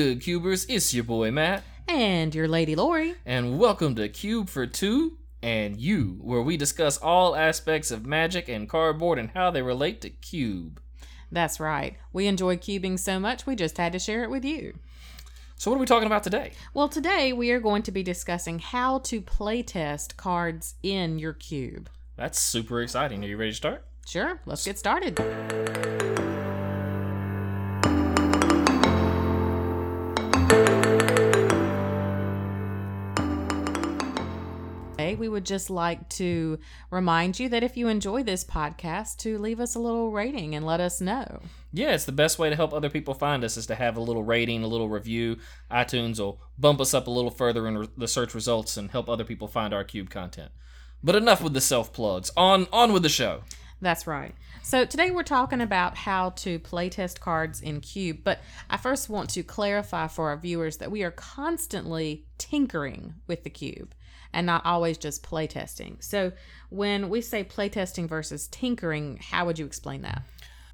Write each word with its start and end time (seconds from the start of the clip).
Good, 0.00 0.22
Cubers? 0.22 0.64
It's 0.64 0.94
your 0.94 1.04
boy 1.04 1.30
Matt, 1.30 1.62
And 1.86 2.34
your 2.34 2.48
lady 2.48 2.74
Lori. 2.74 3.16
and 3.26 3.58
welcome 3.58 3.94
to 3.96 4.08
Cube 4.08 4.48
for 4.48 4.66
Two 4.66 5.18
and 5.42 5.78
You, 5.78 6.16
where 6.22 6.40
we 6.40 6.56
discuss 6.56 6.96
all 6.96 7.36
aspects 7.36 7.90
of 7.90 8.06
magic 8.06 8.48
and 8.48 8.66
cardboard 8.66 9.18
and 9.18 9.28
how 9.32 9.50
they 9.50 9.60
relate 9.60 10.00
to 10.00 10.08
Cube. 10.08 10.80
That's 11.30 11.60
right. 11.60 11.98
We 12.14 12.28
enjoy 12.28 12.56
cubing 12.56 12.98
so 12.98 13.20
much, 13.20 13.44
we 13.44 13.54
just 13.54 13.76
had 13.76 13.92
to 13.92 13.98
share 13.98 14.22
it 14.22 14.30
with 14.30 14.42
you. 14.42 14.78
So, 15.56 15.70
what 15.70 15.76
are 15.76 15.80
we 15.80 15.84
talking 15.86 16.06
about 16.06 16.22
today? 16.22 16.52
Well, 16.72 16.88
today 16.88 17.34
we 17.34 17.50
are 17.50 17.60
going 17.60 17.82
to 17.82 17.92
be 17.92 18.02
discussing 18.02 18.58
how 18.58 19.00
to 19.00 19.20
playtest 19.20 20.16
cards 20.16 20.76
in 20.82 21.18
your 21.18 21.34
cube. 21.34 21.90
That's 22.16 22.40
super 22.40 22.80
exciting. 22.80 23.22
Are 23.22 23.28
you 23.28 23.36
ready 23.36 23.50
to 23.50 23.54
start? 23.56 23.84
Sure, 24.06 24.40
let's 24.46 24.64
get 24.64 24.78
started. 24.78 25.20
Today, 35.10 35.20
We 35.20 35.28
would 35.28 35.44
just 35.44 35.70
like 35.70 36.08
to 36.10 36.60
remind 36.90 37.40
you 37.40 37.48
that 37.48 37.64
if 37.64 37.76
you 37.76 37.88
enjoy 37.88 38.22
this 38.22 38.44
podcast, 38.44 39.16
to 39.18 39.38
leave 39.38 39.58
us 39.58 39.74
a 39.74 39.80
little 39.80 40.12
rating 40.12 40.54
and 40.54 40.64
let 40.64 40.78
us 40.78 41.00
know. 41.00 41.40
Yeah, 41.72 41.94
it's 41.94 42.04
the 42.04 42.12
best 42.12 42.38
way 42.38 42.48
to 42.48 42.54
help 42.54 42.72
other 42.72 42.90
people 42.90 43.14
find 43.14 43.42
us 43.42 43.56
is 43.56 43.66
to 43.66 43.74
have 43.74 43.96
a 43.96 44.00
little 44.00 44.22
rating, 44.22 44.62
a 44.62 44.68
little 44.68 44.88
review. 44.88 45.38
iTunes 45.68 46.20
will 46.20 46.40
bump 46.56 46.80
us 46.80 46.94
up 46.94 47.08
a 47.08 47.10
little 47.10 47.32
further 47.32 47.66
in 47.66 47.78
re- 47.78 47.88
the 47.96 48.06
search 48.06 48.34
results 48.34 48.76
and 48.76 48.92
help 48.92 49.08
other 49.08 49.24
people 49.24 49.48
find 49.48 49.74
our 49.74 49.82
Cube 49.82 50.10
content. 50.10 50.52
But 51.02 51.16
enough 51.16 51.42
with 51.42 51.54
the 51.54 51.60
self 51.60 51.92
plugs. 51.92 52.30
On 52.36 52.68
on 52.72 52.92
with 52.92 53.02
the 53.02 53.08
show. 53.08 53.42
That's 53.80 54.06
right. 54.06 54.34
So 54.62 54.84
today 54.84 55.10
we're 55.10 55.22
talking 55.22 55.60
about 55.60 55.96
how 55.96 56.30
to 56.30 56.60
playtest 56.60 57.18
cards 57.18 57.60
in 57.60 57.80
Cube, 57.80 58.18
but 58.22 58.40
I 58.68 58.76
first 58.76 59.08
want 59.08 59.30
to 59.30 59.42
clarify 59.42 60.06
for 60.06 60.28
our 60.28 60.36
viewers 60.36 60.76
that 60.76 60.90
we 60.92 61.02
are 61.02 61.10
constantly 61.10 62.26
tinkering 62.38 63.14
with 63.26 63.42
the 63.42 63.50
cube 63.50 63.94
and 64.32 64.46
not 64.46 64.64
always 64.64 64.98
just 64.98 65.22
playtesting. 65.22 66.02
So 66.02 66.32
when 66.70 67.08
we 67.08 67.20
say 67.20 67.44
playtesting 67.44 68.08
versus 68.08 68.46
tinkering, 68.48 69.18
how 69.20 69.46
would 69.46 69.58
you 69.58 69.66
explain 69.66 70.02
that? 70.02 70.22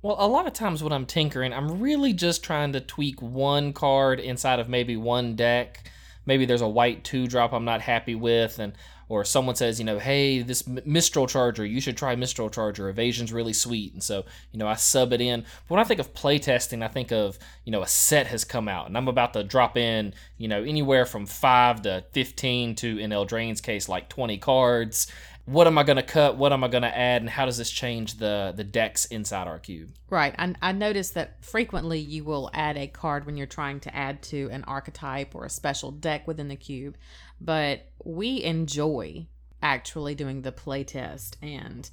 Well, 0.03 0.17
a 0.19 0.29
lot 0.29 0.47
of 0.47 0.53
times 0.53 0.83
when 0.83 0.93
I'm 0.93 1.07
tinkering, 1.07 1.53
I'm 1.53 1.81
really 1.81 2.13
just 2.13 2.45
trying 2.45 2.73
to 2.75 2.81
tweak 2.81 3.21
one 3.21 3.73
card 3.73 4.21
inside 4.21 4.61
of 4.61 4.69
maybe 4.69 4.97
one 4.97 5.37
deck. 5.37 5.91
Maybe 6.27 6.45
there's 6.45 6.61
a 6.61 6.69
white 6.69 7.03
two 7.03 7.27
drop 7.27 7.53
I'm 7.53 7.65
not 7.65 7.81
happy 7.81 8.15
with, 8.15 8.59
and 8.59 8.75
or 9.09 9.25
someone 9.25 9.55
says, 9.55 9.79
you 9.79 9.85
know, 9.85 9.99
hey, 9.99 10.43
this 10.43 10.67
Mistral 10.67 11.27
Charger, 11.27 11.65
you 11.65 11.81
should 11.81 11.97
try 11.97 12.17
Mistral 12.17 12.51
Charger. 12.51 12.89
Evasion's 12.89 13.33
really 13.33 13.53
sweet, 13.53 13.93
and 13.93 14.03
so 14.03 14.25
you 14.53 14.59
know 14.59 14.67
I 14.67 14.75
sub 14.75 15.13
it 15.13 15.21
in. 15.21 15.43
But 15.43 15.75
when 15.75 15.81
I 15.81 15.85
think 15.85 16.01
of 16.01 16.13
playtesting, 16.13 16.83
I 16.83 16.89
think 16.89 17.13
of 17.13 17.39
you 17.65 17.73
know 17.73 17.83
a 17.83 17.87
set 17.89 18.27
has 18.29 18.45
come 18.45 18.69
out, 18.69 18.87
and 18.89 18.97
I'm 18.97 19.09
about 19.09 19.33
to 19.35 19.45
drop 19.45 19.77
in, 19.77 20.15
you 20.39 20.49
know, 20.49 20.63
anywhere 20.63 21.07
from 21.07 21.27
five 21.27 21.83
to 21.83 22.05
fifteen 22.13 22.75
to 22.77 22.99
in 22.99 23.11
Eldraine's 23.11 23.61
case 23.61 23.89
like 23.89 24.09
20 24.09 24.39
cards. 24.39 25.07
What 25.47 25.67
am 25.67 25.79
I 25.79 25.85
going 25.85 25.97
to 25.97 26.03
cut? 26.03 26.37
What 26.37 26.53
am 26.53 26.63
I 26.65 26.69
going 26.69 26.83
to 26.83 26.97
add? 26.97 27.23
And 27.23 27.31
how 27.31 27.47
does 27.47 27.57
this 27.57 27.71
change 27.71 28.19
the 28.19 28.53
the 28.55 28.65
decks 28.65 29.07
inside 29.07 29.47
our 29.47 29.59
cube? 29.59 29.95
Right. 30.11 30.35
I, 30.39 30.55
I 30.61 30.73
noticed 30.73 31.15
that 31.15 31.45
frequently 31.45 31.99
you 31.99 32.25
will 32.25 32.51
add 32.53 32.77
a 32.77 32.89
card 32.89 33.27
when 33.27 33.37
you're 33.37 33.47
trying 33.47 33.81
to 33.81 33.97
add 33.97 34.23
to 34.25 34.49
an 34.51 34.65
archetype 34.65 35.35
or 35.35 35.45
a 35.45 35.51
special 35.51 35.91
deck 35.91 36.27
within 36.27 36.49
the 36.49 36.57
cube, 36.57 36.97
but 37.41 37.89
we 38.05 38.43
enjoy 38.43 39.27
actually 39.63 40.15
doing 40.15 40.43
the 40.43 40.53
playtest 40.53 41.37
and 41.41 41.91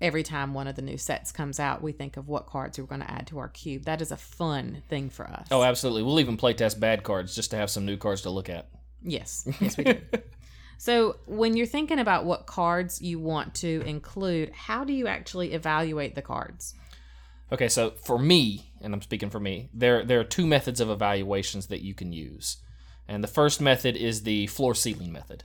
every 0.00 0.22
time 0.22 0.54
one 0.54 0.66
of 0.66 0.76
the 0.76 0.82
new 0.82 0.98
sets 0.98 1.32
comes 1.32 1.58
out, 1.58 1.82
we 1.82 1.92
think 1.92 2.16
of 2.16 2.28
what 2.28 2.46
cards 2.46 2.78
we're 2.78 2.84
going 2.84 3.00
to 3.00 3.10
add 3.10 3.26
to 3.28 3.38
our 3.38 3.48
cube. 3.48 3.84
That 3.84 4.00
is 4.00 4.12
a 4.12 4.16
fun 4.16 4.82
thing 4.88 5.10
for 5.10 5.26
us. 5.26 5.48
Oh, 5.50 5.62
absolutely. 5.62 6.02
We'll 6.02 6.20
even 6.20 6.36
playtest 6.36 6.78
bad 6.78 7.02
cards 7.02 7.34
just 7.34 7.50
to 7.50 7.56
have 7.56 7.70
some 7.70 7.86
new 7.86 7.96
cards 7.96 8.22
to 8.22 8.30
look 8.30 8.48
at. 8.48 8.68
Yes. 9.02 9.48
Yes, 9.60 9.76
we 9.76 9.84
do. 9.84 9.98
so, 10.78 11.16
when 11.26 11.56
you're 11.56 11.66
thinking 11.66 11.98
about 11.98 12.24
what 12.24 12.46
cards 12.46 13.00
you 13.00 13.18
want 13.18 13.54
to 13.56 13.82
include, 13.86 14.52
how 14.52 14.84
do 14.84 14.92
you 14.92 15.06
actually 15.06 15.52
evaluate 15.52 16.14
the 16.14 16.22
cards? 16.22 16.74
Okay, 17.52 17.68
so 17.68 17.92
for 18.04 18.18
me, 18.18 18.72
and 18.80 18.92
I'm 18.92 19.02
speaking 19.02 19.30
for 19.30 19.40
me, 19.40 19.70
there 19.72 20.04
there 20.04 20.20
are 20.20 20.24
two 20.24 20.46
methods 20.46 20.80
of 20.80 20.90
evaluations 20.90 21.66
that 21.68 21.82
you 21.82 21.94
can 21.94 22.12
use. 22.12 22.58
And 23.08 23.22
the 23.22 23.28
first 23.28 23.60
method 23.60 23.96
is 23.96 24.24
the 24.24 24.48
floor 24.48 24.74
ceiling 24.74 25.12
method. 25.12 25.44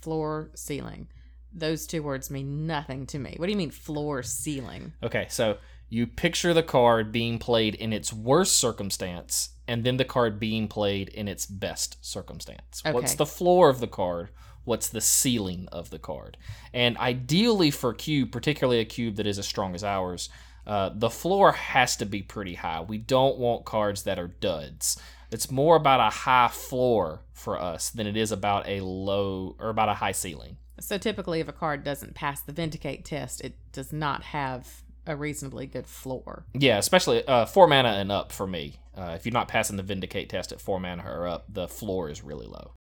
floor 0.00 0.50
ceiling 0.54 1.08
those 1.54 1.86
two 1.86 2.02
words 2.02 2.30
mean 2.30 2.66
nothing 2.66 3.06
to 3.06 3.18
me 3.18 3.34
what 3.36 3.46
do 3.46 3.52
you 3.52 3.58
mean 3.58 3.70
floor 3.70 4.22
ceiling 4.22 4.92
Okay, 5.02 5.26
so 5.28 5.58
you 5.88 6.06
picture 6.06 6.54
the 6.54 6.62
card 6.62 7.12
being 7.12 7.38
played 7.38 7.74
in 7.74 7.92
its 7.92 8.12
worst 8.12 8.58
circumstance 8.58 9.50
and 9.68 9.84
then 9.84 9.96
the 9.96 10.04
card 10.04 10.40
being 10.40 10.68
played 10.68 11.08
in 11.08 11.28
its 11.28 11.46
best 11.46 12.04
circumstance. 12.04 12.82
What's 12.84 13.14
the 13.14 13.26
floor 13.26 13.68
of 13.68 13.80
the 13.80 13.86
card? 13.86 14.30
What's 14.64 14.88
the 14.88 15.00
ceiling 15.00 15.68
of 15.72 15.90
the 15.90 15.98
card? 15.98 16.36
And 16.72 16.96
ideally 16.98 17.70
for 17.70 17.90
a 17.90 17.94
cube, 17.94 18.30
particularly 18.30 18.80
a 18.80 18.84
cube 18.84 19.16
that 19.16 19.26
is 19.26 19.38
as 19.38 19.46
strong 19.46 19.74
as 19.74 19.82
ours, 19.82 20.28
uh, 20.66 20.90
the 20.94 21.10
floor 21.10 21.52
has 21.52 21.96
to 21.96 22.06
be 22.06 22.22
pretty 22.22 22.54
high. 22.54 22.80
We 22.80 22.98
don't 22.98 23.38
want 23.38 23.64
cards 23.64 24.04
that 24.04 24.18
are 24.18 24.28
duds. 24.28 25.00
It's 25.32 25.50
more 25.50 25.76
about 25.76 26.00
a 26.00 26.14
high 26.14 26.48
floor 26.48 27.22
for 27.32 27.60
us 27.60 27.90
than 27.90 28.06
it 28.06 28.16
is 28.16 28.30
about 28.30 28.68
a 28.68 28.80
low 28.80 29.56
or 29.58 29.70
about 29.70 29.88
a 29.88 29.94
high 29.94 30.12
ceiling. 30.12 30.58
so 30.78 30.98
typically 30.98 31.40
if 31.40 31.48
a 31.48 31.52
card 31.52 31.84
doesn't 31.84 32.14
pass 32.14 32.40
the 32.40 32.52
vindicate 32.52 33.04
test 33.04 33.40
it 33.40 33.54
does 33.72 33.92
not 33.92 34.22
have 34.22 34.82
a 35.06 35.16
reasonably 35.16 35.66
good 35.66 35.86
floor 35.86 36.46
Yeah, 36.54 36.78
especially 36.78 37.26
uh, 37.26 37.46
four 37.46 37.66
mana 37.66 37.90
and 37.90 38.12
up 38.12 38.32
for 38.32 38.46
me. 38.46 38.76
Uh, 38.96 39.12
if 39.16 39.24
you're 39.26 39.32
not 39.32 39.48
passing 39.48 39.76
the 39.76 39.82
Vindicate 39.82 40.28
test 40.28 40.52
at 40.52 40.60
four 40.60 40.78
mana 40.78 41.04
or 41.06 41.26
up, 41.26 41.46
the 41.48 41.66
floor 41.68 42.10
is 42.10 42.22
really 42.22 42.46
low. 42.46 42.74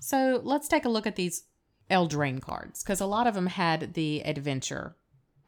so 0.00 0.40
let's 0.42 0.68
take 0.68 0.84
a 0.84 0.88
look 0.88 1.06
at 1.06 1.16
these 1.16 1.44
eldraine 1.90 2.40
cards 2.40 2.82
because 2.82 3.00
a 3.00 3.06
lot 3.06 3.26
of 3.26 3.34
them 3.34 3.46
had 3.48 3.94
the 3.94 4.20
adventure 4.24 4.96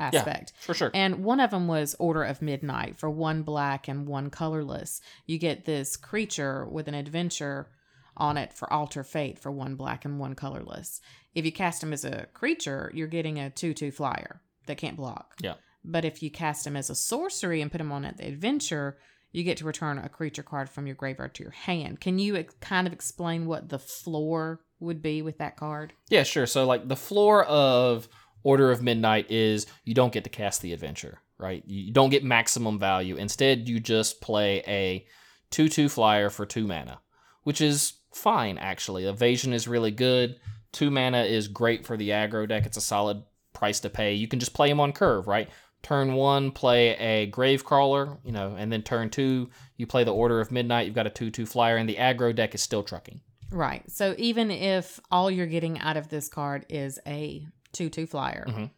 aspect 0.01 0.53
For 0.61 0.75
sure. 0.75 0.91
And 0.93 1.25
one 1.25 1.41
of 1.41 1.51
them 1.51 1.69
was 1.69 1.95
Order 1.99 2.25
of 2.25 2.43
Midnight 2.43 2.99
for 2.99 3.09
one 3.09 3.43
black 3.43 3.87
and 3.89 4.07
one 4.07 4.29
colorless. 4.31 5.01
You 5.27 5.39
get 5.39 5.65
this 5.65 5.97
creature 5.97 6.67
with 6.67 6.89
an 6.89 6.95
adventure 6.95 7.69
on 8.17 8.37
it 8.37 8.53
for 8.53 8.71
Alter 8.73 9.05
Fate 9.05 9.39
for 9.39 9.51
one 9.51 9.77
black 9.77 10.05
and 10.05 10.19
one 10.19 10.35
colorless. 10.35 11.01
If 11.35 11.45
you 11.45 11.53
cast 11.53 11.83
him 11.83 11.93
as 11.93 12.05
a 12.05 12.27
creature, 12.35 12.91
you're 12.95 13.07
getting 13.09 13.39
a 13.39 13.51
2 13.51 13.75
2 13.75 13.91
flyer 13.91 14.41
that 14.67 14.79
can't 14.79 14.97
block. 14.97 15.35
Yeah. 15.41 15.55
But 15.85 16.05
if 16.05 16.23
you 16.23 16.31
cast 16.31 16.67
him 16.67 16.77
as 16.77 16.91
a 16.91 16.95
sorcery 16.95 17.61
and 17.61 17.71
put 17.71 17.81
him 17.81 17.93
on 17.93 18.05
at 18.05 18.17
the 18.17 18.27
adventure, 18.27 18.99
you 19.33 19.43
get 19.43 19.59
to 19.59 19.65
return 19.65 19.99
a 19.99 20.09
creature 20.09 20.43
card 20.43 20.71
from 20.71 20.87
your 20.87 20.95
graveyard 20.95 21.35
to 21.35 21.43
your 21.43 21.53
hand. 21.53 22.01
Can 22.01 22.19
you 22.19 22.37
ex- 22.37 22.55
kind 22.61 22.87
of 22.87 22.93
explain 22.93 23.47
what 23.47 23.69
the 23.69 23.79
floor 23.79 24.61
would 24.81 25.03
be 25.03 25.23
with 25.23 25.39
that 25.39 25.57
card? 25.57 25.93
Yeah, 26.09 26.23
sure. 26.23 26.47
So, 26.47 26.65
like, 26.65 26.89
the 26.89 26.97
floor 26.97 27.45
of 27.45 28.09
Order 28.45 28.71
of 28.71 28.83
Midnight 28.83 29.31
is 29.31 29.67
you 29.85 29.93
don't 29.95 30.13
get 30.13 30.25
to 30.25 30.31
cast 30.31 30.63
the 30.63 30.73
adventure, 30.73 31.19
right? 31.39 31.65
You 31.67 31.93
don't 31.93 32.11
get 32.11 32.23
maximum 32.23 32.79
value. 32.79 33.17
Instead, 33.17 33.69
you 33.69 33.81
just 33.81 34.21
play 34.21 34.63
a 34.69 35.07
2 35.51 35.69
2 35.69 35.89
flyer 35.89 36.31
for 36.31 36.47
two 36.47 36.67
mana, 36.67 37.01
which 37.43 37.61
is 37.61 37.95
fine, 38.13 38.57
actually. 38.59 39.05
Evasion 39.05 39.53
is 39.53 39.67
really 39.67 39.91
good. 39.91 40.37
Two 40.73 40.91
mana 40.91 41.23
is 41.23 41.49
great 41.49 41.85
for 41.87 41.97
the 41.97 42.11
aggro 42.11 42.49
deck. 42.49 42.67
It's 42.67 42.77
a 42.77 42.83
solid 42.83 43.23
price 43.53 43.81
to 43.81 43.91
pay. 43.91 44.15
You 44.15 44.29
can 44.29 44.41
just 44.41 44.55
play 44.55 44.69
him 44.69 44.81
on 44.81 44.93
curve, 44.93 45.27
right? 45.27 45.49
Turn 45.85 46.15
one, 46.15 46.51
play 46.51 46.97
a 46.97 47.31
Gravecrawler, 47.31 48.19
you 48.25 48.33
know, 48.33 48.57
and 48.59 48.73
then 48.73 48.83
turn 48.83 49.11
two, 49.11 49.51
you 49.77 49.87
play 49.87 50.03
the 50.03 50.13
Order 50.15 50.41
of 50.41 50.51
Midnight. 50.51 50.87
You've 50.87 50.95
got 50.97 51.07
a 51.07 51.11
2 51.11 51.31
2 51.31 51.47
flyer, 51.47 51.77
and 51.77 51.89
the 51.89 51.97
aggro 51.97 52.35
deck 52.35 52.55
is 52.55 52.63
still 52.63 52.83
trucking. 52.83 53.21
Right. 53.51 53.89
So 53.91 54.15
even 54.19 54.51
if 54.51 54.99
all 55.13 55.31
you're 55.31 55.47
getting 55.47 55.79
out 55.79 55.97
of 55.97 56.09
this 56.09 56.29
card 56.29 56.65
is 56.69 56.99
a 57.07 57.47
2 57.73 57.91
2 57.91 58.07
flyer, 58.07 58.47
Mhm. 58.49 58.71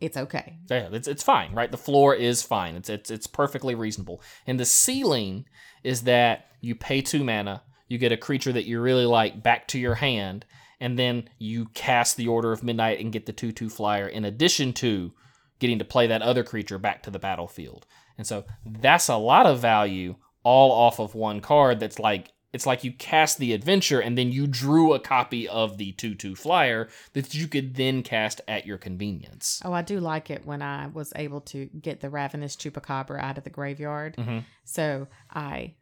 it's 0.00 0.16
okay. 0.18 0.58
Yeah, 0.70 0.90
it's 0.92 1.08
it's 1.08 1.22
fine, 1.22 1.52
right? 1.54 1.70
The 1.70 1.78
floor 1.78 2.14
is 2.14 2.42
fine. 2.42 2.76
It's 2.76 2.90
it's 2.90 3.10
it's 3.10 3.26
perfectly 3.26 3.74
reasonable. 3.74 4.22
And 4.46 4.60
the 4.60 4.64
ceiling 4.66 5.46
is 5.82 6.02
that 6.02 6.46
you 6.60 6.74
pay 6.74 7.00
two 7.00 7.24
mana, 7.24 7.62
you 7.88 7.96
get 7.96 8.12
a 8.12 8.16
creature 8.18 8.52
that 8.52 8.66
you 8.66 8.80
really 8.82 9.06
like 9.06 9.42
back 9.42 9.66
to 9.68 9.78
your 9.78 9.94
hand, 9.96 10.44
and 10.78 10.98
then 10.98 11.28
you 11.38 11.66
cast 11.72 12.16
the 12.18 12.28
Order 12.28 12.52
of 12.52 12.62
Midnight 12.62 13.00
and 13.00 13.12
get 13.12 13.24
the 13.24 13.32
two 13.32 13.50
two 13.50 13.70
flyer 13.70 14.06
in 14.06 14.26
addition 14.26 14.74
to 14.74 15.14
getting 15.60 15.78
to 15.78 15.84
play 15.84 16.08
that 16.08 16.22
other 16.22 16.42
creature 16.42 16.78
back 16.78 17.02
to 17.04 17.10
the 17.10 17.18
battlefield. 17.18 17.86
And 18.18 18.26
so 18.26 18.44
that's 18.66 19.08
a 19.08 19.16
lot 19.16 19.46
of 19.46 19.60
value 19.60 20.16
all 20.42 20.72
off 20.72 20.98
of 20.98 21.14
one 21.14 21.40
card 21.40 21.78
that's 21.80 21.98
like 21.98 22.32
it's 22.52 22.66
like 22.66 22.82
you 22.82 22.92
cast 22.92 23.38
the 23.38 23.52
adventure 23.52 24.00
and 24.00 24.18
then 24.18 24.32
you 24.32 24.46
drew 24.46 24.92
a 24.92 24.98
copy 24.98 25.46
of 25.48 25.78
the 25.78 25.92
2-2 25.92 26.36
flyer 26.36 26.88
that 27.12 27.32
you 27.32 27.46
could 27.46 27.76
then 27.76 28.02
cast 28.02 28.40
at 28.48 28.66
your 28.66 28.76
convenience. 28.76 29.62
Oh, 29.64 29.72
I 29.72 29.82
do 29.82 30.00
like 30.00 30.30
it 30.30 30.44
when 30.44 30.60
I 30.60 30.88
was 30.88 31.12
able 31.14 31.42
to 31.42 31.66
get 31.66 32.00
the 32.00 32.10
ravenous 32.10 32.56
chupacabra 32.56 33.22
out 33.22 33.38
of 33.38 33.44
the 33.44 33.50
graveyard. 33.50 34.16
Mhm. 34.16 34.44
So 34.64 35.06
I 35.30 35.74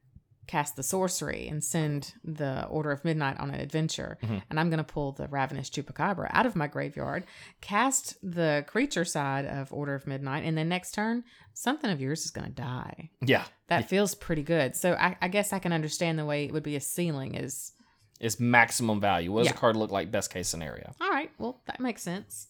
cast 0.49 0.75
the 0.75 0.83
sorcery 0.83 1.47
and 1.47 1.63
send 1.63 2.15
the 2.25 2.67
Order 2.67 2.91
of 2.91 3.05
Midnight 3.05 3.39
on 3.39 3.51
an 3.51 3.61
adventure, 3.61 4.19
Mhm. 4.23 4.43
and 4.51 4.59
I'm 4.59 4.71
going 4.71 4.79
to 4.79 4.93
pull 4.93 5.13
the 5.13 5.29
Ravenous 5.29 5.71
Chupacabra 5.71 6.29
out 6.33 6.47
of 6.47 6.57
my 6.57 6.67
graveyard, 6.67 7.25
cast 7.61 8.17
the 8.23 8.65
creature 8.67 9.05
side 9.05 9.45
of 9.47 9.73
Order 9.73 9.95
of 9.95 10.07
Midnight, 10.07 10.45
and 10.45 10.59
then 10.59 10.69
next 10.69 10.93
turn, 10.93 11.23
something 11.55 11.91
of 11.91 12.01
yours 12.01 12.25
is 12.25 12.31
going 12.33 12.47
to 12.49 12.53
die. 12.53 13.11
Yeah, 13.21 13.45
That 13.69 13.89
feels 13.89 14.15
pretty 14.17 14.43
good. 14.43 14.75
So 14.75 14.95
I, 14.95 15.17
I 15.23 15.29
guess 15.29 15.53
I 15.53 15.59
can 15.61 15.73
understand 15.73 16.19
the 16.19 16.25
way 16.25 16.47
it 16.47 16.53
would 16.53 16.63
be 16.65 16.75
a 16.77 16.81
ceiling 16.81 17.35
is 17.35 17.73
Is 18.19 18.41
maximum 18.41 19.01
value. 19.01 19.31
What 19.31 19.41
does 19.45 19.49
Yeah. 19.53 19.55
a 19.57 19.59
card 19.59 19.77
look 19.77 19.93
like? 19.93 20.11
Best 20.11 20.31
case 20.33 20.49
scenario. 20.49 20.93
all 21.01 21.11
right. 21.11 21.31
Well, 21.39 21.61
that 21.67 21.79
makes 21.79 22.03
sense. 22.03 22.49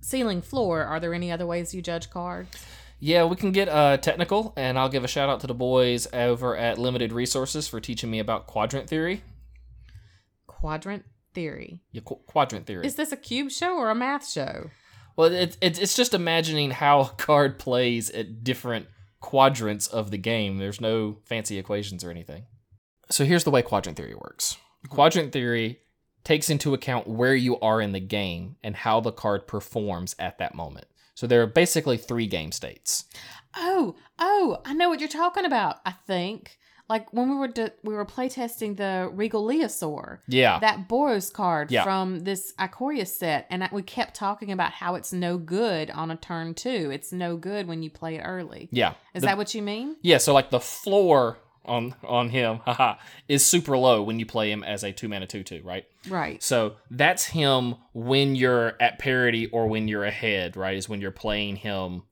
Ceiling 0.00 0.42
floor. 0.42 0.82
Are 0.84 0.98
there 0.98 1.14
any 1.14 1.30
other 1.30 1.46
ways 1.46 1.72
you 1.74 1.82
judge 1.82 2.10
cards? 2.10 2.64
Yeah, 3.04 3.24
we 3.24 3.34
can 3.34 3.50
get 3.50 3.68
uh, 3.68 3.96
technical, 3.96 4.52
and 4.56 4.78
I'll 4.78 4.88
give 4.88 5.02
a 5.02 5.08
shout 5.08 5.28
out 5.28 5.40
to 5.40 5.48
the 5.48 5.54
boys 5.54 6.06
over 6.12 6.56
at 6.56 6.78
Limited 6.78 7.12
Resources 7.12 7.66
for 7.66 7.80
teaching 7.80 8.12
me 8.12 8.20
about 8.20 8.46
quadrant 8.46 8.88
theory. 8.88 9.24
Quadrant 10.46 11.04
theory. 11.34 11.82
Yeah, 11.90 12.02
qu- 12.04 12.20
quadrant 12.28 12.64
theory. 12.66 12.86
Is 12.86 12.94
this 12.94 13.10
a 13.10 13.16
cube 13.16 13.50
show 13.50 13.76
or 13.76 13.90
a 13.90 13.94
math 13.96 14.30
show? 14.30 14.70
Well, 15.16 15.32
it, 15.32 15.56
it, 15.60 15.82
it's 15.82 15.96
just 15.96 16.14
imagining 16.14 16.70
how 16.70 17.00
a 17.00 17.08
card 17.08 17.58
plays 17.58 18.08
at 18.10 18.44
different 18.44 18.86
quadrants 19.18 19.88
of 19.88 20.12
the 20.12 20.18
game. 20.18 20.58
There's 20.58 20.80
no 20.80 21.18
fancy 21.24 21.58
equations 21.58 22.04
or 22.04 22.10
anything. 22.12 22.44
So 23.10 23.24
here's 23.24 23.42
the 23.42 23.50
way 23.50 23.62
quadrant 23.62 23.98
theory 23.98 24.14
works 24.14 24.58
quadrant 24.88 25.32
theory 25.32 25.80
takes 26.22 26.48
into 26.48 26.72
account 26.72 27.08
where 27.08 27.34
you 27.34 27.58
are 27.58 27.80
in 27.80 27.90
the 27.90 27.98
game 27.98 28.54
and 28.62 28.76
how 28.76 29.00
the 29.00 29.10
card 29.10 29.48
performs 29.48 30.14
at 30.20 30.38
that 30.38 30.54
moment. 30.54 30.86
So 31.14 31.26
there 31.26 31.42
are 31.42 31.46
basically 31.46 31.96
three 31.96 32.26
game 32.26 32.52
states. 32.52 33.04
Oh, 33.54 33.96
oh, 34.18 34.58
I 34.64 34.72
know 34.74 34.88
what 34.88 35.00
you're 35.00 35.08
talking 35.08 35.44
about. 35.44 35.76
I 35.84 35.92
think 35.92 36.58
like 36.88 37.12
when 37.12 37.30
we 37.30 37.36
were 37.36 37.48
d- 37.48 37.68
we 37.84 37.94
were 37.94 38.04
playtesting 38.04 38.76
the 38.76 39.08
Regal 39.12 39.46
Leosaur, 39.46 40.18
Yeah. 40.28 40.58
that 40.60 40.88
Boros 40.88 41.32
card 41.32 41.70
Yeah. 41.70 41.84
from 41.84 42.20
this 42.20 42.52
Ikoria 42.58 43.06
set, 43.06 43.46
and 43.50 43.64
I, 43.64 43.68
we 43.72 43.82
kept 43.82 44.14
talking 44.14 44.50
about 44.52 44.72
how 44.72 44.94
it's 44.96 45.12
no 45.12 45.38
good 45.38 45.90
on 45.90 46.10
a 46.10 46.16
turn 46.16 46.54
two. 46.54 46.90
It's 46.92 47.12
no 47.12 47.36
good 47.36 47.66
when 47.68 47.82
you 47.82 47.90
play 47.90 48.16
it 48.16 48.22
early. 48.22 48.68
yeah. 48.72 48.94
Is 49.14 49.20
The- 49.22 49.26
that 49.28 49.36
what 49.38 49.54
you 49.54 49.62
mean? 49.62 49.96
Yeah, 50.02 50.18
so 50.18 50.32
like 50.34 50.50
the 50.50 50.60
floor 50.60 51.38
on 51.64 51.94
on 52.04 52.28
him, 52.30 52.58
haha, 52.64 52.96
is 53.28 53.44
super 53.44 53.76
low 53.76 54.02
when 54.02 54.18
you 54.18 54.26
play 54.26 54.50
him 54.50 54.62
as 54.64 54.82
a 54.82 54.92
two 54.92 55.08
mana 55.08 55.26
two 55.26 55.42
two, 55.42 55.62
right? 55.64 55.84
Right. 56.08 56.42
So 56.42 56.76
that's 56.90 57.26
him 57.26 57.76
when 57.92 58.34
you're 58.34 58.74
at 58.80 58.98
parity 58.98 59.46
or 59.46 59.66
when 59.68 59.88
you're 59.88 60.04
ahead, 60.04 60.56
right? 60.56 60.76
Is 60.76 60.88
when 60.88 61.00
you're 61.00 61.10
playing 61.10 61.56
him 61.56 62.02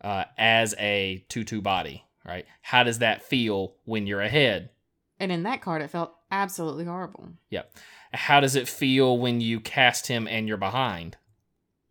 uh, 0.00 0.24
as 0.38 0.74
a 0.78 1.24
two 1.28 1.44
two 1.44 1.60
body, 1.60 2.04
right? 2.26 2.46
How 2.62 2.82
does 2.82 2.98
that 3.00 3.22
feel 3.22 3.74
when 3.84 4.06
you're 4.06 4.22
ahead? 4.22 4.70
And 5.18 5.30
in 5.30 5.42
that 5.42 5.60
card, 5.60 5.82
it 5.82 5.90
felt 5.90 6.14
absolutely 6.30 6.86
horrible. 6.86 7.28
Yep. 7.50 7.76
How 8.12 8.40
does 8.40 8.56
it 8.56 8.68
feel 8.68 9.18
when 9.18 9.40
you 9.40 9.60
cast 9.60 10.06
him 10.06 10.26
and 10.26 10.48
you're 10.48 10.56
behind? 10.56 11.16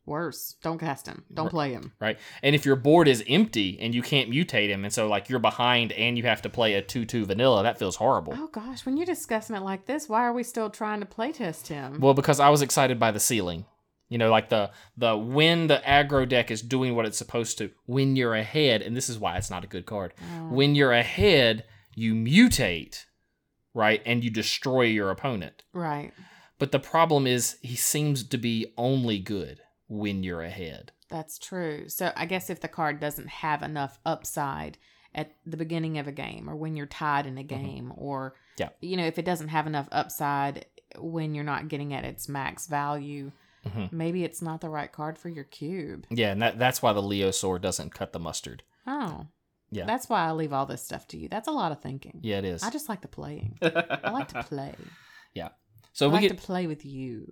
Worse. 0.10 0.56
Don't 0.64 0.80
cast 0.80 1.08
him. 1.08 1.24
Don't 1.34 1.50
play 1.50 1.72
him. 1.72 1.94
right? 2.00 2.18
And 2.44 2.56
if 2.56 2.66
your 2.66 2.76
board 2.76 3.08
is 3.08 3.24
empty 3.30 3.78
and 3.80 3.94
you 3.96 4.02
can't 4.02 4.30
mutate 4.30 4.68
him, 4.70 4.84
and 4.84 4.92
so 4.94 5.08
like 5.08 5.30
you're 5.30 5.40
behind 5.40 5.92
and 5.94 6.18
you 6.18 6.24
have 6.26 6.42
to 6.42 6.50
play 6.50 6.74
a 6.74 6.82
two-two 6.82 7.26
vanilla, 7.26 7.64
that 7.64 7.80
feels 7.80 7.96
horrible. 7.96 8.34
Oh 8.36 8.48
gosh, 8.48 8.86
when 8.86 8.98
you're 8.98 9.06
discussing 9.06 9.56
it 9.56 9.62
like 9.62 9.86
this, 9.86 10.10
why 10.10 10.24
are 10.26 10.34
we 10.34 10.44
still 10.44 10.70
trying 10.70 11.00
to 11.00 11.06
playtest 11.06 11.68
him? 11.68 12.00
Well, 12.02 12.14
because 12.16 12.40
I 12.40 12.50
was 12.50 12.62
excited 12.62 13.00
by 13.00 13.12
the 13.12 13.20
ceiling. 13.20 13.66
You 14.10 14.18
know, 14.18 14.32
like 14.32 14.50
the 14.50 14.72
the 14.98 15.16
when 15.16 15.68
the 15.68 15.82
aggro 15.86 16.28
deck 16.28 16.50
is 16.50 16.64
doing 16.64 16.96
what 16.96 17.06
it's 17.06 17.18
supposed 17.20 17.60
to. 17.60 17.70
When 17.86 18.16
you're 18.16 18.34
ahead, 18.34 18.82
and 18.82 18.98
this 18.98 19.08
is 19.08 19.20
why 19.20 19.38
it's 19.38 19.52
not 19.52 19.64
a 19.64 19.68
good 19.68 19.86
card. 19.86 20.16
Oh. 20.20 20.48
When 20.50 20.74
you're 20.74 20.92
ahead, 20.94 21.66
you 21.94 22.16
mutate, 22.16 23.06
right, 23.76 24.02
and 24.08 24.24
you 24.24 24.32
destroy 24.32 24.82
your 24.84 25.12
opponent. 25.12 25.64
right. 25.74 26.12
But 26.58 26.74
the 26.74 26.80
problem 26.80 27.26
is 27.26 27.58
he 27.62 27.78
seems 27.78 28.22
to 28.24 28.38
be 28.38 28.74
only 28.78 29.18
good 29.20 29.62
when 29.90 30.24
you're 30.24 30.42
ahead. 30.44 30.92
That's 31.10 31.38
true. 31.38 31.90
So 31.90 32.12
I 32.16 32.26
guess 32.26 32.50
if 32.50 32.62
the 32.62 32.68
card 32.70 33.00
doesn't 33.02 33.28
have 33.30 33.62
enough 33.64 34.00
upside 34.06 34.78
at 35.14 35.32
the 35.46 35.58
beginning 35.58 35.98
of 35.98 36.08
a 36.08 36.12
game 36.12 36.48
or 36.50 36.56
when 36.56 36.76
you're 36.78 36.86
tied 36.86 37.26
in 37.26 37.38
a 37.38 37.44
game 37.44 37.92
or 37.98 38.32
Mm-hmm. 38.32 38.64
Yeah. 38.64 38.70
you 38.90 38.98
know, 38.98 39.06
if 39.06 39.18
it 39.18 39.24
doesn't 39.26 39.48
have 39.50 39.68
enough 39.68 39.88
upside 39.92 40.66
when 40.98 41.34
you're 41.34 41.44
not 41.46 41.68
getting 41.70 41.94
at 41.94 42.04
its 42.04 42.28
max 42.28 42.68
value, 42.68 43.32
Mhm. 43.66 43.92
maybe 43.92 44.24
it's 44.26 44.42
not 44.42 44.60
the 44.62 44.70
right 44.70 44.92
card 44.92 45.18
for 45.18 45.30
your 45.30 45.46
cube. 45.46 46.06
Yeah, 46.10 46.32
and 46.32 46.42
that, 46.42 46.60
that's 46.60 46.82
why 46.82 46.92
the 46.94 47.02
Leosaur 47.02 47.60
doesn't 47.62 47.94
cut 47.94 48.12
the 48.14 48.20
mustard. 48.20 48.64
Oh. 48.86 49.28
Yeah. 49.72 49.86
That's 49.86 50.10
why 50.10 50.28
I 50.28 50.32
leave 50.32 50.52
all 50.52 50.66
this 50.66 50.84
stuff 50.84 51.08
to 51.10 51.18
you. 51.18 51.30
That's 51.30 51.48
a 51.48 51.52
lot 51.52 51.72
of 51.72 51.80
thinking. 51.82 52.20
Yeah, 52.22 52.40
it 52.40 52.46
is. 52.46 52.64
I 52.64 52.70
just 52.70 52.90
like 52.90 53.02
the 53.02 53.08
playing. 53.08 53.58
I 53.62 54.12
like 54.12 54.28
to 54.30 54.44
play. 54.44 54.76
Yeah 55.34 55.50
so 55.94 56.06
I 56.06 56.10
we 56.10 56.14
like 56.16 56.22
get 56.24 56.38
to 56.38 56.44
play 56.44 56.68
with 56.68 56.86
you. 56.86 57.32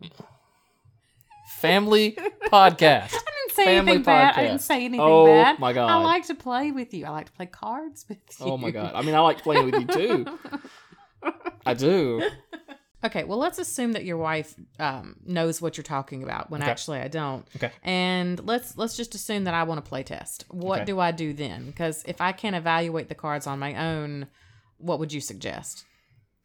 Family 1.48 2.12
podcast. 2.46 3.14
I 3.16 3.32
didn't 3.48 3.52
say 3.56 3.66
Family 3.66 3.92
anything 3.94 4.04
bad. 4.04 4.36
I 4.36 4.42
didn't 4.44 4.62
say 4.62 4.76
anything 4.86 5.00
Oh 5.02 5.26
bad. 5.26 5.60
my 5.60 5.74
god. 5.74 5.90
I 5.90 5.96
like 6.04 6.26
to 6.28 6.36
play 6.36 6.72
with 6.72 6.94
you. 6.94 7.06
I 7.06 7.10
like 7.10 7.26
to 7.28 7.32
play 7.32 7.46
cards 7.48 8.06
with 8.08 8.18
you. 8.40 8.46
Oh 8.46 8.58
my 8.58 8.72
god. 8.72 8.94
I 8.96 9.02
mean, 9.02 9.16
I 9.16 9.20
like 9.20 9.42
playing 9.42 9.66
with 9.66 9.76
you 9.76 9.88
too. 9.88 10.26
I 11.66 11.74
do. 11.74 12.30
Okay, 13.06 13.24
well, 13.26 13.38
let's 13.38 13.60
assume 13.60 13.92
that 13.94 14.06
your 14.06 14.18
wife 14.18 14.56
um, 14.80 15.18
knows 15.24 15.62
what 15.62 15.78
you're 15.78 15.84
talking 15.84 16.24
about 16.24 16.50
when 16.50 16.64
Okay. 16.64 16.72
actually 16.72 16.98
I 17.00 17.08
don't. 17.08 17.48
Okay. 17.56 17.72
And 17.84 18.44
let's 18.44 18.76
let's 18.76 18.98
just 18.98 19.14
assume 19.14 19.44
that 19.44 19.54
I 19.54 19.64
want 19.64 19.84
to 19.86 19.88
play 19.88 20.02
test. 20.02 20.46
What 20.50 20.78
Okay. 20.80 20.86
do 20.86 21.00
I 21.00 21.12
do 21.12 21.32
then? 21.32 21.68
Because 21.68 22.04
if 22.08 22.20
I 22.22 22.32
can't 22.32 22.56
evaluate 22.56 23.08
the 23.08 23.14
cards 23.16 23.46
on 23.46 23.60
my 23.60 23.76
own, 23.76 24.26
what 24.80 24.98
would 24.98 25.14
you 25.14 25.22
suggest? 25.22 25.86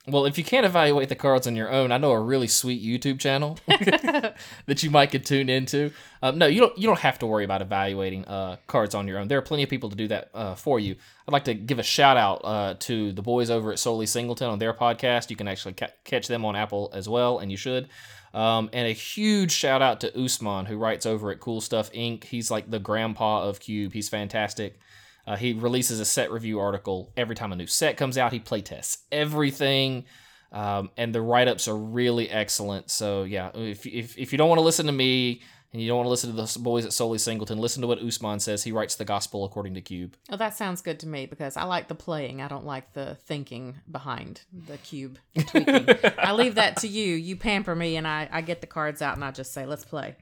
Well, 0.08 0.26
if 0.26 0.36
you 0.36 0.42
can't 0.42 0.66
evaluate 0.66 1.08
the 1.08 1.14
cards 1.14 1.46
on 1.46 1.54
your 1.54 1.70
own, 1.70 1.92
I 1.92 1.98
know 1.98 2.10
a 2.10 2.20
really 2.20 2.48
sweet 2.48 2.82
YouTube 2.82 3.20
channel 3.20 3.56
that 3.68 4.82
you 4.82 4.90
might 4.90 5.12
could 5.12 5.24
tune 5.24 5.48
into. 5.48 5.92
Um, 6.20 6.38
no, 6.38 6.46
you 6.46 6.58
don't. 6.60 6.76
You 6.76 6.88
don't 6.88 6.98
have 6.98 7.20
to 7.20 7.26
worry 7.26 7.44
about 7.44 7.62
evaluating 7.62 8.24
uh, 8.24 8.56
cards 8.66 8.96
on 8.96 9.06
your 9.06 9.18
own. 9.18 9.28
There 9.28 9.38
are 9.38 9.42
plenty 9.42 9.62
of 9.62 9.70
people 9.70 9.90
to 9.90 9.96
do 9.96 10.08
that 10.08 10.30
uh, 10.34 10.56
for 10.56 10.80
you. 10.80 10.96
I'd 11.28 11.32
like 11.32 11.44
to 11.44 11.54
give 11.54 11.78
a 11.78 11.84
shout 11.84 12.16
out 12.16 12.40
uh, 12.42 12.74
to 12.80 13.12
the 13.12 13.22
boys 13.22 13.48
over 13.48 13.70
at 13.70 13.78
Solely 13.78 14.06
Singleton 14.06 14.48
on 14.48 14.58
their 14.58 14.74
podcast. 14.74 15.30
You 15.30 15.36
can 15.36 15.46
actually 15.46 15.74
ca- 15.74 15.92
catch 16.02 16.26
them 16.26 16.44
on 16.44 16.56
Apple 16.56 16.90
as 16.92 17.08
well, 17.08 17.38
and 17.38 17.52
you 17.52 17.56
should. 17.56 17.88
Um, 18.34 18.70
and 18.72 18.88
a 18.88 18.92
huge 18.92 19.52
shout 19.52 19.82
out 19.82 20.00
to 20.00 20.20
Usman, 20.20 20.66
who 20.66 20.78
writes 20.78 21.06
over 21.06 21.30
at 21.30 21.38
Cool 21.38 21.60
Stuff 21.60 21.92
Inc. 21.92 22.24
He's 22.24 22.50
like 22.50 22.68
the 22.68 22.80
grandpa 22.80 23.44
of 23.44 23.60
Cube. 23.60 23.92
He's 23.92 24.08
fantastic. 24.08 24.80
Uh, 25.26 25.36
he 25.36 25.52
releases 25.52 26.00
a 26.00 26.04
set 26.04 26.32
review 26.32 26.58
article 26.58 27.12
every 27.16 27.36
time 27.36 27.52
a 27.52 27.56
new 27.56 27.66
set 27.66 27.96
comes 27.96 28.18
out. 28.18 28.32
He 28.32 28.40
playtests 28.40 28.98
everything, 29.12 30.04
um, 30.50 30.90
and 30.96 31.14
the 31.14 31.20
write 31.20 31.48
ups 31.48 31.68
are 31.68 31.76
really 31.76 32.28
excellent. 32.28 32.90
So 32.90 33.22
yeah, 33.24 33.50
if, 33.54 33.86
if 33.86 34.18
if 34.18 34.32
you 34.32 34.38
don't 34.38 34.48
want 34.48 34.58
to 34.58 34.64
listen 34.64 34.86
to 34.86 34.92
me 34.92 35.42
and 35.72 35.80
you 35.80 35.88
don't 35.88 35.96
want 35.96 36.06
to 36.06 36.10
listen 36.10 36.34
to 36.34 36.36
the 36.36 36.58
boys 36.58 36.84
at 36.84 36.92
Solely 36.92 37.18
Singleton, 37.18 37.58
listen 37.58 37.80
to 37.80 37.86
what 37.86 37.98
Usman 37.98 38.40
says. 38.40 38.62
He 38.64 38.72
writes 38.72 38.96
the 38.96 39.04
gospel 39.04 39.44
according 39.44 39.74
to 39.74 39.80
Cube. 39.80 40.16
Oh, 40.28 40.36
that 40.36 40.54
sounds 40.54 40.82
good 40.82 41.00
to 41.00 41.06
me 41.06 41.26
because 41.26 41.56
I 41.56 41.64
like 41.64 41.88
the 41.88 41.94
playing. 41.94 42.42
I 42.42 42.48
don't 42.48 42.66
like 42.66 42.92
the 42.92 43.16
thinking 43.26 43.76
behind 43.90 44.42
the 44.66 44.76
cube 44.78 45.18
tweaking. 45.46 45.88
I 46.18 46.32
leave 46.32 46.56
that 46.56 46.78
to 46.78 46.88
you. 46.88 47.14
You 47.14 47.36
pamper 47.36 47.74
me, 47.74 47.96
and 47.96 48.06
I, 48.06 48.28
I 48.30 48.42
get 48.42 48.60
the 48.60 48.66
cards 48.66 49.00
out 49.00 49.14
and 49.14 49.24
I 49.24 49.30
just 49.30 49.54
say, 49.54 49.64
let's 49.64 49.84
play. 49.84 50.16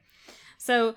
So 0.57 0.95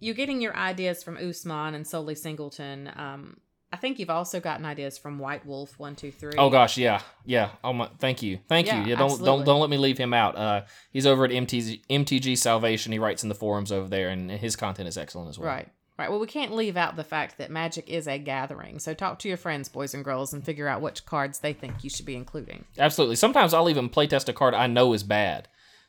you're 0.00 0.14
getting 0.14 0.42
your 0.42 0.54
ideas 0.54 1.02
from 1.02 1.16
Usman 1.16 1.74
and 1.74 1.86
Solely 1.86 2.14
Singleton. 2.14 2.90
Um, 2.96 3.38
I 3.74 3.76
think 3.76 3.98
you've 3.98 4.08
also 4.10 4.38
gotten 4.38 4.64
ideas 4.64 4.96
from 4.98 5.18
White 5.18 5.44
Wolf 5.44 5.76
one 5.80 5.96
two 5.96 6.12
three. 6.12 6.34
Oh 6.38 6.48
gosh, 6.48 6.78
yeah, 6.78 7.02
yeah. 7.24 7.50
Oh 7.64 7.72
my, 7.72 7.88
thank 7.98 8.22
you, 8.22 8.38
thank 8.48 8.68
Yeah, 8.68 8.82
you. 8.84 8.90
Yeah, 8.90 8.94
don't 8.94 9.10
absolutely. 9.10 9.26
don't 9.26 9.44
don't 9.46 9.60
let 9.60 9.68
me 9.68 9.78
leave 9.78 9.98
him 9.98 10.14
out. 10.14 10.36
Uh, 10.36 10.62
he's 10.92 11.06
over 11.06 11.24
at 11.24 11.32
MTG 11.32 11.80
MTG 11.90 12.38
Salvation. 12.38 12.92
He 12.92 13.00
writes 13.00 13.24
in 13.24 13.28
the 13.28 13.34
forums 13.34 13.72
over 13.72 13.88
there, 13.88 14.10
and 14.10 14.30
his 14.30 14.54
content 14.54 14.86
is 14.88 14.96
excellent 14.96 15.28
as 15.28 15.38
well. 15.40 15.48
Right. 15.48 15.68
Right. 15.98 16.08
Well, 16.08 16.20
we 16.20 16.26
can't 16.28 16.52
leave 16.54 16.76
out 16.76 16.94
the 16.96 17.04
fact 17.04 17.38
that 17.38 17.50
magic 17.50 17.88
is 17.88 18.06
a 18.08 18.18
gathering. 18.18 18.78
So 18.80 18.94
talk 18.94 19.18
to 19.20 19.28
your 19.28 19.36
friends, 19.36 19.68
boys 19.68 19.92
and 19.94 20.04
girls, 20.04 20.32
and 20.32 20.44
figure 20.44 20.66
out 20.68 20.80
which 20.80 21.04
cards 21.06 21.40
they 21.40 21.52
think 21.52 21.82
you 21.84 21.90
should 21.90 22.06
be 22.06 22.16
including. 22.16 22.64
Absolutely. 22.78 23.16
Sometimes 23.16 23.52
I'll 23.54 23.68
even 23.70 23.88
playtest 23.88 24.28
a 24.28 24.32
card 24.32 24.54
I 24.54 24.66
know 24.66 24.92
is 24.92 25.02
bad, 25.04 25.46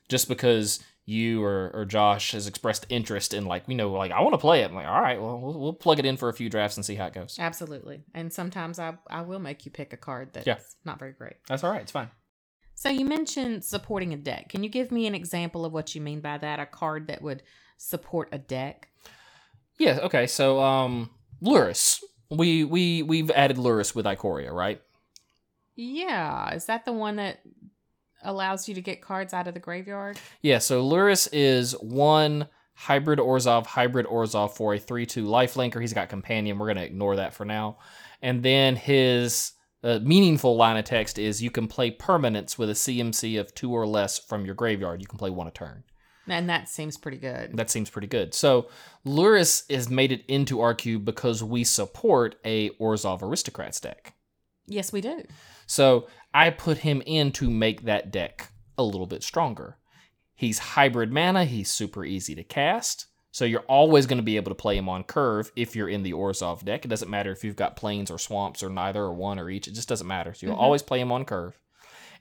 just 0.10 0.27
because 0.27 0.80
you 1.07 1.43
or, 1.43 1.69
or 1.74 1.85
Josh 1.85 2.31
has 2.31 2.47
expressed 2.47 2.85
interest 2.89 3.33
in 3.33 3.45
like 3.45 3.67
we 3.67 3.75
know 3.75 3.91
like 3.91 4.12
I 4.12 4.21
want 4.21 4.33
to 4.33 4.39
play 4.39 4.62
it. 4.62 4.69
I'm 4.69 4.75
like, 4.75 4.88
all 4.88 5.01
right, 5.01 5.21
well 5.21 5.39
we'll, 5.39 5.59
we'll 5.59 5.74
plug 5.74 6.00
it 6.00 6.05
in 6.05 6.17
for 6.17 6.29
a 6.29 6.33
few 6.33 6.50
drafts 6.50 6.77
and 6.77 6.85
see 6.85 6.95
how 6.95 7.05
it 7.05 7.13
goes. 7.13 7.38
Absolutely. 7.39 8.03
And 8.15 8.33
sometimes 8.33 8.79
I, 8.79 8.95
I 9.07 9.21
will 9.21 9.38
make 9.39 9.65
you 9.65 9.71
pick 9.71 9.93
a 9.93 9.97
card 9.97 10.29
that's 10.33 10.47
Yeah. 10.47 10.57
not 10.83 10.97
very 10.97 11.13
great. 11.13 11.35
That's 11.47 11.63
all 11.63 11.69
right. 11.71 11.81
It's 11.81 11.91
fine. 11.91 12.09
So 12.74 12.89
you 12.89 13.05
mentioned 13.05 13.63
supporting 13.63 14.13
a 14.13 14.17
deck. 14.17 14.50
Can 14.50 14.63
you 14.63 14.69
give 14.69 14.91
me 14.91 15.05
an 15.07 15.15
example 15.15 15.63
of 15.63 15.71
what 15.71 15.93
you 15.95 16.01
mean 16.01 16.21
by 16.21 16.38
that? 16.39 16.59
A 16.59 16.65
card 16.65 17.07
that 17.07 17.21
would 17.21 17.43
support 17.77 18.27
a 18.31 18.38
deck? 18.38 18.89
Yeah. 19.77 20.00
Okay. 20.03 20.25
So 20.27 20.59
um, 20.59 21.12
Lurrus. 21.41 22.01
We 22.31 22.63
we 22.63 23.03
we've 23.03 23.29
added 23.31 23.57
Lurrus 23.57 23.93
with 23.93 24.05
Ikoria, 24.07 24.51
right? 24.51 24.81
Yeah. 25.75 26.53
Is 26.53 26.65
that 26.65 26.85
the 26.85 26.93
one 26.93 27.17
that 27.17 27.39
allows 28.25 28.67
you 28.67 28.75
to 28.75 28.82
get 28.82 29.01
cards 29.01 29.34
out 29.34 29.48
of 29.48 29.53
the 29.53 29.60
graveyard? 29.60 30.20
Yeah, 30.41 30.60
so 30.60 30.84
Lurrus 30.84 31.27
is 31.32 31.74
one 31.74 32.48
hybrid 32.74 33.20
Orzhov, 33.20 33.65
hybrid 33.65 34.05
Orzhov 34.05 34.51
for 34.55 34.74
a 34.74 34.79
3 34.79 35.05
2 35.05 35.25
lifelinker. 35.25 35.79
He's 35.79 35.94
got 35.94 36.10
companion. 36.10 36.60
We're 36.60 36.67
going 36.67 36.77
to 36.77 36.86
ignore 36.86 37.15
that 37.15 37.34
for 37.34 37.46
now. 37.46 37.77
And 38.22 38.44
then 38.44 38.75
his 38.75 39.53
a 39.86 40.00
meaningful 40.00 40.55
line 40.55 40.77
of 40.77 40.86
text 40.86 41.20
is 41.20 41.44
you 41.44 41.51
can 41.51 41.67
play 41.67 41.91
permanents 41.91 42.58
with 42.58 42.72
a 42.72 42.74
CMC 42.74 43.39
of 43.39 43.53
two 43.53 43.72
or 43.72 43.86
less 43.86 44.17
from 44.17 44.44
your 44.44 44.55
graveyard. 44.55 45.00
You 45.00 45.08
can 45.08 45.20
play 45.20 45.29
one 45.29 45.48
a 45.48 45.51
turn. 45.51 45.84
And 46.27 46.50
that 46.50 46.67
seems 46.67 46.98
pretty 46.98 47.17
good. 47.17 47.55
That 47.55 47.70
seems 47.70 47.91
pretty 47.91 48.08
good. 48.08 48.34
So 48.34 48.67
Lurrus 49.05 49.72
has 49.72 49.88
made 49.88 50.12
it 50.12 50.25
into 50.27 50.60
our 50.60 50.74
cube 50.74 51.05
because 51.05 51.44
we 51.44 51.63
support 51.63 52.36
a 52.44 52.72
Orzhov 52.82 53.22
Aristocrats 53.22 53.79
deck. 53.79 54.15
Yes, 54.65 54.91
we 54.91 55.01
do. 55.01 55.24
So 55.67 56.08
I 56.36 56.50
put 56.50 56.80
him 56.80 57.01
in 57.06 57.32
to 57.34 57.50
make 57.50 57.84
that 57.84 58.12
deck 58.12 58.50
a 58.77 58.84
little 58.84 59.08
bit 59.08 59.24
stronger. 59.24 59.77
He's 60.36 60.60
hybrid 60.60 61.10
mana, 61.10 61.46
he's 61.46 61.72
super 61.72 62.04
easy 62.04 62.36
to 62.36 62.44
cast. 62.44 63.06
So 63.32 63.46
you're 63.46 63.62
always 63.62 64.06
going 64.06 64.18
to 64.18 64.24
be 64.24 64.36
able 64.36 64.51
to 64.51 64.56
play 64.56 64.77
him 64.77 64.89
on 64.89 65.06
curve 65.06 65.50
if 65.56 65.77
you're 65.77 65.88
in 65.88 66.04
the 66.04 66.12
Orzhov 66.12 66.65
deck. 66.65 66.84
It 66.84 66.89
doesn't 66.89 67.10
matter 67.10 67.32
if 67.32 67.46
you've 67.46 67.56
got 67.56 67.77
plains 67.77 68.12
or 68.12 68.18
swamps 68.18 68.63
or 68.63 68.70
neither 68.70 69.01
or 69.01 69.13
one 69.13 69.39
or 69.39 69.50
each. 69.50 69.70
It 69.70 69.75
just 69.75 69.88
doesn't 69.88 70.08
matter. 70.08 70.34
So 70.34 70.46
you'll 70.46 70.56
mm-hmm. 70.56 70.63
always 70.63 70.82
play 70.82 71.00
him 71.00 71.12
on 71.12 71.24
curve. 71.24 71.58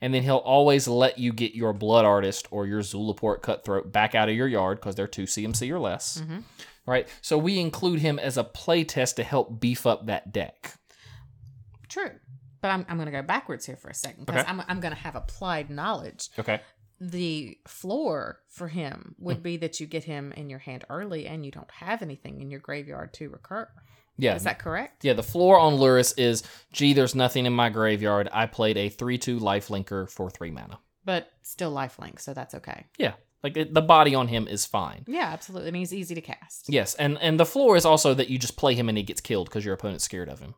And 0.00 0.14
then 0.14 0.22
he'll 0.22 0.36
always 0.36 0.86
let 0.86 1.18
you 1.18 1.32
get 1.32 1.54
your 1.54 1.72
Blood 1.72 2.04
Artist 2.04 2.46
or 2.52 2.66
your 2.66 2.82
Zulaport 2.82 3.42
Cutthroat 3.42 3.92
back 3.92 4.14
out 4.14 4.28
of 4.28 4.36
your 4.36 4.48
yard 4.48 4.78
because 4.78 4.94
they're 4.94 5.08
2 5.08 5.24
CMC 5.24 5.70
or 5.70 5.80
less. 5.80 6.20
Mm-hmm. 6.20 6.38
Right? 6.86 7.08
So 7.20 7.36
we 7.36 7.58
include 7.58 8.00
him 8.00 8.20
as 8.20 8.38
a 8.38 8.44
playtest 8.44 9.16
to 9.16 9.24
help 9.24 9.60
beef 9.60 9.86
up 9.86 10.06
that 10.06 10.32
deck. 10.32 10.74
True. 11.88 12.10
But 12.64 12.70
I'm, 12.70 12.86
I'm 12.88 12.96
going 12.96 13.04
to 13.04 13.12
go 13.12 13.20
backwards 13.20 13.66
here 13.66 13.76
for 13.76 13.90
a 13.90 13.94
second 13.94 14.24
because 14.24 14.40
Okay. 14.40 14.50
I'm, 14.50 14.62
I'm 14.66 14.80
going 14.80 14.94
to 14.94 14.98
have 14.98 15.16
applied 15.16 15.68
knowledge. 15.68 16.30
Okay. 16.38 16.62
The 16.98 17.58
floor 17.68 18.40
for 18.48 18.68
him 18.68 19.14
would 19.18 19.40
mm. 19.40 19.42
be 19.42 19.56
that 19.58 19.80
you 19.80 19.86
get 19.86 20.04
him 20.04 20.32
in 20.32 20.48
your 20.48 20.60
hand 20.60 20.82
early 20.88 21.26
and 21.26 21.44
you 21.44 21.52
don't 21.52 21.70
have 21.72 22.00
anything 22.00 22.40
in 22.40 22.50
your 22.50 22.60
graveyard 22.60 23.12
to 23.14 23.28
recur. 23.28 23.68
Yeah. 24.16 24.34
Is 24.34 24.44
that 24.44 24.58
correct? 24.58 25.04
Yeah, 25.04 25.12
the 25.12 25.22
floor 25.22 25.58
on 25.58 25.74
Lurrus 25.74 26.14
is, 26.16 26.42
gee, 26.72 26.94
there's 26.94 27.14
nothing 27.14 27.44
in 27.44 27.52
my 27.52 27.68
graveyard. 27.68 28.30
I 28.32 28.46
played 28.46 28.78
a 28.78 28.88
3 28.88 29.18
2 29.18 29.40
life 29.40 29.68
linker 29.68 30.08
for 30.08 30.30
3 30.30 30.50
mana. 30.50 30.78
But 31.04 31.28
still 31.42 31.70
lifelink, 31.70 32.18
so 32.18 32.32
that's 32.32 32.54
okay. 32.54 32.86
Yeah, 32.96 33.12
like 33.42 33.58
it, 33.58 33.74
the 33.74 33.82
body 33.82 34.14
on 34.14 34.26
him 34.26 34.48
is 34.48 34.64
fine. 34.64 35.04
Yeah, 35.06 35.26
absolutely. 35.26 35.68
And 35.68 35.76
he's 35.76 35.92
easy 35.92 36.14
to 36.14 36.22
cast. 36.22 36.70
Yes, 36.70 36.94
and 36.94 37.18
and 37.20 37.38
the 37.38 37.44
floor 37.44 37.76
is 37.76 37.84
also 37.84 38.14
that 38.14 38.30
you 38.30 38.38
just 38.38 38.56
play 38.56 38.74
him 38.74 38.88
and 38.88 38.96
he 38.96 39.04
gets 39.04 39.20
killed 39.20 39.50
because 39.50 39.66
your 39.66 39.74
opponent's 39.74 40.04
scared 40.04 40.30
of 40.30 40.40
him. 40.40 40.54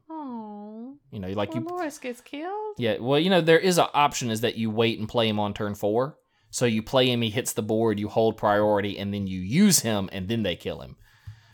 You 1.10 1.20
know, 1.20 1.28
like 1.28 1.54
well, 1.54 1.62
you. 1.62 1.68
Lurrus 1.68 2.00
gets 2.00 2.20
killed. 2.20 2.74
Yeah, 2.78 2.98
well, 2.98 3.18
you 3.18 3.30
know, 3.30 3.40
there 3.40 3.58
is 3.58 3.78
an 3.78 3.86
option 3.94 4.30
is 4.30 4.40
that 4.40 4.56
you 4.56 4.70
wait 4.70 4.98
and 4.98 5.08
play 5.08 5.28
him 5.28 5.38
on 5.38 5.54
turn 5.54 5.74
four. 5.74 6.18
So 6.50 6.64
you 6.64 6.82
play 6.82 7.10
him, 7.10 7.22
he 7.22 7.30
hits 7.30 7.52
the 7.52 7.62
board, 7.62 8.00
you 8.00 8.08
hold 8.08 8.36
priority, 8.36 8.98
and 8.98 9.12
then 9.12 9.26
you 9.26 9.40
use 9.40 9.80
him, 9.80 10.08
and 10.12 10.28
then 10.28 10.42
they 10.42 10.56
kill 10.56 10.80
him. 10.80 10.96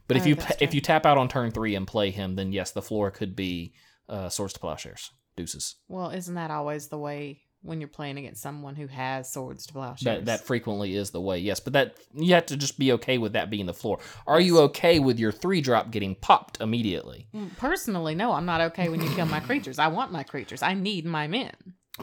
But 0.09 0.17
if 0.17 0.25
Oh, 0.25 0.29
you 0.29 0.37
if 0.61 0.75
you 0.75 0.81
tap 0.81 1.07
out 1.07 1.19
on 1.19 1.29
turn 1.29 1.51
three 1.51 1.75
and 1.75 1.87
play 1.87 2.11
him, 2.11 2.37
then 2.37 2.53
yes, 2.53 2.71
the 2.73 2.83
floor 2.83 3.11
could 3.11 3.35
be 3.35 3.75
uh, 4.09 4.29
swords 4.29 4.53
to 4.55 4.61
plowshares, 4.61 5.11
deuces. 5.37 5.77
Well, 5.89 6.11
isn't 6.11 6.35
that 6.35 6.51
always 6.51 6.89
the 6.89 6.99
way 6.99 7.42
when 7.63 7.81
you're 7.81 7.89
playing 7.89 8.19
against 8.19 8.43
someone 8.43 8.75
who 8.77 8.87
has 8.89 9.31
swords 9.33 9.67
to 9.67 9.73
plowshares? 9.73 10.03
That 10.05 10.25
that 10.27 10.41
frequently 10.47 10.95
is 10.97 11.11
the 11.11 11.21
way, 11.21 11.39
yes. 11.39 11.61
But 11.61 11.73
that 11.75 11.97
you 12.15 12.35
have 12.35 12.47
to 12.47 12.57
just 12.57 12.79
be 12.79 12.93
okay 12.93 13.19
with 13.19 13.33
that 13.35 13.51
being 13.51 13.67
the 13.67 13.75
floor. 13.75 13.99
Are 14.27 14.41
you 14.41 14.59
okay 14.61 14.99
with 14.99 15.19
your 15.19 15.33
three 15.33 15.61
drop 15.61 15.91
getting 15.91 16.15
popped 16.15 16.61
immediately? 16.61 17.29
Mm, 17.35 17.57
Personally, 17.57 18.15
no, 18.15 18.33
I'm 18.33 18.47
not 18.47 18.61
okay 18.61 18.89
when 18.89 19.01
you 19.01 19.09
kill 19.15 19.27
my 19.27 19.41
creatures. 19.41 19.79
I 19.79 19.89
want 19.89 20.13
my 20.13 20.23
creatures. 20.23 20.63
I 20.63 20.75
need 20.75 21.05
my 21.07 21.27
men. 21.29 21.53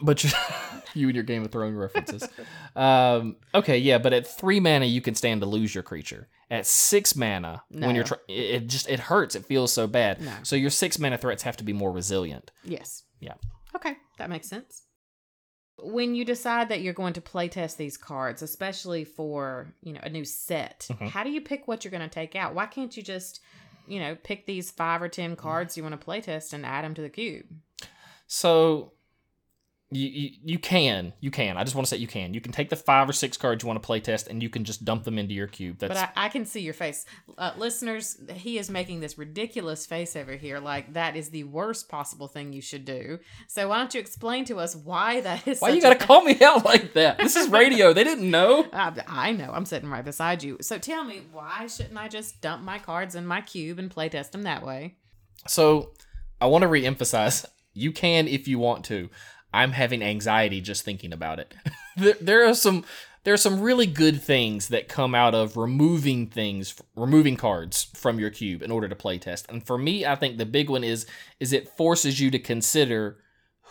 But 0.02 0.24
you, 0.24 0.30
you 0.94 1.08
and 1.08 1.16
your 1.16 1.24
Game 1.24 1.44
of 1.44 1.52
Thrones 1.52 1.76
references. 1.76 2.28
um, 2.76 3.38
okay, 3.56 3.78
yeah, 3.80 3.98
but 3.98 4.14
at 4.14 4.28
three 4.28 4.60
mana 4.60 4.86
you 4.86 5.02
can 5.02 5.16
stand 5.16 5.42
to 5.42 5.48
lose 5.48 5.74
your 5.74 5.84
creature. 5.84 6.28
At 6.52 6.66
six 6.66 7.16
mana, 7.16 7.64
when 7.70 7.96
you're 7.96 8.04
No. 8.04 8.08
try- 8.10 8.18
it 8.28 8.34
it 8.64 8.68
just 8.68 8.90
it 8.90 9.00
hurts. 9.00 9.36
It 9.36 9.46
feels 9.46 9.72
so 9.74 9.88
bad. 9.88 10.22
No. 10.22 10.32
So 10.44 10.56
your 10.56 10.70
six 10.72 10.98
mana 11.00 11.18
threats 11.18 11.44
have 11.44 11.58
to 11.58 11.64
be 11.64 11.74
more 11.74 11.92
resilient. 11.92 12.52
Yes. 12.64 13.04
Yeah. 13.20 13.34
Okay, 13.76 13.98
that 14.18 14.30
makes 14.30 14.48
sense. 14.48 14.84
When 15.84 16.16
you 16.16 16.26
decide 16.26 16.70
that 16.70 16.82
you're 16.82 16.94
going 16.94 17.14
to 17.14 17.22
playtest 17.22 17.78
these 17.78 17.98
cards, 17.98 18.42
especially 18.42 19.04
for, 19.06 19.74
you 19.82 19.94
know, 19.94 20.02
a 20.04 20.10
new 20.10 20.26
set, 20.26 20.88
Mhm. 20.90 21.08
how 21.10 21.24
do 21.24 21.30
you 21.32 21.42
pick 21.42 21.68
what 21.68 21.84
you're 21.84 21.92
going 21.92 22.02
to 22.08 22.10
take 22.10 22.36
out? 22.36 22.54
Why 22.56 22.66
can't 22.66 22.96
you 22.96 23.04
just, 23.04 23.42
you 23.88 24.00
know, 24.00 24.16
pick 24.16 24.46
these 24.46 24.72
5 24.72 25.02
or 25.02 25.08
10 25.10 25.36
cards 25.36 25.76
you 25.78 25.84
want 25.84 26.00
to 26.00 26.06
playtest 26.06 26.54
and 26.54 26.66
add 26.66 26.84
them 26.84 26.94
to 26.96 27.02
the 27.02 27.10
cube? 27.10 27.46
So 28.28 28.94
you, 29.92 30.08
you 30.08 30.30
you 30.44 30.60
can 30.60 31.14
you 31.20 31.32
can. 31.32 31.58
I 31.58 31.64
just 31.64 31.76
want 31.76 31.88
to 31.88 31.90
say 31.90 31.98
you 31.98 32.08
can. 32.08 32.36
You 32.36 32.42
can 32.42 32.52
take 32.52 32.70
the 32.70 32.76
five 32.76 33.10
or 33.10 33.14
six 33.14 33.38
cards 33.38 33.64
you 33.64 33.68
want 33.68 33.82
to 33.82 33.86
play 33.86 34.00
test 34.00 34.28
and 34.28 34.44
you 34.44 34.50
can 34.50 34.64
just 34.64 34.86
dump 34.86 35.04
them 35.04 35.18
into 35.18 35.34
your 35.34 35.48
cube. 35.48 35.80
That's 35.80 35.94
But 35.94 36.12
I, 36.16 36.26
I 36.26 36.30
can 36.30 36.46
see 36.46 36.62
your 36.62 36.76
face. 36.76 37.06
Uh, 37.38 37.54
listeners, 37.58 38.18
he 38.36 38.60
is 38.60 38.70
making 38.70 39.00
this 39.00 39.18
ridiculous 39.18 39.88
face 39.88 40.16
over 40.16 40.34
here 40.34 40.60
like 40.60 40.94
that 40.94 41.16
is 41.16 41.32
the 41.32 41.44
worst 41.46 41.90
possible 41.90 42.28
thing 42.28 42.54
you 42.54 42.62
should 42.62 42.86
do. 42.86 43.18
So 43.48 43.70
why 43.70 43.78
don't 43.80 43.92
you 43.94 44.00
explain 44.00 44.46
to 44.46 44.60
us 44.60 44.76
why 44.76 45.22
that 45.22 45.48
is 45.48 45.60
why 45.60 45.70
you 45.70 45.82
such 45.82 45.92
a- 45.92 45.98
gotta 45.98 46.06
call 46.06 46.22
me 46.24 46.40
out 46.40 46.64
like 46.64 46.94
that? 46.94 47.18
This 47.18 47.36
is 47.36 47.50
radio. 47.50 47.92
they 47.92 48.04
didn't 48.04 48.30
know. 48.30 48.68
I, 48.74 48.94
I 49.08 49.32
know. 49.32 49.52
I'm 49.52 49.66
sitting 49.66 49.90
right 49.90 50.06
beside 50.06 50.44
you. 50.44 50.58
So 50.62 50.78
tell 50.78 51.04
me, 51.04 51.24
why 51.32 51.66
shouldn't 51.66 51.98
I 51.98 52.10
just 52.10 52.42
dump 52.42 52.64
my 52.64 52.78
cards 52.78 53.16
in 53.16 53.26
my 53.26 53.42
cube 53.42 53.80
and 53.80 53.90
play 53.90 54.10
test 54.10 54.34
them 54.34 54.44
that 54.44 54.64
way? 54.64 54.98
So 55.48 55.94
I 56.40 56.46
want 56.46 56.62
to 56.62 56.68
reemphasize 56.68 57.46
you 57.74 57.92
can 57.92 58.28
if 58.28 58.48
you 58.48 58.60
want 58.60 58.86
to. 58.86 59.10
I'm 59.54 59.72
having 59.72 60.02
anxiety 60.02 60.62
just 60.62 60.84
thinking 60.84 61.14
about 61.14 61.40
it. 61.40 61.54
there, 61.98 62.16
there 62.22 62.48
are 62.48 62.54
some 62.54 62.86
there 63.24 63.34
are 63.34 63.38
some 63.38 63.60
really 63.60 63.86
good 63.86 64.22
things 64.22 64.70
that 64.70 64.88
come 64.88 65.14
out 65.14 65.36
of 65.36 65.58
removing 65.58 66.28
things 66.28 66.76
removing 66.96 67.36
cards 67.36 67.88
from 67.96 68.20
your 68.20 68.30
cube 68.30 68.62
in 68.62 68.72
order 68.72 68.88
to 68.88 68.96
play 68.96 69.18
test. 69.18 69.46
And 69.50 69.66
for 69.66 69.78
me, 69.78 70.06
I 70.06 70.16
think 70.16 70.38
the 70.38 70.46
big 70.46 70.70
one 70.70 70.84
is 70.84 71.06
is 71.40 71.54
it 71.54 71.76
forces 71.76 72.20
you 72.20 72.32
to 72.32 72.40
consider 72.40 73.18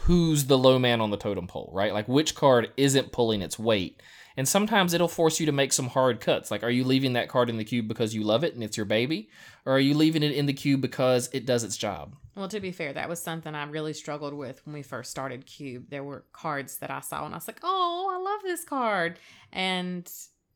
who's 0.03 0.45
the 0.45 0.59
low 0.59 0.79
man 0.79 1.01
on 1.01 1.11
the 1.11 1.17
totem 1.17 1.47
pole, 1.47 1.71
right? 1.73 1.93
Like 1.93 2.09
which 2.09 2.35
card 2.35 2.71
isn't 2.77 3.13
pulling 3.13 3.43
its 3.43 3.59
weight. 3.59 4.01
And 4.39 4.47
sometimes 4.47 4.95
it'll 4.95 5.09
force 5.09 5.41
you 5.41 5.47
to 5.47 5.53
make 5.53 5.73
some 5.73 5.89
hard 5.89 6.21
cuts. 6.21 6.49
Like, 6.49 6.63
are 6.63 6.71
you 6.71 6.85
leaving 6.85 7.15
that 7.15 7.29
card 7.29 7.51
in 7.51 7.57
the 7.57 7.65
cube 7.65 7.89
because 7.89 8.15
you 8.15 8.23
love 8.23 8.45
it 8.45 8.55
and 8.55 8.63
it's 8.63 8.77
your 8.77 8.87
baby? 8.87 9.31
Or 9.67 9.73
are 9.73 9.81
you 9.81 9.95
leaving 9.95 10.23
it 10.23 10.31
in 10.31 10.47
the 10.47 10.53
cube 10.53 10.81
because 10.81 11.29
it 11.33 11.45
does 11.45 11.65
its 11.65 11.77
job? 11.77 12.15
Well, 12.37 12.47
to 12.47 12.61
be 12.61 12.71
fair, 12.71 12.93
that 12.93 13.09
was 13.09 13.21
something 13.21 13.53
I 13.53 13.65
really 13.65 13.93
struggled 13.93 14.35
with 14.35 14.65
when 14.65 14.75
we 14.75 14.83
first 14.83 15.11
started 15.11 15.45
Cube. 15.45 15.91
There 15.91 16.05
were 16.05 16.25
cards 16.33 16.77
that 16.79 16.89
I 16.91 17.01
saw 17.01 17.25
and 17.27 17.35
I 17.35 17.39
was 17.39 17.49
like, 17.49 17.59
oh, 17.65 18.09
I 18.17 18.23
love 18.23 18.43
this 18.45 18.65
card. 18.65 19.19
And 19.53 20.09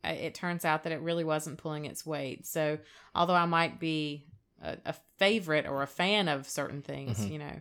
uh, 0.05 0.11
it 0.11 0.37
turns 0.37 0.65
out 0.65 0.85
that 0.85 0.93
it 0.93 1.01
really 1.01 1.25
wasn't 1.25 1.59
pulling 1.59 1.85
its 1.85 2.07
weight. 2.07 2.47
So, 2.47 2.79
although 3.17 3.35
I 3.35 3.47
might 3.47 3.81
be 3.81 4.29
a, 4.63 4.77
a 4.87 4.95
favorite 5.19 5.67
or 5.67 5.83
a 5.83 5.89
fan 5.89 6.29
of 6.29 6.49
certain 6.49 6.83
things, 6.83 7.19
Mhm. 7.19 7.33
you 7.33 7.39
know, 7.41 7.61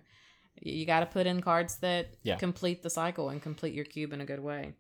you, 0.62 0.74
you 0.74 0.86
got 0.86 1.00
to 1.00 1.08
put 1.08 1.26
in 1.26 1.42
cards 1.42 1.78
that 1.78 2.14
Yeah. 2.22 2.38
complete 2.38 2.84
the 2.84 2.92
cycle 2.92 3.30
and 3.30 3.42
complete 3.42 3.74
your 3.74 3.86
cube 3.86 4.14
in 4.14 4.22
a 4.22 4.26
good 4.26 4.40
way. 4.42 4.74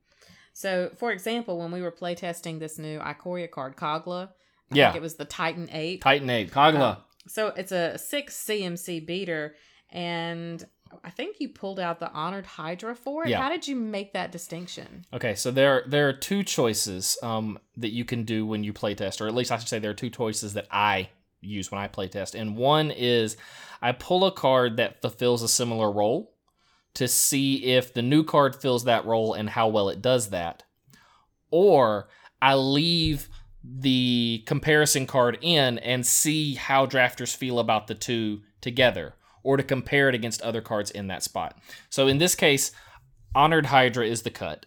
So, 0.53 0.91
for 0.97 1.11
example, 1.11 1.57
when 1.59 1.71
we 1.71 1.81
were 1.81 1.91
playtesting 1.91 2.59
this 2.59 2.77
new 2.77 2.99
Ikoria 2.99 3.49
card, 3.49 3.75
Kogla, 3.75 4.29
I 4.71 4.75
Yeah. 4.75 4.87
think 4.91 4.97
it 4.97 5.01
was 5.01 5.15
the 5.15 5.25
Titan 5.25 5.69
Ape. 5.71 6.01
Titan 6.01 6.29
Ape, 6.29 6.51
Kogla. 6.51 7.01
So 7.27 7.47
it's 7.49 7.71
a 7.71 7.97
six 7.97 8.35
CMC 8.35 8.99
beater, 9.05 9.55
and 9.91 10.65
I 11.03 11.09
think 11.09 11.37
you 11.39 11.49
pulled 11.49 11.79
out 11.79 11.99
the 11.99 12.11
Honored 12.11 12.45
Hydra 12.45 12.95
for 12.95 13.23
it. 13.23 13.29
Yeah. 13.29 13.41
How 13.41 13.49
did 13.49 13.67
you 13.67 13.75
make 13.75 14.13
that 14.13 14.31
distinction? 14.31 15.05
Okay, 15.13 15.35
so 15.35 15.51
there 15.51 15.83
there 15.87 16.09
are 16.09 16.13
two 16.13 16.43
choices 16.43 17.17
um, 17.23 17.59
that 17.77 17.91
you 17.91 18.03
can 18.05 18.23
do 18.23 18.45
when 18.45 18.63
you 18.63 18.73
playtest, 18.73 19.21
or 19.21 19.27
at 19.27 19.35
least 19.35 19.51
I 19.51 19.57
should 19.57 19.69
say 19.69 19.79
there 19.79 19.91
are 19.91 19.95
two 19.95 20.09
choices 20.09 20.53
that 20.53 20.67
I 20.71 21.09
use 21.41 21.71
when 21.71 21.79
I 21.81 21.87
playtest. 21.87 22.39
And 22.39 22.57
one 22.57 22.91
is 22.91 23.37
I 23.81 23.91
pull 23.93 24.25
a 24.25 24.31
card 24.31 24.77
that 24.77 25.01
fulfills 25.01 25.41
a 25.43 25.47
similar 25.47 25.91
role 25.91 26.33
to 26.93 27.07
see 27.07 27.63
if 27.65 27.93
the 27.93 28.01
new 28.01 28.23
card 28.23 28.55
fills 28.55 28.83
that 28.83 29.05
role 29.05 29.33
and 29.33 29.49
how 29.49 29.67
well 29.67 29.89
it 29.89 30.01
does 30.01 30.29
that. 30.29 30.63
Or 31.49 32.09
I 32.41 32.55
leave 32.55 33.29
the 33.63 34.43
comparison 34.47 35.05
card 35.05 35.37
in 35.41 35.77
and 35.79 36.05
see 36.05 36.55
how 36.55 36.85
drafters 36.85 37.35
feel 37.35 37.59
about 37.59 37.87
the 37.87 37.95
two 37.95 38.41
together, 38.59 39.13
or 39.43 39.57
to 39.57 39.63
compare 39.63 40.09
it 40.09 40.15
against 40.15 40.41
other 40.41 40.61
cards 40.61 40.91
in 40.91 41.07
that 41.07 41.23
spot. 41.23 41.57
So 41.89 42.07
in 42.07 42.17
this 42.17 42.35
case, 42.35 42.71
Honored 43.33 43.67
Hydra 43.67 44.05
is 44.05 44.23
the 44.23 44.31
cut. 44.31 44.65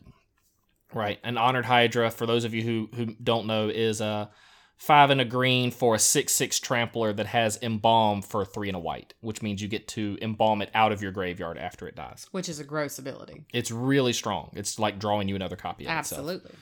Right. 0.93 1.19
An 1.25 1.37
Honored 1.37 1.65
Hydra, 1.65 2.11
for 2.11 2.25
those 2.25 2.45
of 2.45 2.55
you 2.55 2.63
who, 2.63 2.89
who 2.95 3.07
don't 3.23 3.47
know, 3.47 3.69
is 3.69 4.01
a 4.01 4.31
five 4.77 5.11
and 5.11 5.21
a 5.21 5.25
green 5.25 5.71
for 5.71 5.95
a 5.95 5.99
six 5.99 6.33
six 6.33 6.61
trampler 6.61 7.13
that 7.13 7.27
has 7.27 7.59
embalm 7.63 8.23
for 8.23 8.45
three 8.45 8.69
and 8.69 8.77
a 8.77 8.81
white, 8.81 9.15
which 9.21 9.43
means 9.43 9.63
you 9.63 9.69
get 9.69 9.89
to 9.89 10.19
embalm 10.21 10.63
it 10.63 10.71
out 10.75 10.93
of 10.93 11.03
your 11.03 11.13
graveyard 11.13 11.57
after 11.59 11.87
it 11.87 11.97
dies. 11.97 12.27
Which 12.33 12.49
is 12.49 12.61
a 12.61 12.65
gross 12.65 12.99
ability. 12.99 13.47
It's 13.53 13.71
really 13.71 14.13
strong. 14.13 14.51
It's 14.55 14.79
like 14.79 14.99
drawing 14.99 15.29
you 15.29 15.37
another 15.37 15.57
copy 15.57 15.85
of 15.85 15.99
itself. 15.99 16.21
Absolutely. 16.21 16.53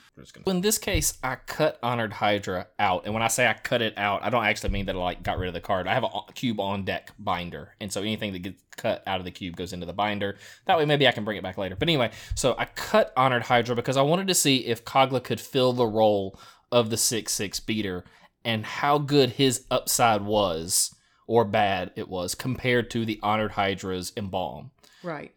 In 0.47 0.61
this 0.61 0.78
case, 0.78 1.19
I 1.23 1.37
cut 1.37 1.78
Honored 1.83 2.12
Hydra 2.12 2.66
out, 2.78 3.07
and 3.07 3.14
when 3.14 3.23
I 3.23 3.28
say 3.28 3.47
I 3.47 3.54
cut 3.54 3.81
it 3.81 3.97
out, 3.97 4.23
I 4.23 4.28
don't 4.28 4.45
actually 4.45 4.71
mean 4.71 4.87
that 4.87 4.95
I 4.95 4.99
like 4.99 5.23
got 5.23 5.38
rid 5.38 5.49
of 5.49 5.54
the 5.54 5.61
card. 5.61 5.87
I 5.87 5.95
have 5.95 6.04
a 6.04 6.33
cube 6.35 6.61
on 6.61 6.85
deck 6.85 7.12
binder, 7.19 7.75
and 7.81 7.90
so 7.90 8.02
anything 8.02 8.33
that 8.35 8.40
gets 8.40 8.62
cut 8.76 9.02
out 9.07 9.21
of 9.21 9.25
the 9.25 9.31
cube 9.31 9.57
goes 9.57 9.73
into 9.73 9.87
the 9.87 9.92
binder. 9.92 10.37
That 10.66 10.76
way, 10.76 10.85
maybe 10.85 11.09
I 11.09 11.12
can 11.12 11.25
bring 11.25 11.38
it 11.38 11.42
back 11.42 11.57
later. 11.57 11.76
But 11.76 11.88
anyway, 11.88 12.11
so 12.35 12.54
I 12.59 12.66
cut 12.66 13.12
Honored 13.16 13.45
Hydra 13.45 13.75
because 13.75 13.97
I 13.97 14.02
wanted 14.02 14.28
to 14.28 14.35
see 14.35 14.59
if 14.66 14.85
Kogla 14.85 15.25
could 15.25 15.40
fill 15.40 15.73
the 15.73 15.87
role 15.87 16.38
of 16.72 16.90
the 16.90 16.96
six 16.96 17.32
six 17.32 17.60
beater 17.60 18.04
and 18.44 18.64
how 18.64 18.98
good 18.98 19.30
his 19.30 19.64
upside 19.70 20.22
was 20.22 20.94
or 21.26 21.44
bad 21.44 21.92
it 21.94 22.08
was 22.08 22.34
compared 22.34 22.90
to 22.90 23.04
the 23.04 23.20
Honored 23.22 23.52
Hydra's 23.52 24.12
embalm. 24.16 24.70
Right. 25.02 25.32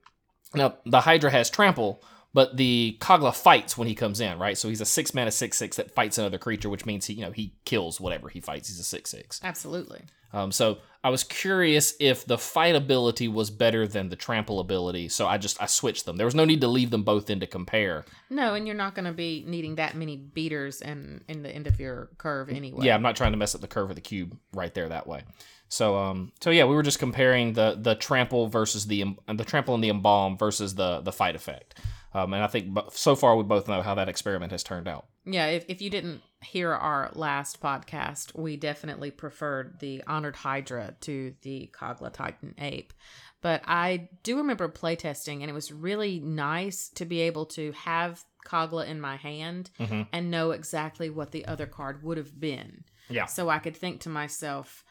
Now 0.53 0.77
the 0.85 1.01
Hydra 1.01 1.29
has 1.31 1.49
trample, 1.49 2.01
but 2.33 2.57
the 2.57 2.97
Kogla 2.99 3.35
fights 3.35 3.77
when 3.77 3.87
he 3.87 3.95
comes 3.95 4.19
in, 4.19 4.39
right? 4.39 4.57
So 4.57 4.69
he's 4.69 4.81
a 4.81 4.85
six 4.85 5.13
man, 5.13 5.23
mana 5.23 5.31
six 5.31 5.57
six 5.57 5.77
that 5.77 5.93
fights 5.93 6.17
another 6.17 6.37
creature, 6.37 6.69
which 6.69 6.85
means 6.85 7.05
he 7.05 7.13
you 7.13 7.21
know 7.21 7.31
he 7.31 7.53
kills 7.65 7.99
whatever 7.99 8.29
he 8.29 8.39
fights. 8.39 8.69
He's 8.69 8.79
a 8.79 8.83
six 8.83 9.11
six. 9.11 9.39
Absolutely. 9.43 10.01
Um, 10.35 10.51
so 10.51 10.79
I 11.01 11.09
was 11.09 11.23
curious 11.23 11.93
if 11.99 12.25
the 12.25 12.37
fight 12.37 12.75
ability 12.75 13.27
was 13.27 13.49
better 13.49 13.87
than 13.87 14.09
the 14.09 14.15
trample 14.15 14.59
ability, 14.59 15.09
so 15.09 15.27
I 15.27 15.37
just 15.37 15.61
I 15.61 15.65
switched 15.65 16.05
them. 16.05 16.17
There 16.17 16.25
was 16.25 16.35
no 16.35 16.45
need 16.45 16.61
to 16.61 16.67
leave 16.67 16.89
them 16.89 17.03
both 17.03 17.29
in 17.29 17.39
to 17.39 17.47
compare. 17.47 18.05
No, 18.29 18.53
and 18.53 18.67
you're 18.67 18.75
not 18.75 18.95
going 18.95 19.05
to 19.05 19.13
be 19.13 19.45
needing 19.47 19.75
that 19.75 19.95
many 19.95 20.17
beaters 20.17 20.81
in 20.81 21.23
in 21.29 21.41
the 21.41 21.49
end 21.49 21.67
of 21.67 21.79
your 21.79 22.09
curve 22.17 22.49
anyway. 22.49 22.85
Yeah, 22.85 22.95
I'm 22.95 23.01
not 23.01 23.15
trying 23.15 23.31
to 23.31 23.37
mess 23.37 23.55
up 23.55 23.61
the 23.61 23.67
curve 23.67 23.89
of 23.89 23.95
the 23.95 24.01
cube 24.01 24.37
right 24.53 24.73
there 24.73 24.89
that 24.89 25.07
way. 25.07 25.23
So 25.69 25.95
um 25.97 26.31
so 26.41 26.49
yeah, 26.49 26.65
we 26.65 26.75
were 26.75 26.83
just 26.83 26.99
comparing 26.99 27.53
the 27.53 27.77
the 27.79 27.95
trample 27.95 28.47
versus 28.47 28.87
the 28.87 29.15
the 29.33 29.45
trample 29.45 29.73
and 29.73 29.83
the 29.83 29.89
embalm 29.89 30.37
versus 30.37 30.75
the 30.75 31.01
the 31.01 31.11
fight 31.11 31.35
effect. 31.35 31.79
Um, 32.13 32.33
and 32.33 32.43
I 32.43 32.47
think 32.47 32.77
so 32.91 33.15
far 33.15 33.35
we 33.35 33.43
both 33.43 33.67
know 33.67 33.81
how 33.81 33.95
that 33.95 34.09
experiment 34.09 34.51
has 34.51 34.63
turned 34.63 34.87
out. 34.87 35.05
Yeah, 35.25 35.47
if, 35.47 35.65
if 35.67 35.81
you 35.81 35.89
didn't 35.89 36.21
hear 36.41 36.71
our 36.71 37.09
last 37.13 37.59
podcast, 37.61 38.37
we 38.37 38.57
definitely 38.57 39.11
preferred 39.11 39.79
the 39.79 40.03
Honored 40.05 40.35
Hydra 40.35 40.95
to 41.01 41.33
the 41.41 41.71
Kogla 41.73 42.13
Titan 42.13 42.53
Ape. 42.59 42.93
But 43.41 43.61
I 43.65 44.09
do 44.23 44.37
remember 44.37 44.67
playtesting, 44.69 45.41
and 45.41 45.49
it 45.49 45.53
was 45.53 45.71
really 45.71 46.19
nice 46.19 46.89
to 46.95 47.05
be 47.05 47.21
able 47.21 47.45
to 47.47 47.71
have 47.73 48.23
Kogla 48.45 48.87
in 48.87 49.01
my 49.01 49.15
hand 49.15 49.71
Mhm. 49.79 50.07
and 50.13 50.29
know 50.31 50.51
exactly 50.51 51.09
what 51.09 51.31
the 51.31 51.45
other 51.45 51.65
card 51.65 52.03
would 52.03 52.17
have 52.17 52.39
been. 52.39 52.85
Yeah. 53.09 53.25
So 53.25 53.49
I 53.49 53.59
could 53.59 53.75
think 53.75 54.01
to 54.01 54.09
myself, 54.09 54.83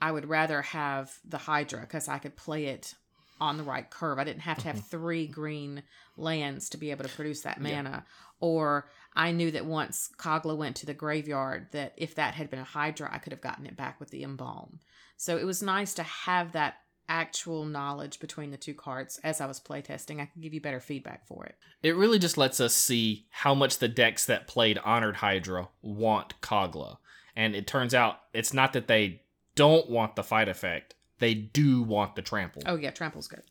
I 0.00 0.10
would 0.10 0.28
rather 0.28 0.62
have 0.62 1.12
the 1.24 1.38
Hydra 1.38 1.82
because 1.82 2.08
I 2.08 2.18
could 2.18 2.36
play 2.36 2.66
it 2.66 2.94
on 3.42 3.56
the 3.56 3.64
right 3.64 3.90
curve. 3.90 4.18
I 4.18 4.24
didn't 4.24 4.42
have 4.42 4.58
to 4.58 4.68
have 4.68 4.84
three 4.86 5.26
green 5.26 5.82
lands 6.16 6.68
to 6.70 6.76
be 6.76 6.90
able 6.92 7.04
to 7.04 7.10
produce 7.10 7.42
that 7.42 7.60
Yeah. 7.60 7.82
mana. 7.82 8.06
Or 8.40 8.88
I 9.14 9.32
knew 9.32 9.50
that 9.50 9.66
once 9.66 10.10
Kogla 10.16 10.56
went 10.56 10.76
to 10.76 10.86
the 10.86 10.94
graveyard, 10.94 11.68
that 11.72 11.92
if 11.96 12.14
that 12.14 12.34
had 12.34 12.50
been 12.50 12.60
a 12.60 12.64
Hydra, 12.64 13.08
I 13.12 13.18
could 13.18 13.32
have 13.32 13.40
gotten 13.40 13.66
it 13.66 13.76
back 13.76 13.98
with 14.00 14.10
the 14.10 14.22
Embalm. 14.22 14.80
So 15.16 15.36
it 15.36 15.44
was 15.44 15.62
nice 15.62 15.92
to 15.94 16.02
have 16.02 16.52
that 16.52 16.76
actual 17.08 17.64
knowledge 17.64 18.20
between 18.20 18.50
the 18.52 18.56
two 18.56 18.74
cards 18.74 19.18
as 19.24 19.40
I 19.40 19.46
was 19.46 19.60
playtesting. 19.60 20.20
I 20.20 20.26
could 20.26 20.40
give 20.40 20.54
you 20.54 20.60
better 20.60 20.80
feedback 20.80 21.26
for 21.26 21.44
it. 21.44 21.56
It 21.82 21.96
really 21.96 22.18
just 22.18 22.38
lets 22.38 22.60
us 22.60 22.74
see 22.74 23.26
how 23.30 23.54
much 23.54 23.78
the 23.78 23.88
decks 23.88 24.24
that 24.26 24.46
played 24.46 24.78
Honored 24.78 25.16
Hydra 25.16 25.68
want 25.82 26.40
Kogla. 26.40 26.98
And 27.34 27.54
it 27.56 27.66
turns 27.66 27.92
out 27.92 28.20
it's 28.32 28.54
not 28.54 28.72
that 28.72 28.86
they 28.86 29.22
don't 29.56 29.90
want 29.90 30.16
the 30.16 30.22
fight 30.22 30.48
effect, 30.48 30.94
they 31.22 31.34
do 31.34 31.82
want 31.82 32.16
the 32.16 32.22
trample. 32.22 32.62
Oh, 32.66 32.76
yeah, 32.76 32.90
Trample's 32.90 33.28
good. 33.28 33.42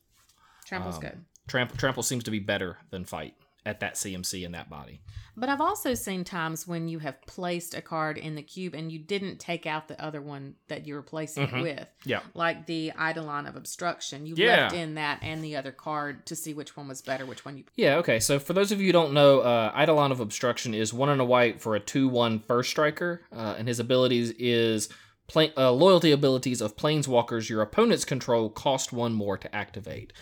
Trample's 0.65 0.95
Um, 0.95 1.01
good. 1.01 1.25
Trample, 1.47 1.77
trample 1.77 2.03
seems 2.03 2.23
to 2.25 2.31
be 2.31 2.39
better 2.39 2.77
than 2.91 3.03
fight 3.05 3.33
at 3.65 3.79
that 3.81 3.93
CMC 3.95 4.43
in 4.43 4.53
that 4.53 4.69
body. 4.71 5.01
But 5.37 5.47
I've 5.49 5.61
also 5.61 5.93
seen 5.93 6.23
times 6.23 6.67
when 6.67 6.87
you 6.87 6.97
have 6.99 7.21
placed 7.27 7.75
a 7.75 7.81
card 7.81 8.17
in 8.17 8.33
the 8.35 8.41
cube 8.41 8.73
and 8.73 8.91
you 8.91 8.97
didn't 8.97 9.39
take 9.39 9.65
out 9.67 9.87
the 9.87 10.01
other 10.03 10.19
one 10.21 10.55
that 10.67 10.87
you 10.87 10.95
were 10.95 11.03
placing 11.03 11.47
Mhm. 11.47 11.59
it 11.59 11.61
with. 11.61 11.87
Yeah. 12.03 12.21
Like 12.33 12.65
the 12.65 12.91
Eidolon 12.99 13.45
of 13.45 13.55
Obstruction. 13.55 14.25
You 14.25 14.33
Yeah. 14.35 14.63
left 14.63 14.75
in 14.75 14.95
that 14.95 15.19
and 15.21 15.43
the 15.43 15.55
other 15.57 15.71
card 15.71 16.25
to 16.27 16.35
see 16.35 16.53
which 16.55 16.75
one 16.75 16.87
was 16.87 17.01
better, 17.03 17.23
which 17.25 17.45
one 17.45 17.57
you. 17.57 17.65
Yeah, 17.75 17.97
okay. 17.97 18.19
So 18.19 18.39
for 18.39 18.53
those 18.53 18.71
of 18.71 18.79
you 18.79 18.87
who 18.87 18.93
don't 18.93 19.13
know, 19.13 19.41
uh, 19.41 19.71
Eidolon 19.79 20.11
of 20.11 20.19
Obstruction 20.19 20.73
is 20.73 20.91
one 20.91 21.09
and 21.09 21.21
a 21.21 21.25
white 21.25 21.61
for 21.61 21.75
a 21.75 21.79
2 21.79 22.07
1 22.07 22.39
first 22.39 22.71
striker, 22.71 23.21
uh, 23.31 23.55
and 23.59 23.67
his 23.67 23.79
abilities 23.79 24.31
is 24.39 24.89
pla- 25.31 25.47
uh, 25.57 25.71
loyalty 25.71 26.11
abilities 26.11 26.61
of 26.61 26.75
planeswalkers 26.75 27.49
your 27.49 27.61
opponents 27.61 28.05
control 28.05 28.49
cost 28.49 28.91
one 28.91 29.13
more 29.13 29.37
to 29.37 29.55
activate. 29.55 30.13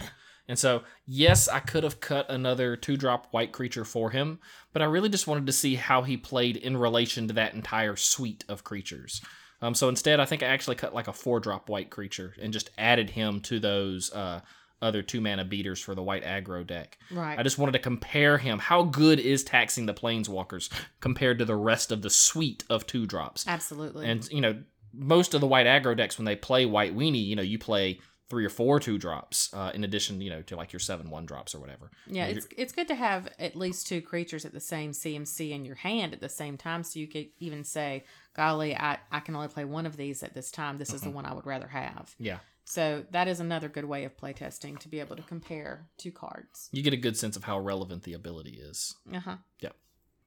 And 0.48 0.58
so, 0.58 0.82
yes, 1.06 1.48
I 1.48 1.60
could 1.60 1.84
have 1.84 2.00
cut 2.00 2.30
another 2.30 2.76
two 2.76 2.98
drop 2.98 3.28
white 3.32 3.52
creature 3.52 3.86
for 3.86 4.10
him, 4.10 4.40
but 4.74 4.82
I 4.82 4.86
really 4.86 5.10
just 5.10 5.28
wanted 5.28 5.46
to 5.46 5.54
see 5.54 5.76
how 5.76 6.02
he 6.02 6.18
played 6.18 6.58
in 6.58 6.76
relation 6.76 7.28
to 7.28 7.34
that 7.36 7.54
entire 7.54 7.96
suite 7.96 8.46
of 8.50 8.64
creatures. 8.64 9.22
Um, 9.62 9.76
so 9.76 9.90
instead, 9.90 10.20
I 10.20 10.26
think 10.26 10.42
I 10.42 10.48
actually 10.48 10.78
cut 10.78 10.96
like 10.96 11.08
a 11.08 11.14
four 11.14 11.40
drop 11.40 11.70
white 11.70 11.90
creature 11.90 12.34
and 12.42 12.54
just 12.54 12.72
added 12.78 13.12
him 13.12 13.42
to 13.42 13.60
those 13.60 14.12
uh, 14.12 14.42
other 14.82 15.04
two 15.04 15.22
mana 15.22 15.46
beaters 15.46 15.80
for 15.80 15.94
the 15.94 16.02
white 16.02 16.24
aggro 16.24 16.66
deck. 16.66 16.98
Right. 17.12 17.38
I 17.38 17.44
just 17.44 17.58
wanted 17.58 17.74
to 17.74 17.80
compare 17.80 18.38
him. 18.38 18.58
How 18.58 18.84
good 18.84 19.20
is 19.20 19.44
taxing 19.44 19.86
the 19.86 19.94
planeswalkers 19.94 20.70
compared 21.00 21.40
to 21.40 21.46
the 21.46 21.58
rest 21.58 21.92
of 21.92 22.02
the 22.02 22.10
suite 22.10 22.64
of 22.70 22.88
two 22.88 23.06
drops? 23.06 23.46
Absolutely. 23.48 24.08
And 24.08 24.28
you 24.32 24.42
know, 24.42 24.64
most 24.94 25.34
of 25.34 25.42
the 25.42 25.48
white 25.48 25.68
aggro 25.68 25.96
decks 25.96 26.18
when 26.18 26.26
they 26.26 26.36
play 26.36 26.66
white 26.66 26.96
weenie, 26.96 27.26
you 27.26 27.36
know, 27.36 27.42
you 27.42 27.60
play 27.60 28.00
three 28.30 28.46
or 28.46 28.50
four 28.50 28.80
two 28.80 29.00
drops 29.00 29.52
uh, 29.56 29.72
in 29.74 29.84
addition, 29.84 30.22
you 30.22 30.30
know, 30.30 30.44
to 30.44 30.56
like 30.56 30.72
your 30.72 30.80
seven 30.80 31.10
one 31.10 31.26
drops 31.26 31.56
or 31.56 31.60
whatever. 31.60 31.90
yeah, 32.08 32.26
it's 32.26 32.48
it's 32.56 32.72
good 32.74 32.88
to 32.88 32.96
have 32.96 33.28
at 33.40 33.56
least 33.56 33.88
two 33.88 34.02
creatures 34.02 34.46
at 34.46 34.54
the 34.54 34.60
same 34.60 34.92
CMC 34.92 35.50
in 35.52 35.66
your 35.66 35.76
hand 35.76 36.14
at 36.14 36.22
the 36.22 36.30
same 36.30 36.56
time, 36.58 36.84
so 36.84 37.00
you 37.00 37.08
could 37.08 37.30
even 37.40 37.64
say, 37.64 38.04
"Golly, 38.36 38.76
I 38.76 39.00
I 39.12 39.20
can 39.20 39.36
only 39.36 39.48
play 39.48 39.66
one 39.66 39.86
of 39.88 39.98
these 39.98 40.22
at 40.22 40.36
this 40.36 40.52
time. 40.52 40.78
This 40.78 40.94
is 40.94 41.02
the 41.02 41.10
one 41.10 41.26
I 41.26 41.34
would 41.34 41.48
rather 41.48 41.68
have." 41.70 42.14
Yeah, 42.20 42.38
So 42.66 43.04
that 43.10 43.28
is 43.28 43.40
another 43.40 43.68
good 43.68 43.86
way 43.86 44.04
of 44.04 44.16
playtesting 44.16 44.78
to 44.80 44.88
be 44.90 45.00
able 45.00 45.16
to 45.16 45.24
compare 45.24 45.88
two 45.98 46.12
cards. 46.12 46.70
you 46.72 46.84
get 46.84 46.94
a 46.94 46.98
good 46.98 47.18
sense 47.18 47.36
of 47.36 47.46
how 47.46 47.60
relevant 47.60 48.04
the 48.04 48.14
ability 48.14 48.60
is. 48.62 48.96
Uh 49.12 49.20
huh. 49.22 49.38
Yep. 49.62 49.76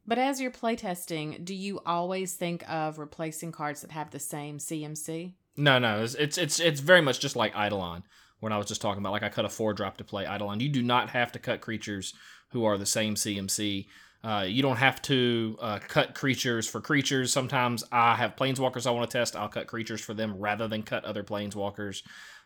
But 0.06 0.18
as 0.18 0.40
you're 0.40 0.50
playtesting, 0.50 1.44
do 1.44 1.54
you 1.54 1.80
always 1.86 2.34
think 2.34 2.68
of 2.68 2.98
replacing 2.98 3.52
cards 3.52 3.82
that 3.82 3.92
have 3.92 4.10
the 4.10 4.18
same 4.18 4.58
CMC? 4.58 5.34
No, 5.56 5.78
no, 5.78 6.02
it's 6.02 6.14
it's 6.14 6.38
it's, 6.38 6.60
it's 6.60 6.80
very 6.80 7.00
much 7.00 7.20
just 7.20 7.36
like 7.36 7.54
Eidolon. 7.54 8.04
When 8.40 8.52
I 8.52 8.58
was 8.58 8.66
just 8.66 8.80
talking 8.80 9.00
about, 9.00 9.12
like 9.12 9.22
I 9.22 9.28
cut 9.28 9.44
a 9.44 9.48
four 9.48 9.72
drop 9.72 9.98
to 9.98 10.04
play 10.04 10.24
Eidolon. 10.24 10.58
You 10.58 10.68
do 10.68 10.82
not 10.82 11.10
have 11.10 11.30
to 11.32 11.38
cut 11.38 11.60
creatures 11.60 12.14
who 12.48 12.64
are 12.64 12.76
the 12.76 12.86
same 12.86 13.14
CMC. 13.14 13.86
Uh, 14.24 14.44
you 14.46 14.62
don't 14.62 14.76
have 14.76 15.00
to 15.02 15.56
uh, 15.60 15.78
cut 15.86 16.14
creatures 16.14 16.68
for 16.68 16.80
creatures. 16.80 17.32
Sometimes 17.32 17.84
I 17.92 18.16
have 18.16 18.34
planeswalkers 18.34 18.86
I 18.86 18.90
want 18.90 19.08
to 19.08 19.16
test. 19.18 19.36
I'll 19.36 19.48
cut 19.48 19.68
creatures 19.68 20.00
for 20.00 20.14
them 20.14 20.36
rather 20.38 20.66
than 20.66 20.82
cut 20.82 21.04
other 21.04 21.22
planeswalkers. 21.22 22.02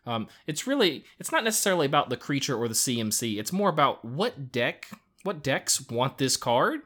Um, 0.07 0.29
it's 0.47 0.67
really 0.67 1.05
it's 1.19 1.33
not 1.33 1.45
necessarily 1.45 1.87
about 1.87 2.11
the 2.11 2.17
creature 2.17 2.57
or 2.57 2.69
the 2.69 2.75
CMC. 2.75 3.39
It's 3.39 3.53
more 3.53 3.71
about 3.71 4.05
what 4.05 4.53
deck 4.53 4.89
what 5.23 5.43
decks 5.43 5.89
want 5.91 6.19
this 6.19 6.37
card. 6.37 6.81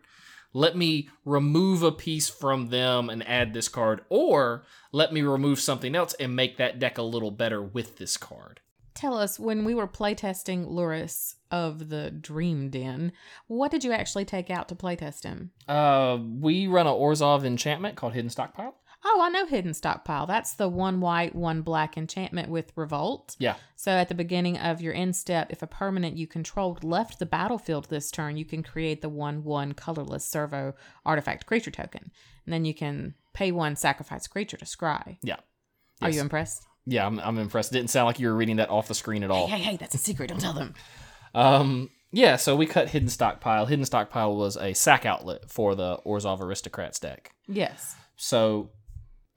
Let 0.53 0.77
me 0.77 1.09
remove 1.25 1.83
a 1.83 1.93
piece 1.93 2.29
from 2.29 2.69
them 2.69 3.09
and 3.09 3.27
add 3.27 3.55
this 3.55 3.69
card, 3.69 4.03
or 4.09 4.65
let 4.93 5.13
me 5.13 5.23
remove 5.23 5.61
something 5.61 5.95
else 5.95 6.15
and 6.15 6.35
make 6.35 6.57
that 6.57 6.79
deck 6.79 6.99
a 6.99 7.03
little 7.03 7.31
better 7.31 7.63
with 7.63 7.99
this 7.99 8.17
card. 8.17 8.61
Tell 8.93 9.17
us, 9.17 9.39
when 9.39 9.65
we 9.65 9.75
were 9.75 9.87
playtesting 9.87 10.69
Lurrus 10.69 11.37
of 11.51 11.89
the 11.89 12.11
Dream 12.11 12.69
Den, 12.69 13.13
what 13.47 13.71
did 13.71 13.85
you 13.85 13.93
actually 13.93 14.25
take 14.25 14.51
out 14.51 14.69
to 14.69 14.75
playtest 14.75 15.23
him? 15.23 15.53
Uh, 15.69 16.19
we 16.41 16.67
run 16.67 16.87
a 16.87 16.91
Orzhov 16.91 17.45
enchantment 17.45 17.97
called 17.97 18.13
Hidden 18.13 18.31
Stockpile. 18.31 18.75
Oh, 19.13 19.21
I 19.23 19.29
know 19.29 19.45
Hidden 19.45 19.75
Stockpile. 19.75 20.27
That's 20.27 20.53
the 20.55 20.69
one 20.69 21.01
white, 21.01 21.35
one 21.35 21.63
black 21.63 21.97
enchantment 21.97 22.49
with 22.49 22.73
Revolt. 22.77 23.35
Yeah, 23.41 23.57
So 23.75 23.91
at 23.91 24.09
the 24.09 24.15
beginning 24.15 24.57
of 24.57 24.81
your 24.81 24.95
end 24.95 25.17
step, 25.17 25.49
if 25.51 25.63
a 25.63 25.67
permanent 25.67 26.17
you 26.17 26.29
controlled 26.29 26.85
left 26.85 27.19
the 27.19 27.27
battlefield 27.27 27.89
this 27.91 28.11
turn, 28.13 28.37
you 28.37 28.45
can 28.45 28.63
create 28.63 29.03
the 29.03 29.09
1 29.09 29.43
1 29.43 29.73
colorless 29.73 30.25
servo 30.25 30.75
artifact 31.05 31.47
creature 31.47 31.73
token. 31.73 32.13
And 32.45 32.53
then 32.53 32.65
you 32.65 32.73
can 32.73 33.15
pay 33.33 33.51
one 33.51 33.75
sacrifice 33.75 34.27
creature 34.29 34.57
to 34.57 34.65
scry. 34.65 35.19
yeah. 35.23 35.37
Are 36.01 36.09
you 36.11 36.21
impressed? 36.21 36.65
Yeah, 36.87 37.05
I'm, 37.05 37.19
I'm 37.21 37.39
impressed. 37.39 37.73
It 37.73 37.77
didn't 37.77 37.91
sound 37.91 38.07
like 38.07 38.19
you 38.21 38.29
were 38.29 38.35
reading 38.35 38.57
that 38.57 38.71
off 38.71 38.89
the 38.89 38.95
screen 38.95 39.23
at 39.23 39.31
all. 39.31 39.49
Hey, 39.49 39.59
hey, 39.59 39.77
that's 39.77 39.95
a 39.95 39.99
secret. 39.99 40.29
Don't 40.29 40.41
tell 40.41 40.55
them. 40.55 40.75
Um, 41.35 41.91
yeah, 42.13 42.37
so 42.37 42.57
we 42.57 42.67
cut 42.67 42.89
Hidden 42.89 43.11
Stockpile. 43.11 43.67
Hidden 43.67 43.85
Stockpile 43.85 44.35
was 44.35 44.57
a 44.57 44.73
sack 44.73 45.05
outlet 45.05 45.51
for 45.51 45.75
the 45.75 45.99
Orzhov 46.07 46.41
Aristocrats 46.41 46.99
deck. 46.99 47.33
Yes. 47.47 47.97
So 48.17 48.71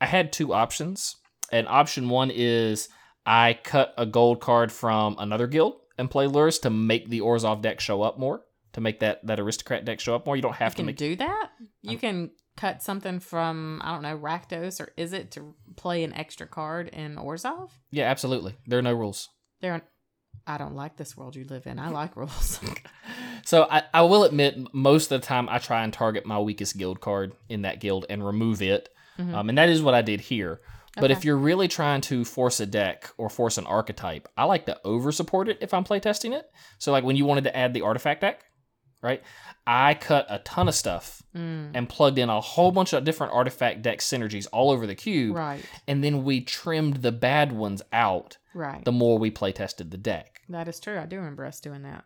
I 0.03 0.05
had 0.05 0.33
two 0.33 0.53
options. 0.53 1.15
And 1.49 1.65
option 1.65 2.09
one 2.09 2.29
is 2.29 2.89
I 3.25 3.57
cut 3.63 3.93
a 3.97 4.05
gold 4.05 4.41
card 4.41 4.69
from 4.69 5.15
another 5.17 5.47
guild 5.47 5.77
and 5.97 6.11
play 6.11 6.27
Lurrus 6.27 6.61
to 6.63 6.69
make 6.69 7.09
the 7.09 7.21
Orzhov 7.21 7.61
deck 7.61 7.79
show 7.79 8.01
up 8.01 8.19
more, 8.19 8.43
to 8.73 8.81
make 8.81 8.99
that, 8.99 9.25
that 9.25 9.39
aristocrat 9.39 9.85
deck 9.85 10.01
show 10.01 10.13
up 10.13 10.25
more. 10.25 10.35
You 10.35 10.41
don't 10.41 10.55
have 10.55 10.73
You 10.73 10.75
to 10.75 10.75
can 10.75 10.85
make 10.87 10.97
do 10.97 11.15
that? 11.15 11.51
You 11.81 11.95
oh. 11.95 11.99
can 12.01 12.31
cut 12.57 12.83
something 12.83 13.21
from, 13.21 13.81
I 13.81 13.93
don't 13.93 14.01
know, 14.01 14.17
Rakdos 14.17 14.81
or 14.81 14.91
Izzet 14.97 15.29
to 15.31 15.55
play 15.77 16.03
an 16.03 16.13
extra 16.13 16.47
card 16.47 16.89
in 16.89 17.15
Orzhov? 17.15 17.69
Yeah, 17.89 18.09
absolutely. 18.09 18.55
There 18.67 18.79
are 18.79 18.83
no 18.83 18.93
rules. 18.93 19.29
There, 19.61 19.71
are, 19.71 19.81
I 20.45 20.57
don't 20.57 20.75
like 20.75 20.97
this 20.97 21.15
world 21.15 21.37
you 21.37 21.45
live 21.45 21.65
in. 21.65 21.79
I 21.79 21.91
like 21.91 22.17
rules. 22.17 22.59
So 23.45 23.67
I, 23.69 23.83
I 23.93 24.03
will 24.03 24.23
admit, 24.23 24.73
most 24.73 25.11
of 25.11 25.19
the 25.21 25.27
time 25.27 25.49
I 25.49 25.57
try 25.57 25.83
and 25.83 25.91
target 25.91 26.25
my 26.25 26.39
weakest 26.39 26.77
guild 26.77 27.01
card 27.01 27.33
in 27.49 27.63
that 27.63 27.81
guild 27.81 28.05
and 28.09 28.25
remove 28.25 28.61
it. 28.61 28.89
Mhm. 29.19 29.33
Um, 29.33 29.49
and 29.49 29.57
that 29.57 29.69
is 29.69 29.81
what 29.81 29.93
I 29.93 30.01
did 30.01 30.21
here. 30.21 30.61
But 30.95 31.05
Okay. 31.05 31.13
if 31.13 31.25
you're 31.25 31.37
really 31.37 31.67
trying 31.67 32.01
to 32.01 32.23
force 32.23 32.59
a 32.59 32.65
deck 32.67 33.09
or 33.17 33.27
force 33.29 33.57
an 33.57 33.65
archetype, 33.65 34.27
I 34.37 34.43
like 34.45 34.65
to 34.67 34.79
over 34.85 35.11
support 35.11 35.49
it 35.49 35.57
if 35.61 35.73
I'm 35.73 35.83
playtesting 35.83 36.33
it. 36.33 36.51
So 36.77 36.91
like 36.91 37.03
when 37.03 37.15
you 37.15 37.25
wanted 37.25 37.45
to 37.45 37.55
add 37.57 37.73
the 37.73 37.81
artifact 37.81 38.21
deck, 38.21 38.45
right? 39.01 39.23
I 39.65 39.95
cut 39.95 40.27
a 40.29 40.39
ton 40.39 40.67
of 40.67 40.75
stuff 40.75 41.21
Mm, 41.35 41.71
and 41.73 41.89
plugged 41.89 42.19
in 42.19 42.29
a 42.29 42.39
whole 42.39 42.71
bunch 42.71 42.93
of 42.93 43.03
different 43.03 43.33
artifact 43.33 43.81
deck 43.81 43.99
synergies 43.99 44.45
all 44.53 44.69
over 44.69 44.85
the 44.85 44.93
cube. 44.95 45.35
right, 45.35 45.63
And 45.87 46.03
then 46.03 46.23
we 46.23 46.41
trimmed 46.41 46.97
the 46.97 47.11
bad 47.11 47.51
ones 47.53 47.81
out 47.91 48.37
right. 48.53 48.85
the 48.85 48.91
more 48.91 49.17
we 49.17 49.31
playtested 49.31 49.89
the 49.89 49.97
deck. 49.97 50.41
that 50.49 50.67
is 50.67 50.79
true. 50.79 50.99
I 50.99 51.05
do 51.07 51.15
remember 51.17 51.43
us 51.45 51.59
doing 51.59 51.81
that. 51.83 52.03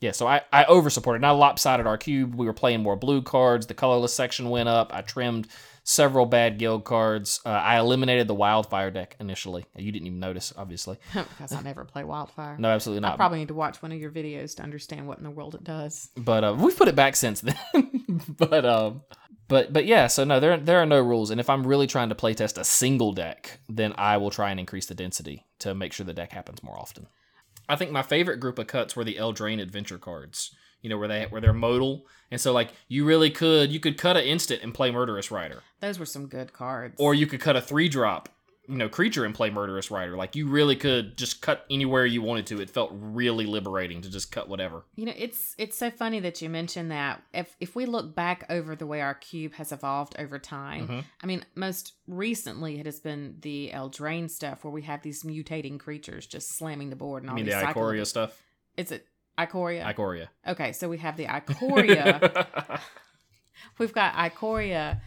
Yeah, 0.00 0.12
so 0.12 0.26
I, 0.26 0.40
I 0.50 0.64
over 0.64 0.88
supported. 0.88 1.22
I 1.24 1.30
lopsided 1.30 1.86
our 1.86 1.98
cube. 1.98 2.34
We 2.34 2.46
were 2.46 2.54
playing 2.54 2.82
more 2.82 2.96
blue 2.96 3.20
cards. 3.20 3.66
The 3.66 3.74
colorless 3.74 4.14
section 4.14 4.48
went 4.48 4.68
up. 4.68 4.94
I 4.94 5.02
trimmed 5.02 5.46
several 5.84 6.24
bad 6.24 6.58
guild 6.58 6.84
cards. 6.84 7.40
Uh, 7.44 7.50
I 7.50 7.78
eliminated 7.78 8.26
the 8.26 8.34
wildfire 8.34 8.90
deck 8.90 9.16
initially. 9.20 9.66
You 9.76 9.92
didn't 9.92 10.06
even 10.06 10.20
notice, 10.20 10.54
obviously. 10.56 10.98
because 11.12 11.52
I 11.52 11.60
never 11.60 11.84
play 11.84 12.04
Wildfire. 12.04 12.56
No, 12.58 12.70
absolutely 12.70 13.00
not. 13.00 13.14
I 13.14 13.16
probably 13.16 13.40
need 13.40 13.48
to 13.48 13.54
watch 13.54 13.82
one 13.82 13.92
of 13.92 13.98
your 13.98 14.10
videos 14.10 14.56
to 14.56 14.62
understand 14.62 15.06
what 15.06 15.18
in 15.18 15.24
the 15.24 15.30
world 15.30 15.54
it 15.54 15.64
does. 15.64 16.08
but 16.16 16.44
uh, 16.44 16.56
we've 16.58 16.76
put 16.76 16.88
it 16.88 16.96
back 16.96 17.14
since 17.14 17.42
then. 17.42 18.22
but 18.38 18.64
um, 18.64 19.02
but 19.48 19.72
but 19.72 19.84
yeah. 19.84 20.06
So 20.06 20.24
no, 20.24 20.40
there 20.40 20.56
there 20.56 20.78
are 20.78 20.86
no 20.86 21.00
rules. 21.02 21.30
And 21.30 21.40
if 21.40 21.50
I'm 21.50 21.66
really 21.66 21.86
trying 21.86 22.08
to 22.08 22.14
playtest 22.14 22.58
a 22.58 22.64
single 22.64 23.12
deck, 23.12 23.60
then 23.68 23.92
I 23.98 24.16
will 24.16 24.30
try 24.30 24.50
and 24.50 24.58
increase 24.60 24.86
the 24.86 24.94
density 24.94 25.46
to 25.58 25.74
make 25.74 25.92
sure 25.92 26.06
the 26.06 26.14
deck 26.14 26.32
happens 26.32 26.62
more 26.62 26.78
often. 26.78 27.06
I 27.70 27.76
think 27.76 27.90
my 27.90 28.02
favorite 28.02 28.38
group 28.40 28.58
of 28.58 28.66
cuts 28.66 28.96
were 28.96 29.04
the 29.04 29.14
Eldraine 29.14 29.60
adventure 29.60 29.98
cards. 29.98 30.54
You 30.82 30.90
know 30.90 30.98
where 30.98 31.08
they 31.08 31.24
where 31.24 31.40
they're 31.40 31.52
modal, 31.52 32.06
and 32.30 32.40
so 32.40 32.52
like 32.52 32.72
you 32.88 33.04
really 33.04 33.30
could 33.30 33.70
you 33.70 33.80
could 33.80 33.98
cut 33.98 34.16
an 34.16 34.24
instant 34.24 34.62
and 34.62 34.72
play 34.72 34.90
Murderous 34.90 35.30
Rider, 35.30 35.62
Those 35.80 35.98
were 35.98 36.06
some 36.06 36.26
good 36.26 36.52
cards. 36.52 36.94
or 36.98 37.14
you 37.14 37.26
could 37.26 37.40
cut 37.40 37.54
a 37.54 37.60
three 37.60 37.88
drop, 37.88 38.28
you 38.70 38.76
know, 38.76 38.88
creature 38.88 39.24
and 39.24 39.34
play 39.34 39.50
Murderous 39.50 39.90
Rider. 39.90 40.16
Like 40.16 40.36
you 40.36 40.46
really 40.48 40.76
could 40.76 41.16
just 41.18 41.42
cut 41.42 41.66
anywhere 41.68 42.06
you 42.06 42.22
wanted 42.22 42.46
to. 42.46 42.60
It 42.60 42.70
felt 42.70 42.90
really 42.94 43.44
liberating 43.44 44.00
to 44.02 44.10
just 44.10 44.30
cut 44.30 44.48
whatever. 44.48 44.84
You 44.94 45.06
know, 45.06 45.12
it's 45.16 45.54
it's 45.58 45.76
so 45.76 45.90
funny 45.90 46.20
that 46.20 46.40
you 46.40 46.48
mentioned 46.48 46.90
that. 46.90 47.22
If 47.34 47.56
if 47.60 47.74
we 47.74 47.84
look 47.84 48.14
back 48.14 48.46
over 48.48 48.76
the 48.76 48.86
way 48.86 49.00
our 49.00 49.14
cube 49.14 49.54
has 49.54 49.72
evolved 49.72 50.14
over 50.18 50.38
time, 50.38 50.88
Mhm. 50.88 51.04
I 51.22 51.26
mean, 51.26 51.44
most 51.54 51.94
recently 52.06 52.78
it 52.78 52.86
has 52.86 53.00
been 53.00 53.36
the 53.40 53.70
Eldraine 53.74 54.30
stuff 54.30 54.62
where 54.64 54.72
we 54.72 54.82
have 54.82 55.02
these 55.02 55.24
mutating 55.24 55.78
creatures 55.80 56.26
just 56.26 56.56
slamming 56.56 56.90
the 56.90 56.96
board 56.96 57.24
and 57.24 57.30
all 57.30 57.36
mean 57.36 57.44
the 57.46 57.50
these 57.52 57.60
cycle- 57.60 58.04
stuff. 58.04 58.40
Is 58.76 58.92
it 58.92 59.06
Ikoria? 59.38 59.84
Ikoria. 59.94 60.28
okay, 60.46 60.72
so 60.72 60.88
we 60.88 60.98
have 60.98 61.16
the 61.16 61.24
Ikoria. 61.26 62.80
We've 63.78 63.92
got 63.92 64.14
Ikoria 64.14 65.00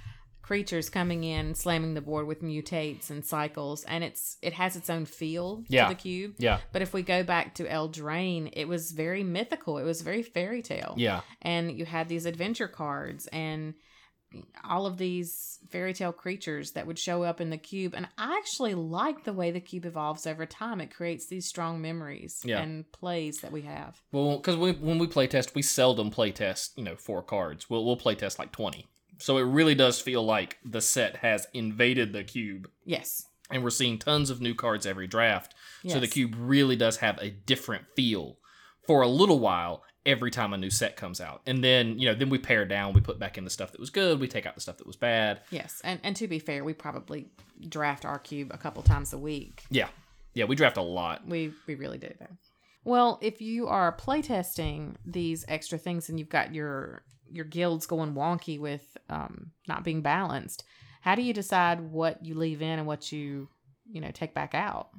creatures 0.44 0.90
coming 0.90 1.24
in, 1.24 1.56
slamming 1.56 1.96
the 1.96 2.02
board 2.02 2.28
with 2.28 2.44
mutates 2.44 3.10
and 3.10 3.26
cycles, 3.26 3.84
and 3.86 4.04
it's 4.04 4.38
it 4.44 4.54
has 4.54 4.76
its 4.76 4.90
own 4.90 5.06
feel 5.06 5.64
Yeah. 5.70 5.88
to 5.88 5.96
the 5.96 6.00
cube. 6.00 6.36
yeah, 6.38 6.60
But 6.72 6.84
if 6.84 6.94
we 6.94 7.02
go 7.02 7.24
back 7.24 7.56
to 7.56 7.64
Eldraine, 7.66 8.50
it 8.54 8.68
was 8.68 8.92
very 8.92 9.24
mythical. 9.24 9.78
It 9.80 9.84
was 9.86 10.02
very 10.02 10.22
fairy 10.22 10.62
tale. 10.62 10.94
yeah. 10.98 11.22
And 11.42 11.76
you 11.78 11.86
had 11.86 12.08
these 12.10 12.26
adventure 12.28 12.68
cards 12.68 13.26
and 13.28 13.74
all 14.68 14.88
of 14.88 14.98
these 14.98 15.60
fairy 15.70 15.94
tale 15.94 16.12
creatures 16.12 16.72
that 16.72 16.88
would 16.88 16.98
show 16.98 17.22
up 17.24 17.40
in 17.40 17.52
the 17.52 17.58
cube. 17.58 17.94
And 17.96 18.08
I 18.18 18.36
actually 18.38 18.74
like 18.74 19.24
the 19.26 19.32
way 19.34 19.52
the 19.52 19.60
cube 19.60 19.86
evolves 19.86 20.26
over 20.26 20.46
time. 20.48 20.82
It 20.82 20.92
creates 20.94 21.28
these 21.28 21.46
strong 21.48 21.82
memories 21.82 22.42
Yeah. 22.44 22.60
and 22.62 22.92
plays 22.92 23.42
that 23.42 23.52
we 23.52 23.62
have. 23.62 24.02
Well, 24.12 24.38
because 24.38 24.58
we, 24.58 24.72
when 24.72 24.98
we 24.98 25.06
play 25.06 25.28
test, 25.28 25.54
we 25.54 25.62
seldom 25.62 26.10
play 26.10 26.32
test, 26.32 26.76
you 26.78 26.84
know, 26.84 26.96
four 26.96 27.22
cards. 27.22 27.70
We'll, 27.70 27.86
we'll 27.86 27.96
play 27.96 28.16
test 28.16 28.40
like 28.40 28.52
20. 28.52 28.88
So 29.20 29.38
it 29.38 29.44
really 29.44 29.76
does 29.76 30.00
feel 30.00 30.24
like 30.24 30.58
the 30.66 30.82
set 30.82 31.18
has 31.18 31.48
invaded 31.54 32.14
the 32.14 32.24
cube 32.24 32.70
Yes. 32.86 33.28
and 33.52 33.64
we're 33.64 33.70
seeing 33.70 33.98
tons 34.00 34.30
of 34.30 34.42
new 34.42 34.56
cards 34.56 34.86
every 34.86 35.08
draft. 35.08 35.54
Yes. 35.84 35.94
So 35.94 36.00
the 36.00 36.08
cube 36.08 36.36
really 36.38 36.76
does 36.76 36.98
have 36.98 37.18
a 37.20 37.30
different 37.30 37.86
feel 37.96 38.38
for 38.88 39.02
a 39.02 39.08
little 39.08 39.40
while 39.40 39.84
every 40.06 40.32
time 40.32 40.52
a 40.54 40.58
new 40.58 40.70
set 40.70 40.98
comes 40.98 41.22
out. 41.22 41.42
And 41.48 41.64
then, 41.64 41.98
you 41.98 42.08
know, 42.10 42.14
then 42.16 42.30
we 42.30 42.38
pare 42.38 42.66
down, 42.66 42.94
we 42.94 43.00
put 43.02 43.20
back 43.20 43.38
in 43.38 43.46
the 43.46 43.50
stuff 43.50 43.72
that 43.72 43.80
was 43.80 43.90
good, 43.90 44.20
we 44.20 44.28
take 44.28 44.46
out 44.46 44.56
the 44.56 44.62
stuff 44.62 44.78
that 44.78 44.88
was 44.88 44.98
bad. 44.98 45.42
Yes. 45.50 45.80
And 45.84 46.00
and 46.04 46.16
to 46.18 46.28
be 46.28 46.40
fair, 46.40 46.64
we 46.66 46.74
probably 46.74 47.30
draft 47.70 48.04
our 48.04 48.20
cube 48.20 48.52
a 48.54 48.58
couple 48.58 48.84
times 48.84 49.14
a 49.14 49.18
week. 49.18 49.64
Yeah. 49.70 49.88
Yeah, 50.34 50.46
we 50.46 50.56
draft 50.56 50.78
a 50.78 50.82
lot. 50.82 51.26
We 51.28 51.54
we 51.68 51.76
really 51.76 51.98
do 52.00 52.10
though. 52.20 52.36
Well, 52.86 53.18
if 53.22 53.42
you 53.42 53.68
are 53.68 53.96
playtesting 53.96 54.96
these 55.06 55.46
extra 55.48 55.78
things 55.78 56.10
and 56.10 56.20
you've 56.20 56.28
got 56.30 56.54
your 56.54 57.04
your 57.30 57.46
guilds 57.46 57.86
going 57.86 58.14
wonky 58.14 58.60
with 58.60 58.98
um, 59.10 59.52
not 59.68 59.84
being 59.84 60.02
balanced, 60.02 60.64
how 61.02 61.16
do 61.16 61.22
you 61.22 61.34
decide 61.34 61.82
what 61.92 62.24
you 62.26 62.36
leave 62.36 62.62
in 62.62 62.80
and 62.80 62.88
what 62.88 63.12
you 63.12 63.50
you 63.90 64.02
know 64.02 64.12
take 64.12 64.34
back 64.34 64.54
out? 64.56 64.90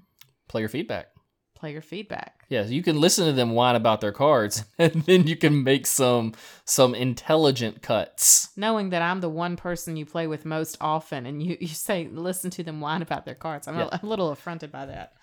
Player 0.48 0.68
feedback. 0.68 1.06
Player 1.54 1.80
feedback. 1.80 2.44
Yes, 2.50 2.68
you 2.70 2.82
can 2.82 3.00
listen 3.00 3.24
to 3.26 3.32
them 3.32 3.52
whine 3.52 3.74
about 3.76 4.00
their 4.02 4.12
cards, 4.12 4.64
and 4.78 4.92
then 5.04 5.26
you 5.26 5.34
can 5.36 5.62
make 5.64 5.86
some 5.86 6.34
some 6.64 6.94
intelligent 6.94 7.80
cuts. 7.80 8.50
Knowing 8.56 8.90
that 8.90 9.00
I'm 9.00 9.20
the 9.20 9.30
one 9.30 9.56
person 9.56 9.96
you 9.96 10.04
play 10.04 10.26
with 10.26 10.44
most 10.44 10.76
often, 10.80 11.24
and 11.24 11.42
you, 11.42 11.56
you 11.60 11.68
say 11.68 12.08
listen 12.12 12.50
to 12.50 12.62
them 12.62 12.80
whine 12.80 13.00
about 13.02 13.24
their 13.24 13.34
cards, 13.34 13.66
I'm, 13.66 13.76
Yeah. 13.78 13.84
a, 13.84 13.88
I'm 14.02 14.06
a 14.06 14.10
little 14.10 14.30
affronted 14.30 14.70
by 14.70 14.86
that, 14.86 15.14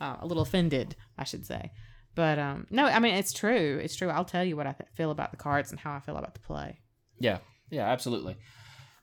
uh, 0.00 0.16
a 0.20 0.26
little 0.26 0.42
offended, 0.42 0.96
I 1.16 1.24
should 1.24 1.46
say. 1.46 1.72
But 2.16 2.38
um, 2.38 2.66
no, 2.70 2.86
I 2.86 2.98
mean 2.98 3.14
it's 3.14 3.32
true. 3.32 3.78
It's 3.80 3.94
true. 3.94 4.08
I'll 4.08 4.24
tell 4.24 4.42
you 4.42 4.56
what 4.56 4.66
I 4.66 4.72
th- 4.72 4.88
feel 4.94 5.10
about 5.12 5.30
the 5.30 5.36
cards 5.36 5.70
and 5.70 5.78
how 5.78 5.94
I 5.94 6.00
feel 6.00 6.16
about 6.16 6.32
the 6.34 6.40
play. 6.40 6.80
Yeah, 7.20 7.38
yeah, 7.70 7.86
absolutely. 7.86 8.36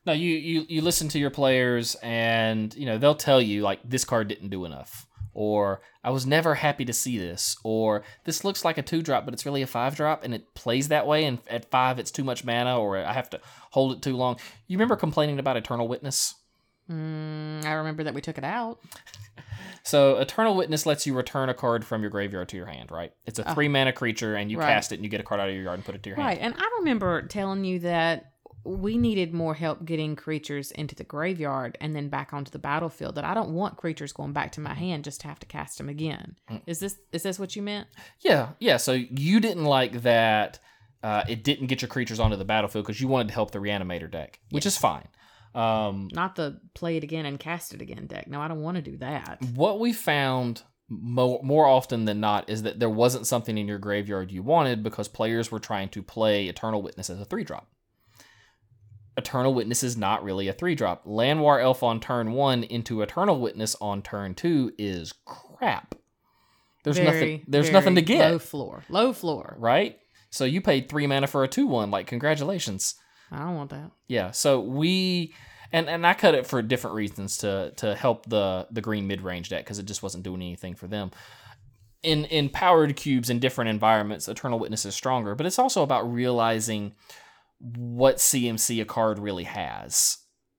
No, 0.04 0.12
you 0.12 0.34
you 0.34 0.66
you 0.68 0.82
listen 0.82 1.08
to 1.10 1.18
your 1.18 1.30
players, 1.30 1.94
and 2.02 2.74
you 2.74 2.84
know 2.84 2.98
they'll 2.98 3.14
tell 3.14 3.40
you 3.40 3.62
like 3.62 3.80
this 3.84 4.04
card 4.04 4.26
didn't 4.26 4.50
do 4.50 4.64
enough, 4.64 5.06
or 5.32 5.80
I 6.02 6.10
was 6.10 6.26
never 6.26 6.56
happy 6.56 6.84
to 6.86 6.92
see 6.92 7.16
this, 7.16 7.56
or 7.62 8.02
this 8.24 8.44
looks 8.44 8.64
like 8.64 8.78
a 8.78 8.82
two 8.82 9.00
drop, 9.00 9.24
but 9.24 9.32
it's 9.32 9.46
really 9.46 9.62
a 9.62 9.66
five 9.66 9.94
drop, 9.94 10.24
and 10.24 10.34
it 10.34 10.52
plays 10.54 10.88
that 10.88 11.06
way, 11.06 11.24
and 11.24 11.38
at 11.48 11.70
five 11.70 12.00
it's 12.00 12.10
too 12.10 12.24
much 12.24 12.44
mana, 12.44 12.78
or 12.78 12.98
I 12.98 13.12
have 13.12 13.30
to 13.30 13.40
hold 13.70 13.92
it 13.92 14.02
too 14.02 14.16
long. 14.16 14.38
You 14.66 14.76
remember 14.76 14.96
complaining 14.96 15.38
about 15.38 15.56
Eternal 15.56 15.86
Witness? 15.86 16.34
Mm, 16.90 17.64
I 17.64 17.74
remember 17.74 18.02
that 18.02 18.14
we 18.14 18.20
took 18.20 18.38
it 18.38 18.44
out. 18.44 18.80
So 19.84 20.16
Eternal 20.16 20.56
Witness 20.56 20.86
lets 20.86 21.06
you 21.06 21.14
return 21.14 21.50
a 21.50 21.54
card 21.54 21.84
from 21.84 22.00
your 22.00 22.10
graveyard 22.10 22.48
to 22.48 22.56
your 22.56 22.66
hand, 22.66 22.90
right? 22.90 23.12
It's 23.26 23.38
a 23.38 23.54
three 23.54 23.68
mana 23.68 23.92
creature, 23.92 24.34
and 24.34 24.50
you 24.50 24.58
right. 24.58 24.66
cast 24.68 24.92
it, 24.92 24.96
and 24.96 25.04
you 25.04 25.10
get 25.10 25.20
a 25.20 25.24
card 25.24 25.40
out 25.40 25.48
of 25.48 25.54
your 25.54 25.64
yard 25.64 25.76
and 25.76 25.84
put 25.84 25.94
it 25.94 26.02
to 26.04 26.08
your 26.10 26.16
Right. 26.16 26.38
hand. 26.38 26.40
Right. 26.40 26.46
And 26.46 26.54
I 26.58 26.78
remember 26.78 27.22
telling 27.22 27.64
you 27.64 27.80
that 27.80 28.32
we 28.64 28.96
needed 28.96 29.34
more 29.34 29.52
help 29.52 29.84
getting 29.84 30.16
creatures 30.16 30.70
into 30.70 30.94
the 30.94 31.04
graveyard 31.04 31.76
and 31.82 31.94
then 31.94 32.08
back 32.08 32.32
onto 32.32 32.50
the 32.50 32.58
battlefield. 32.58 33.14
That 33.16 33.24
I 33.24 33.34
don't 33.34 33.50
want 33.50 33.76
creatures 33.76 34.12
going 34.12 34.32
back 34.32 34.52
to 34.52 34.60
my 34.60 34.72
hand 34.72 35.04
just 35.04 35.20
to 35.20 35.28
have 35.28 35.38
to 35.40 35.46
cast 35.46 35.76
them 35.76 35.90
again. 35.90 36.36
Mm. 36.50 36.62
Is 36.66 36.80
this 36.80 36.98
is 37.12 37.22
this 37.22 37.38
what 37.38 37.54
you 37.54 37.60
meant? 37.60 37.86
Yeah, 38.20 38.50
yeah. 38.60 38.78
So 38.78 38.92
you 38.92 39.38
didn't 39.38 39.64
like 39.64 40.00
that 40.02 40.60
uh, 41.04 41.22
it 41.28 41.44
didn't 41.44 41.66
get 41.66 41.82
your 41.82 41.88
creatures 41.90 42.18
onto 42.18 42.34
the 42.34 42.46
battlefield 42.46 42.86
because 42.86 42.98
you 42.98 43.06
wanted 43.06 43.28
to 43.28 43.34
help 43.34 43.50
the 43.50 43.58
reanimator 43.58 44.10
deck, 44.10 44.40
which 44.50 44.64
is 44.64 44.78
fine. 44.78 45.06
Um, 45.54 46.08
Not 46.12 46.34
the 46.36 46.60
play 46.74 46.96
it 46.96 47.04
again 47.04 47.26
and 47.26 47.38
cast 47.38 47.74
it 47.74 47.80
again 47.80 48.06
deck. 48.06 48.26
No, 48.28 48.40
I 48.40 48.48
don't 48.48 48.60
want 48.62 48.76
to 48.76 48.82
do 48.82 48.96
that. 48.98 49.38
what 49.54 49.78
we 49.78 49.92
found 49.92 50.62
mo- 50.88 51.40
more 51.42 51.66
often 51.66 52.04
than 52.06 52.18
not 52.20 52.50
is 52.50 52.62
that 52.64 52.80
there 52.80 52.90
wasn't 52.90 53.26
something 53.26 53.56
in 53.56 53.68
your 53.68 53.78
graveyard 53.78 54.32
you 54.32 54.42
wanted 54.42 54.82
because 54.82 55.06
players 55.08 55.50
were 55.52 55.60
trying 55.60 55.88
to 55.90 56.02
play 56.02 56.46
Eternal 56.46 56.82
Witness 56.82 57.08
as 57.08 57.20
a 57.20 57.24
three 57.24 57.44
drop. 57.44 57.68
Eternal 59.16 59.54
Witness 59.54 59.84
is 59.84 59.96
not 59.96 60.24
really 60.24 60.48
a 60.48 60.52
three 60.52 60.74
drop. 60.74 61.04
Llanowar 61.06 61.62
Elf 61.62 61.84
on 61.84 62.00
turn 62.00 62.32
one 62.32 62.64
into 62.64 63.00
Eternal 63.00 63.38
Witness 63.40 63.76
on 63.80 64.02
turn 64.02 64.34
two 64.34 64.72
is 64.76 65.14
crap. 65.24 65.94
There's 66.82 66.96
Very, 66.96 67.06
nothing. 67.10 67.44
There's 67.46 67.70
nothing 67.70 67.94
to 67.94 68.02
get. 68.02 68.30
Low 68.32 68.38
floor. 68.40 68.82
Low 68.88 69.12
floor. 69.12 69.54
right? 69.58 69.98
So 70.30 70.44
you 70.44 70.60
paid 70.60 70.88
three 70.88 71.06
mana 71.06 71.28
for 71.28 71.44
a 71.44 71.48
two 71.48 71.66
one. 71.68 71.92
Like 71.92 72.08
congratulations. 72.08 72.96
I 73.30 73.38
don't 73.38 73.56
want 73.56 73.70
that. 73.70 73.90
Yeah. 74.08 74.30
So 74.30 74.60
we 74.60 75.34
and 75.72 75.88
and 75.88 76.06
I 76.06 76.14
cut 76.14 76.34
it 76.34 76.46
for 76.46 76.62
different 76.62 76.94
reasons 76.94 77.38
to 77.38 77.72
to 77.76 77.94
help 77.94 78.26
the 78.26 78.66
the 78.70 78.80
green 78.80 79.06
mid 79.06 79.22
range 79.22 79.48
deck 79.48 79.64
because 79.64 79.78
it 79.78 79.86
just 79.86 80.02
wasn't 80.02 80.24
doing 80.24 80.40
anything 80.40 80.74
for 80.74 80.86
them. 80.86 81.10
In 82.02 82.26
in 82.26 82.48
powered 82.48 82.96
cubes 82.96 83.30
in 83.30 83.40
different 83.40 83.70
environments, 83.70 84.28
Eternal 84.28 84.58
Witness 84.58 84.84
is 84.84 84.94
stronger, 84.94 85.34
but 85.34 85.46
it's 85.46 85.58
also 85.58 85.82
about 85.82 86.12
realizing 86.12 86.94
what 87.58 88.16
CMC 88.16 88.80
a 88.82 88.84
card 88.84 89.18
really 89.18 89.44
has. 89.44 90.18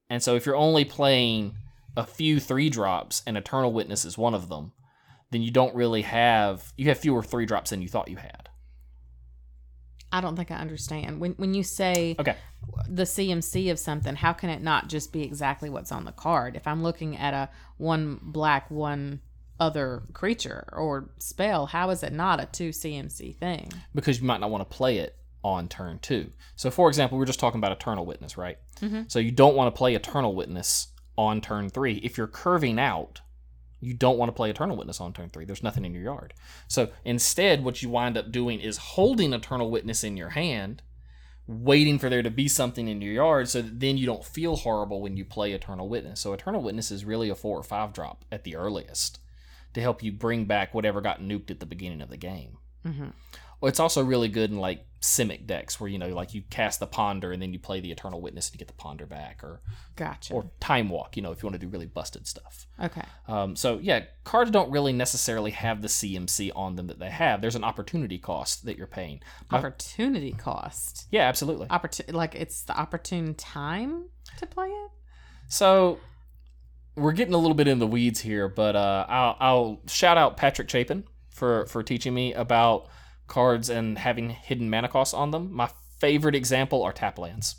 And 0.09 0.21
so 0.21 0.35
if 0.35 0.45
you're 0.45 0.55
only 0.55 0.85
playing 0.85 1.55
a 1.95 2.05
few 2.05 2.39
three 2.39 2.69
drops 2.69 3.21
and 3.25 3.37
Eternal 3.37 3.71
Witness 3.71 4.05
is 4.05 4.17
one 4.17 4.33
of 4.33 4.49
them, 4.49 4.73
then 5.31 5.41
you 5.41 5.51
don't 5.51 5.75
really 5.75 6.01
have 6.01 6.73
you 6.77 6.89
have 6.89 6.99
fewer 6.99 7.23
three 7.23 7.45
drops 7.45 7.69
than 7.69 7.81
you 7.81 7.87
thought 7.87 8.09
you 8.09 8.17
had. 8.17 8.44
I 10.15 10.21
don't 10.21 10.35
think 10.35 10.49
I 10.51 10.55
understand. 10.55 11.19
When 11.19 11.33
when 11.33 11.53
you 11.53 11.61
say 11.63 12.15
Okay. 12.19 12.35
the 12.87 13.03
CMC 13.03 13.69
of 13.69 13.77
something, 13.79 14.15
how 14.15 14.31
can 14.33 14.49
it 14.49 14.61
not 14.61 14.87
just 14.87 15.11
be 15.11 15.23
exactly 15.23 15.69
what's 15.69 15.91
on 15.91 16.05
the 16.05 16.11
card? 16.13 16.55
If 16.55 16.65
I'm 16.67 16.81
looking 16.83 17.17
at 17.17 17.33
a 17.33 17.49
one 17.77 18.19
black, 18.21 18.71
one 18.71 19.19
other 19.59 20.03
creature 20.13 20.67
or 20.73 21.09
spell, 21.17 21.65
how 21.65 21.89
is 21.89 22.01
it 22.03 22.13
not 22.13 22.41
a 22.41 22.45
two 22.45 22.69
CMC 22.69 23.35
thing? 23.37 23.71
because 23.93 24.19
you 24.19 24.25
might 24.25 24.39
not 24.39 24.49
want 24.49 24.61
to 24.69 24.75
play 24.77 24.97
it 24.97 25.15
on 25.43 25.67
turn 25.67 25.99
two. 25.99 26.31
So, 26.55 26.71
for 26.71 26.87
example, 26.87 27.17
we 27.17 27.23
are 27.23 27.27
just 27.27 27.39
talking 27.39 27.59
about 27.59 27.71
Eternal 27.71 28.05
Witness, 28.05 28.35
right? 28.37 28.57
Mhm. 28.81 29.11
So, 29.11 29.19
you 29.19 29.31
don't 29.31 29.55
want 29.55 29.73
to 29.73 29.77
play 29.77 29.93
Eternal 29.95 30.33
Witness 30.33 30.87
on 31.17 31.39
turn 31.41 31.69
three. 31.69 31.97
If 31.97 32.17
you're 32.17 32.27
curving 32.27 32.79
out, 32.79 33.21
you 33.79 33.93
don't 33.93 34.17
want 34.17 34.29
to 34.29 34.33
play 34.33 34.49
Eternal 34.49 34.77
Witness 34.77 35.01
on 35.01 35.13
turn 35.13 35.29
three. 35.29 35.45
There's 35.45 35.63
nothing 35.63 35.85
in 35.85 35.93
your 35.93 36.03
yard. 36.03 36.33
So, 36.67 36.89
instead, 37.03 37.63
what 37.63 37.81
you 37.81 37.89
wind 37.89 38.17
up 38.17 38.31
doing 38.31 38.59
is 38.59 38.77
holding 38.77 39.33
Eternal 39.33 39.69
Witness 39.69 40.03
in 40.03 40.17
your 40.17 40.29
hand, 40.29 40.81
waiting 41.47 41.99
for 41.99 42.09
there 42.09 42.23
to 42.23 42.31
be 42.31 42.47
something 42.47 42.87
in 42.87 43.01
your 43.01 43.13
yard 43.13 43.49
so 43.49 43.61
that 43.61 43.79
then 43.79 43.97
you 43.97 44.05
don't 44.05 44.25
feel 44.25 44.55
horrible 44.55 45.01
when 45.01 45.17
you 45.17 45.25
play 45.25 45.51
Eternal 45.51 45.89
Witness. 45.89 46.19
So, 46.19 46.33
Eternal 46.33 46.61
Witness 46.63 46.91
is 46.91 47.05
really 47.05 47.29
a 47.29 47.35
four 47.35 47.57
or 47.57 47.63
five 47.63 47.93
drop 47.93 48.25
at 48.31 48.43
the 48.43 48.55
earliest 48.55 49.19
to 49.73 49.81
help 49.81 50.01
you 50.01 50.11
bring 50.11 50.45
back 50.45 50.73
whatever 50.73 51.01
got 51.01 51.21
nuked 51.21 51.51
at 51.51 51.59
the 51.59 51.65
beginning 51.65 52.01
of 52.01 52.09
the 52.09 52.17
game. 52.17 52.57
hmm 52.83 53.09
Well, 53.59 53.69
it's 53.69 53.79
also 53.79 54.03
really 54.03 54.29
good 54.29 54.49
in 54.49 54.57
like 54.57 54.85
Simic 55.05 55.45
decks 55.45 55.79
where 55.79 55.87
you 55.87 55.99
know 55.99 56.07
like 56.09 56.33
you 56.33 56.41
cast 56.49 56.79
the 56.79 56.87
Ponder 56.87 57.31
and 57.31 57.39
then 57.41 57.53
you 57.53 57.59
play 57.59 57.79
the 57.79 57.91
Eternal 57.91 58.21
Witness 58.21 58.47
and 58.49 58.55
you 58.55 58.57
get 58.59 58.67
the 58.67 58.73
Ponder 58.73 59.05
back, 59.05 59.43
or 59.43 59.61
Gotcha. 59.95 60.33
or 60.33 60.49
Time 60.59 60.89
Walk. 60.89 61.15
You 61.15 61.21
know 61.21 61.31
if 61.31 61.43
you 61.43 61.47
want 61.47 61.53
to 61.59 61.65
do 61.65 61.67
really 61.69 61.85
busted 61.85 62.25
stuff. 62.27 62.65
okay. 62.83 63.03
Um, 63.27 63.55
so 63.55 63.77
yeah, 63.81 64.05
cards 64.23 64.49
don't 64.49 64.71
really 64.71 64.93
necessarily 64.93 65.51
have 65.51 65.81
the 65.81 65.87
CMC 65.87 66.51
on 66.55 66.75
them 66.75 66.87
that 66.87 66.97
they 66.99 67.09
have. 67.11 67.41
There's 67.41 67.55
an 67.55 67.63
opportunity 67.63 68.17
cost 68.17 68.65
that 68.65 68.77
you're 68.77 68.87
paying. 68.87 69.21
My- 69.51 69.59
Opportunity 69.59 70.31
cost. 70.31 71.05
yeah, 71.11 71.27
absolutely. 71.27 71.67
Opportun 71.67 72.13
like 72.13 72.33
it's 72.33 72.63
the 72.63 72.75
opportune 72.75 73.35
time 73.35 74.09
to 74.39 74.47
play 74.47 74.67
it. 74.67 74.91
So 75.49 75.99
we're 76.95 77.11
getting 77.11 77.33
a 77.33 77.37
little 77.37 77.53
bit 77.55 77.67
in 77.67 77.77
the 77.79 77.87
weeds 77.87 78.21
here, 78.21 78.47
but 78.47 78.75
uh, 78.75 79.05
I'll, 79.07 79.37
I'll 79.39 79.81
shout 79.87 80.17
out 80.17 80.37
Patrick 80.37 80.69
Chapin 80.69 81.03
for 81.29 81.65
for 81.67 81.83
teaching 81.83 82.13
me 82.13 82.33
about 82.33 82.87
cards 83.27 83.69
and 83.69 83.97
having 83.97 84.29
hidden 84.29 84.69
mana 84.69 84.87
costs 84.87 85.13
on 85.13 85.31
them. 85.31 85.53
My 85.53 85.69
favorite 85.99 86.35
example 86.35 86.83
are 86.83 86.93
tap 86.93 87.17
lands. 87.17 87.55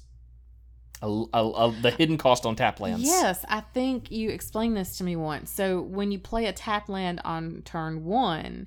A, 1.02 1.06
a- 1.34 1.50
a- 1.50 1.76
the 1.82 1.90
hidden 1.90 2.16
cost 2.16 2.46
on 2.46 2.56
tap 2.56 2.80
lands. 2.80 3.04
Yes, 3.04 3.44
I 3.48 3.60
think 3.60 4.10
you 4.10 4.30
explained 4.30 4.76
this 4.76 4.96
to 4.98 5.04
me 5.04 5.14
once. 5.16 5.50
So 5.50 5.80
when 5.82 6.10
you 6.10 6.18
play 6.18 6.46
a 6.46 6.52
tap 6.52 6.88
land 6.88 7.20
on 7.24 7.62
turn 7.64 8.04
one, 8.04 8.66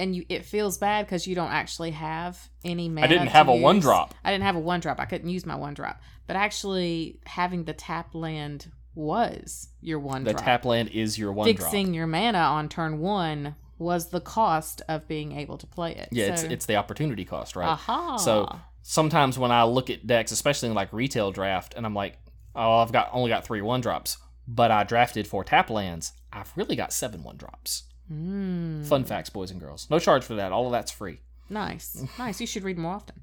and 0.00 0.14
you 0.14 0.24
it 0.28 0.44
feels 0.44 0.78
bad 0.78 1.04
because 1.06 1.26
you 1.26 1.34
don't 1.34 1.50
actually 1.50 1.90
have 1.90 2.38
any 2.64 2.88
mana. 2.88 3.06
I 3.06 3.08
didn't 3.08 3.26
have 3.28 3.48
a 3.48 3.54
use. 3.54 3.62
one 3.62 3.80
drop. 3.80 4.14
I 4.24 4.30
didn't 4.30 4.44
have 4.44 4.54
a 4.54 4.60
one 4.60 4.78
drop. 4.78 5.00
I 5.00 5.06
couldn't 5.06 5.28
use 5.28 5.44
my 5.44 5.56
one 5.56 5.74
drop. 5.74 6.00
But 6.28 6.36
actually, 6.36 7.18
having 7.26 7.64
the 7.64 7.72
tap 7.72 8.14
land 8.14 8.70
was 8.94 9.68
your 9.80 9.98
one 9.98 10.22
The 10.22 10.32
drop. 10.34 10.44
tap 10.44 10.64
land 10.64 10.90
is 10.90 11.18
your 11.18 11.32
one 11.32 11.46
Fixing 11.46 11.86
drop. 11.86 11.94
your 11.96 12.06
mana 12.06 12.38
on 12.38 12.68
turn 12.68 13.00
one 13.00 13.56
was 13.78 14.08
the 14.10 14.20
cost 14.20 14.82
of 14.88 15.06
being 15.08 15.32
able 15.32 15.56
to 15.58 15.66
play 15.66 15.94
it. 15.94 16.08
Yeah, 16.12 16.26
it's 16.26 16.42
So- 16.42 16.48
it's 16.48 16.66
the 16.66 16.76
opportunity 16.76 17.24
cost, 17.24 17.56
right? 17.56 17.68
Aha. 17.68 18.16
So 18.16 18.58
sometimes 18.82 19.38
when 19.38 19.50
I 19.52 19.62
look 19.64 19.90
at 19.90 20.06
decks, 20.06 20.32
especially 20.32 20.68
in 20.68 20.74
like 20.74 20.92
retail 20.92 21.30
draft, 21.32 21.74
and 21.74 21.86
I'm 21.86 21.94
like, 21.94 22.18
oh, 22.54 22.78
I've 22.78 22.92
got 22.92 23.10
only 23.12 23.30
got 23.30 23.44
three 23.44 23.60
one 23.62 23.80
drops, 23.80 24.18
but 24.46 24.70
I 24.70 24.84
drafted 24.84 25.26
four 25.26 25.44
tap 25.44 25.70
lands. 25.70 26.12
I've 26.32 26.52
really 26.56 26.76
got 26.76 26.92
seven 26.92 27.22
one 27.22 27.36
drops. 27.36 27.84
Mm, 28.10 28.86
Fun 28.86 29.04
facts, 29.04 29.28
boys 29.30 29.50
and 29.50 29.60
girls. 29.60 29.86
No 29.90 29.98
charge 29.98 30.24
for 30.24 30.34
that. 30.36 30.50
All 30.52 30.66
of 30.66 30.72
that's 30.72 30.90
free. 30.90 31.20
nice, 31.50 32.02
nice. 32.18 32.40
You 32.40 32.46
should 32.46 32.64
read 32.64 32.78
more 32.78 32.94
often. 32.94 33.22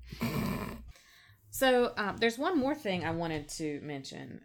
So 1.50 1.94
um, 1.98 2.18
there's 2.18 2.38
one 2.38 2.58
more 2.60 2.76
thing 2.76 3.04
I 3.06 3.12
wanted 3.12 3.48
to 3.50 3.80
mention. 3.82 4.41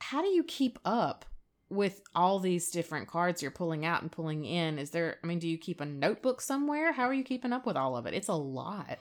How 0.00 0.20
do 0.20 0.28
you 0.28 0.42
keep 0.44 0.78
up 0.84 1.24
with 1.70 2.00
all 2.14 2.38
these 2.38 2.70
different 2.70 3.08
cards 3.08 3.42
you're 3.42 3.50
pulling 3.50 3.84
out 3.84 4.02
and 4.02 4.10
pulling 4.10 4.44
in? 4.44 4.78
Is 4.78 4.90
there? 4.90 5.16
I 5.22 5.26
mean, 5.26 5.38
do 5.38 5.48
you 5.48 5.58
keep 5.58 5.80
a 5.80 5.86
notebook 5.86 6.40
somewhere? 6.40 6.92
How 6.92 7.04
are 7.04 7.14
you 7.14 7.24
keeping 7.24 7.52
up 7.52 7.66
with 7.66 7.76
all 7.76 7.96
of 7.96 8.06
it? 8.06 8.14
It's 8.14 8.28
a 8.28 8.34
lot. 8.34 8.98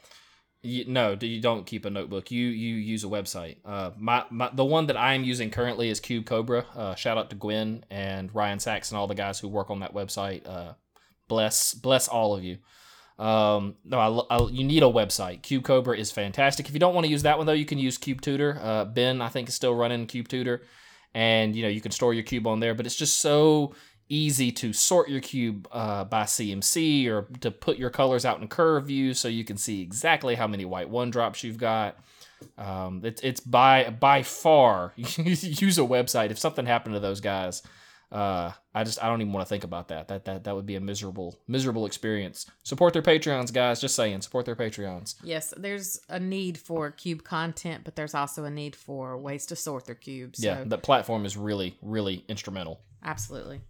You, 0.63 0.86
no, 0.88 1.15
you 1.21 1.39
don't 1.39 1.65
keep 1.65 1.86
a 1.86 1.89
notebook. 1.89 2.32
You 2.32 2.47
you 2.47 2.75
use 2.75 3.03
a 3.03 3.08
website. 3.08 3.58
Uh, 3.63 3.91
my, 3.97 4.25
my 4.30 4.49
the 4.53 4.65
one 4.65 4.88
that 4.88 4.97
I 4.97 5.13
am 5.13 5.23
using 5.23 5.51
currently 5.51 5.89
is 5.89 5.99
Cube 5.99 6.25
Cobra. 6.25 6.65
Uh, 6.75 6.95
shout 6.95 7.17
out 7.17 7.30
to 7.30 7.36
Gwen 7.36 7.86
and 7.89 8.34
Ryan 8.34 8.60
Sachs 8.60 8.91
and 8.91 8.97
all 8.97 9.08
the 9.08 9.15
guys 9.15 9.39
who 9.39 9.47
work 9.47 9.69
on 9.69 9.80
that 9.82 9.93
website. 9.93 10.47
Uh, 10.47 10.73
bless 11.27 11.73
bless 11.73 12.08
all 12.08 12.36
of 12.36 12.43
you. 12.43 12.58
Um, 13.19 13.75
no, 13.84 14.25
I, 14.30 14.36
I, 14.36 14.47
you 14.49 14.63
need 14.63 14.84
a 14.84 14.88
website. 14.88 15.41
Cube 15.41 15.63
Cobra 15.63 15.97
is 15.97 16.12
fantastic. 16.12 16.67
If 16.67 16.73
you 16.73 16.80
don't 16.80 16.93
want 16.93 17.06
to 17.06 17.12
use 17.12 17.23
that 17.23 17.38
one 17.38 17.47
though, 17.47 17.53
you 17.53 17.65
can 17.65 17.80
use 17.80 17.97
Cube 17.97 18.21
Tutor. 18.21 18.60
Uh, 18.62 18.86
ben 18.86 19.21
I 19.21 19.30
think 19.30 19.49
is 19.49 19.56
still 19.56 19.75
running 19.75 20.06
Cube 20.08 20.27
Tutor, 20.27 20.63
and 21.17 21.56
you 21.56 21.63
know 21.63 21.67
you 21.67 21.82
can 21.82 21.91
store 21.91 22.13
your 22.13 22.21
cube 22.21 22.45
on 22.45 22.60
there. 22.60 22.75
But 22.75 22.86
it's 22.86 22.95
just 22.95 23.17
so 23.19 23.73
easy 24.08 24.51
to 24.51 24.71
sort 24.71 25.10
your 25.10 25.19
cube 25.19 25.67
uh, 25.71 26.03
by 26.03 26.23
CMC 26.23 27.08
or 27.08 27.23
to 27.41 27.49
put 27.49 27.77
your 27.77 27.89
colors 27.89 28.23
out 28.23 28.39
in 28.39 28.47
curve 28.47 28.86
view 28.86 29.15
so 29.15 29.27
you 29.27 29.43
can 29.43 29.58
see 29.58 29.82
exactly 29.82 30.36
how 30.36 30.47
many 30.47 30.63
white 30.63 30.89
one 30.89 31.10
drops 31.10 31.43
you've 31.43 31.58
got. 31.58 31.97
Um, 32.60 33.01
it's 33.03 33.19
it's 33.21 33.39
by 33.39 33.89
by 33.89 34.21
far 34.21 34.93
use 34.95 35.80
a 35.80 35.82
website. 35.82 36.30
If 36.30 36.38
something 36.38 36.67
happened 36.67 36.93
to 36.93 36.99
those 36.99 37.19
guys, 37.19 37.63
uh, 38.11 38.51
I 38.73 38.83
just 38.83 39.03
I 39.03 39.07
don't 39.07 39.19
even 39.21 39.33
want 39.33 39.45
to 39.45 39.49
think 39.49 39.63
about 39.63 39.89
that. 39.89 40.07
That 40.07 40.25
that 40.25 40.43
that 40.45 40.55
would 40.55 40.65
be 40.65 40.75
a 40.75 40.79
miserable 40.79 41.37
miserable 41.47 41.85
experience. 41.85 42.45
Support 42.63 42.93
their 42.93 43.01
Patreons, 43.01 43.51
guys. 43.51 43.81
Just 43.81 43.95
saying, 43.95 44.21
support 44.21 44.45
their 44.45 44.55
Patreons. 44.55 45.15
Yes, 45.23 45.53
there's 45.57 45.99
a 46.07 46.19
need 46.19 46.57
for 46.57 46.91
cube 46.91 47.23
content, 47.23 47.83
but 47.83 47.95
there's 47.95 48.15
also 48.15 48.45
a 48.45 48.49
need 48.49 48.75
for 48.75 49.17
ways 49.17 49.45
to 49.47 49.55
sort 49.55 49.85
their 49.85 49.95
cubes. 49.95 50.43
Yeah, 50.43 50.63
so 50.63 50.69
the 50.69 50.77
platform 50.77 51.25
is 51.25 51.35
really 51.35 51.77
really 51.81 52.23
instrumental. 52.29 52.79
absolutely. 53.03 53.61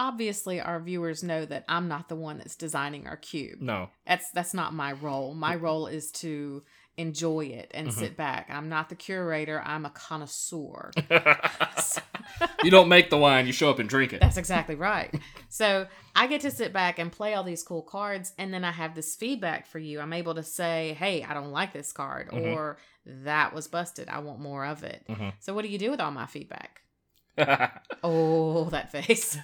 Obviously, 0.00 0.60
our 0.60 0.78
viewers 0.78 1.24
know 1.24 1.44
that 1.44 1.64
I'm 1.68 1.88
not 1.88 2.08
the 2.08 2.14
one 2.14 2.38
that's 2.38 2.54
designing 2.54 3.08
our 3.08 3.16
cube. 3.16 3.60
No, 3.60 3.90
That's 4.06 4.30
that's 4.32 4.54
not 4.54 4.72
my 4.72 4.92
role. 4.92 5.34
My 5.34 5.56
role 5.56 5.88
is 5.88 6.12
to 6.12 6.62
enjoy 6.98 7.46
it 7.46 7.70
and 7.72 7.88
Mm-hmm. 7.88 7.98
sit 7.98 8.16
back. 8.16 8.48
I'm 8.50 8.68
not 8.68 8.88
the 8.88 8.94
curator. 8.94 9.62
I'm 9.64 9.86
a 9.86 9.90
connoisseur. 9.90 10.90
you 12.62 12.70
don't 12.70 12.88
make 12.88 13.08
the 13.10 13.16
wine. 13.16 13.46
You 13.46 13.52
show 13.52 13.70
up 13.70 13.78
and 13.78 13.88
drink 13.88 14.12
it. 14.12 14.20
That's 14.20 14.36
exactly 14.36 14.74
right. 14.74 15.14
So 15.48 15.86
I 16.14 16.26
get 16.26 16.42
to 16.42 16.50
sit 16.50 16.72
back 16.72 16.98
and 16.98 17.10
play 17.10 17.34
all 17.34 17.42
these 17.44 17.62
cool 17.62 17.82
cards, 17.82 18.32
and 18.38 18.52
then 18.52 18.64
I 18.64 18.70
have 18.72 18.94
this 18.94 19.14
feedback 19.16 19.66
for 19.66 19.78
you. 19.78 20.00
I'm 20.00 20.12
able 20.12 20.34
to 20.34 20.42
say, 20.42 20.94
"Hey, 20.98 21.22
I 21.24 21.32
don't 21.34 21.52
like 21.52 21.72
this 21.72 21.92
card," 21.92 22.28
Mhm. 22.30 22.54
or 22.54 22.78
"That 23.06 23.54
was 23.54 23.66
busted. 23.68 24.08
I 24.08 24.18
want 24.18 24.40
more 24.40 24.66
of 24.66 24.82
it." 24.84 25.04
Mhm. 25.08 25.32
So 25.40 25.54
what 25.54 25.62
do 25.62 25.68
you 25.68 25.78
do 25.78 25.90
with 25.90 26.00
all 26.00 26.10
my 26.10 26.26
feedback? 26.26 26.82
Oh, 28.04 28.68
that 28.70 28.92
face. 28.92 29.38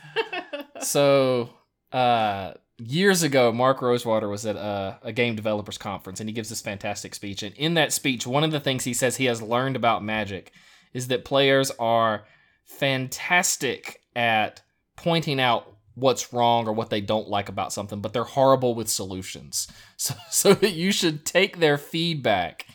so 0.81 1.51
uh 1.93 2.53
years 2.79 3.23
ago 3.23 3.53
mark 3.53 3.81
rosewater 3.81 4.29
was 4.29 4.45
at 4.45 4.57
a, 4.57 4.99
a 5.03 5.13
game 5.13 5.37
developers 5.37 5.79
conference 5.79 6.21
and 6.21 6.29
he 6.29 6.35
gives 6.35 6.49
this 6.49 6.61
fantastic 6.61 7.15
speech. 7.15 7.43
And 7.43 7.55
in 7.55 7.75
that 7.75 7.93
speech 7.93 8.27
one 8.27 8.45
of 8.45 8.51
the 8.51 8.61
things 8.61 8.85
he 8.85 8.95
says 8.95 9.17
he 9.17 9.27
has 9.27 9.41
learned 9.41 9.77
about 9.77 10.03
magic 10.03 10.53
is 10.93 11.09
that 11.09 11.25
players 11.25 11.71
are 11.79 12.25
fantastic 12.65 14.01
at 14.17 14.63
pointing 14.97 15.41
out 15.41 15.73
what's 15.95 16.33
wrong 16.33 16.67
or 16.67 16.73
what 16.73 16.91
they 16.91 17.01
don't 17.01 17.29
like 17.29 17.49
about 17.49 17.73
something 17.73 18.01
but 18.01 18.13
they're 18.13 18.25
horrible 18.25 18.75
with 18.75 18.89
solutions. 18.89 19.69
So 19.97 20.15
so 20.29 20.55
that 20.55 20.73
you 20.73 20.91
should 20.91 21.25
take 21.25 21.59
their 21.59 21.79
feedback 21.79 22.67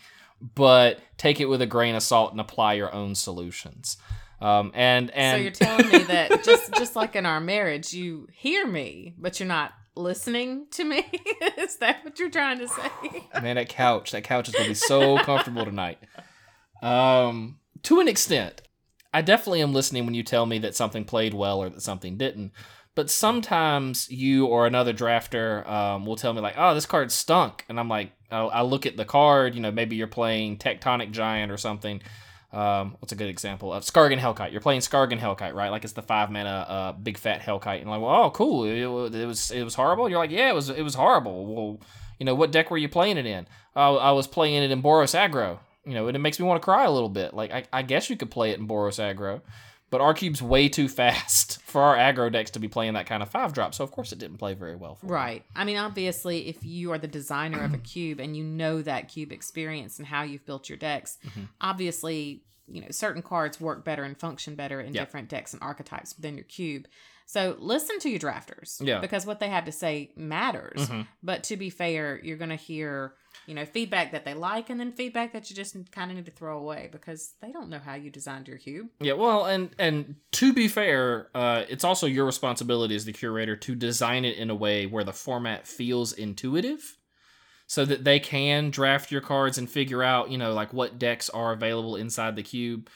but 0.55 1.01
take 1.17 1.41
it 1.41 1.45
with 1.49 1.61
a 1.61 1.67
grain 1.67 1.95
of 1.95 2.01
salt 2.01 2.31
and 2.31 2.39
apply 2.39 2.73
your 2.73 2.93
own 2.95 3.15
solutions. 3.15 3.97
Um 4.39 4.71
and 4.73 5.11
and 5.11 5.37
so 5.37 5.41
you're 5.41 5.51
telling 5.51 5.89
me 5.89 6.05
that 6.05 6.43
just 6.45 6.73
just 6.75 6.95
like 6.95 7.17
in 7.17 7.25
our 7.25 7.41
marriage, 7.41 7.93
you 7.93 8.29
hear 8.31 8.65
me, 8.65 9.15
but 9.17 9.37
you're 9.39 9.47
not 9.47 9.73
listening 9.95 10.67
to 10.71 10.83
me. 10.83 11.05
is 11.57 11.77
that 11.77 12.03
what 12.03 12.19
you're 12.19 12.29
trying 12.29 12.59
to 12.59 12.67
say? 12.67 12.89
Man, 13.41 13.55
that 13.55 13.69
couch, 13.69 14.11
that 14.11 14.23
couch 14.23 14.47
is 14.49 14.55
gonna 14.55 14.69
be 14.69 14.73
so 14.73 15.17
comfortable 15.19 15.65
tonight. 15.65 15.99
Um, 16.81 17.59
to 17.83 17.99
an 17.99 18.07
extent, 18.07 18.61
I 19.13 19.21
definitely 19.21 19.61
am 19.61 19.73
listening 19.73 20.05
when 20.05 20.13
you 20.13 20.23
tell 20.23 20.45
me 20.45 20.59
that 20.59 20.75
something 20.75 21.05
played 21.05 21.33
well 21.33 21.61
or 21.61 21.69
that 21.69 21.81
something 21.81 22.17
didn't. 22.17 22.51
But 22.95 23.09
sometimes 23.09 24.09
you 24.09 24.45
or 24.45 24.67
another 24.67 24.93
drafter 24.93 25.67
um, 25.67 26.05
will 26.05 26.15
tell 26.15 26.33
me 26.33 26.41
like, 26.41 26.55
"Oh, 26.57 26.73
this 26.73 26.85
card 26.85 27.11
stunk," 27.11 27.63
and 27.69 27.79
I'm 27.79 27.87
like, 27.87 28.11
I 28.31 28.61
look 28.61 28.85
at 28.85 28.97
the 28.97 29.05
card. 29.05 29.55
You 29.55 29.61
know, 29.61 29.71
maybe 29.71 29.95
you're 29.95 30.07
playing 30.07 30.57
Tectonic 30.57 31.11
Giant 31.11 31.51
or 31.51 31.57
something. 31.57 32.01
Um, 32.51 32.95
what's 32.99 33.11
a 33.11 33.15
good 33.15 33.29
example? 33.29 33.71
Uh, 33.71 33.79
Skargan 33.79 34.17
Hellkite. 34.17 34.51
You're 34.51 34.61
playing 34.61 34.81
Skargan 34.81 35.19
Hellkite, 35.19 35.53
right? 35.53 35.69
Like 35.69 35.83
it's 35.83 35.93
the 35.93 36.01
five 36.01 36.31
mana, 36.31 36.49
uh, 36.49 36.91
big 36.93 37.17
fat 37.17 37.41
Hellkite, 37.41 37.81
and 37.81 37.89
like, 37.89 38.01
well, 38.01 38.23
oh, 38.23 38.31
cool. 38.31 38.63
It, 38.63 38.77
it 39.15 39.25
was 39.25 39.51
it 39.51 39.63
was 39.63 39.75
horrible. 39.75 40.09
You're 40.09 40.17
like, 40.19 40.31
yeah, 40.31 40.49
it 40.49 40.55
was 40.55 40.69
it 40.69 40.81
was 40.81 40.95
horrible. 40.95 41.45
Well, 41.45 41.79
you 42.17 42.25
know, 42.25 42.35
what 42.35 42.51
deck 42.51 42.71
were 42.71 42.77
you 42.77 42.89
playing 42.89 43.17
it 43.17 43.25
in? 43.25 43.47
I 43.75 44.11
was 44.11 44.27
playing 44.27 44.63
it 44.63 44.71
in 44.71 44.81
Boros 44.81 45.17
Aggro. 45.17 45.59
You 45.85 45.93
know, 45.93 46.07
and 46.07 46.15
it 46.15 46.19
makes 46.19 46.39
me 46.39 46.45
want 46.45 46.61
to 46.61 46.63
cry 46.63 46.83
a 46.83 46.91
little 46.91 47.09
bit. 47.09 47.33
Like, 47.33 47.51
I, 47.51 47.63
I 47.71 47.81
guess 47.81 48.09
you 48.09 48.17
could 48.17 48.29
play 48.29 48.51
it 48.51 48.59
in 48.59 48.67
Boros 48.67 48.99
Aggro, 48.99 49.41
but 49.89 50.01
our 50.01 50.13
cube's 50.13 50.41
way 50.41 50.69
too 50.69 50.87
fast 50.87 51.61
for 51.65 51.81
our 51.81 51.95
aggro 51.97 52.31
decks 52.31 52.51
to 52.51 52.59
be 52.59 52.67
playing 52.67 52.93
that 52.93 53.05
kind 53.05 53.23
of 53.23 53.29
five 53.29 53.53
drop. 53.53 53.73
So 53.73 53.83
of 53.83 53.91
course 53.91 54.11
it 54.11 54.19
didn't 54.19 54.37
play 54.37 54.53
very 54.53 54.75
well. 54.75 54.95
For 54.95 55.05
me. 55.07 55.11
Right. 55.11 55.45
I 55.55 55.63
mean, 55.63 55.77
obviously, 55.77 56.47
if 56.47 56.63
you 56.63 56.91
are 56.91 56.97
the 56.97 57.07
designer 57.07 57.63
of 57.63 57.73
a 57.73 57.77
cube 57.93 58.19
and 58.19 58.35
you 58.37 58.43
know 58.43 58.81
that 58.81 59.07
cube 59.07 59.31
experience 59.31 59.97
and 59.97 60.07
how 60.07 60.23
you've 60.23 60.45
built 60.45 60.69
your 60.69 60.77
decks, 60.77 61.17
Mhm. 61.27 61.47
obviously, 61.61 62.43
you 62.67 62.81
know, 62.81 62.87
certain 62.91 63.21
cards 63.21 63.59
work 63.59 63.83
better 63.83 64.03
and 64.03 64.17
function 64.17 64.55
better 64.55 64.79
in 64.79 64.93
Yeah. 64.93 65.01
different 65.01 65.29
decks 65.29 65.53
and 65.53 65.61
archetypes 65.63 66.15
within 66.15 66.35
your 66.35 66.43
cube. 66.45 66.85
So 67.31 67.55
listen 67.59 67.99
to 67.99 68.09
your 68.09 68.17
drafters. 68.17 68.81
Yeah. 68.83 69.01
Because 69.01 69.23
what 69.23 69.39
they 69.39 69.49
have 69.49 69.65
to 69.65 69.71
say 69.71 70.11
matters. 70.15 70.89
Mhm. 70.89 71.05
But 71.21 71.43
to 71.43 71.57
be 71.57 71.69
fair, 71.69 72.19
you're 72.23 72.37
going 72.37 72.49
to 72.49 72.55
hear, 72.55 73.13
you 73.45 73.53
know, 73.53 73.65
feedback 73.65 74.13
that 74.13 74.25
they 74.25 74.33
like 74.33 74.71
and 74.71 74.79
then 74.79 74.91
feedback 74.93 75.33
that 75.33 75.47
you 75.47 75.55
just 75.55 75.75
kind 75.91 76.09
of 76.09 76.17
need 76.17 76.25
to 76.25 76.31
throw 76.31 76.57
away 76.57 76.89
because 76.91 77.35
they 77.39 77.51
don't 77.51 77.69
know 77.69 77.77
how 77.77 77.93
you 77.93 78.09
designed 78.09 78.47
your 78.47 78.57
cube. 78.57 78.87
Yeah, 78.99 79.13
well, 79.13 79.45
and 79.45 79.69
and 79.77 80.15
to 80.31 80.53
be 80.53 80.67
fair, 80.67 81.29
uh, 81.35 81.65
it's 81.69 81.83
also 81.83 82.07
your 82.07 82.25
responsibility 82.25 82.95
as 82.95 83.05
the 83.05 83.13
curator 83.13 83.55
to 83.57 83.75
design 83.75 84.25
it 84.25 84.35
in 84.35 84.49
a 84.49 84.55
way 84.55 84.87
where 84.87 85.03
the 85.03 85.13
format 85.13 85.67
feels 85.67 86.11
intuitive, 86.13 86.97
so 87.67 87.85
that 87.85 88.05
they 88.05 88.19
can 88.19 88.71
draft 88.71 89.11
your 89.11 89.21
cards 89.21 89.59
and 89.59 89.69
figure 89.69 90.01
out, 90.01 90.31
you 90.31 90.37
know, 90.39 90.51
like 90.51 90.73
what 90.73 90.97
decks 90.97 91.29
are 91.29 91.51
available 91.53 91.95
inside 91.95 92.35
the 92.35 92.41
cube. 92.41 92.89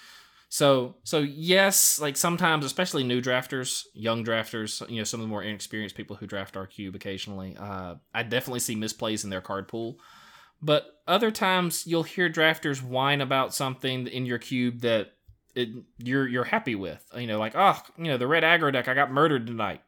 So 0.54 0.98
so 1.04 1.18
yes, 1.18 2.00
like 2.00 2.16
sometimes, 2.16 2.64
especially 2.64 3.04
new 3.04 3.24
drafters, 3.24 3.86
young 3.96 4.24
drafters, 4.24 4.88
you 4.88 5.00
know, 5.00 5.04
some 5.04 5.20
of 5.20 5.24
the 5.24 5.30
more 5.30 5.42
inexperienced 5.42 5.96
people 5.96 6.16
who 6.16 6.28
draft 6.28 6.56
our 6.56 6.68
cube 6.68 6.94
occasionally, 6.94 7.58
uh, 7.60 7.96
I 8.14 8.22
definitely 8.22 8.60
see 8.60 8.76
misplays 8.76 9.24
in 9.24 9.32
their 9.32 9.42
card 9.42 9.68
pool. 9.68 9.98
But 10.62 10.86
other 11.08 11.32
times, 11.32 11.88
you'll 11.88 12.04
hear 12.04 12.30
drafters 12.30 12.84
whine 12.84 13.20
about 13.20 13.56
something 13.56 14.06
in 14.06 14.28
your 14.28 14.38
cube 14.38 14.82
that 14.82 15.14
it, 15.56 15.70
you're 15.98 16.28
you're 16.28 16.44
happy 16.44 16.76
with. 16.76 17.04
You 17.18 17.26
know, 17.26 17.40
like 17.40 17.54
oh, 17.56 17.82
you 17.98 18.12
know, 18.12 18.18
the 18.20 18.28
red 18.28 18.44
aggro 18.44 18.72
deck, 18.72 18.88
I 18.88 18.94
got 18.94 19.10
murdered 19.12 19.48
tonight. 19.48 19.82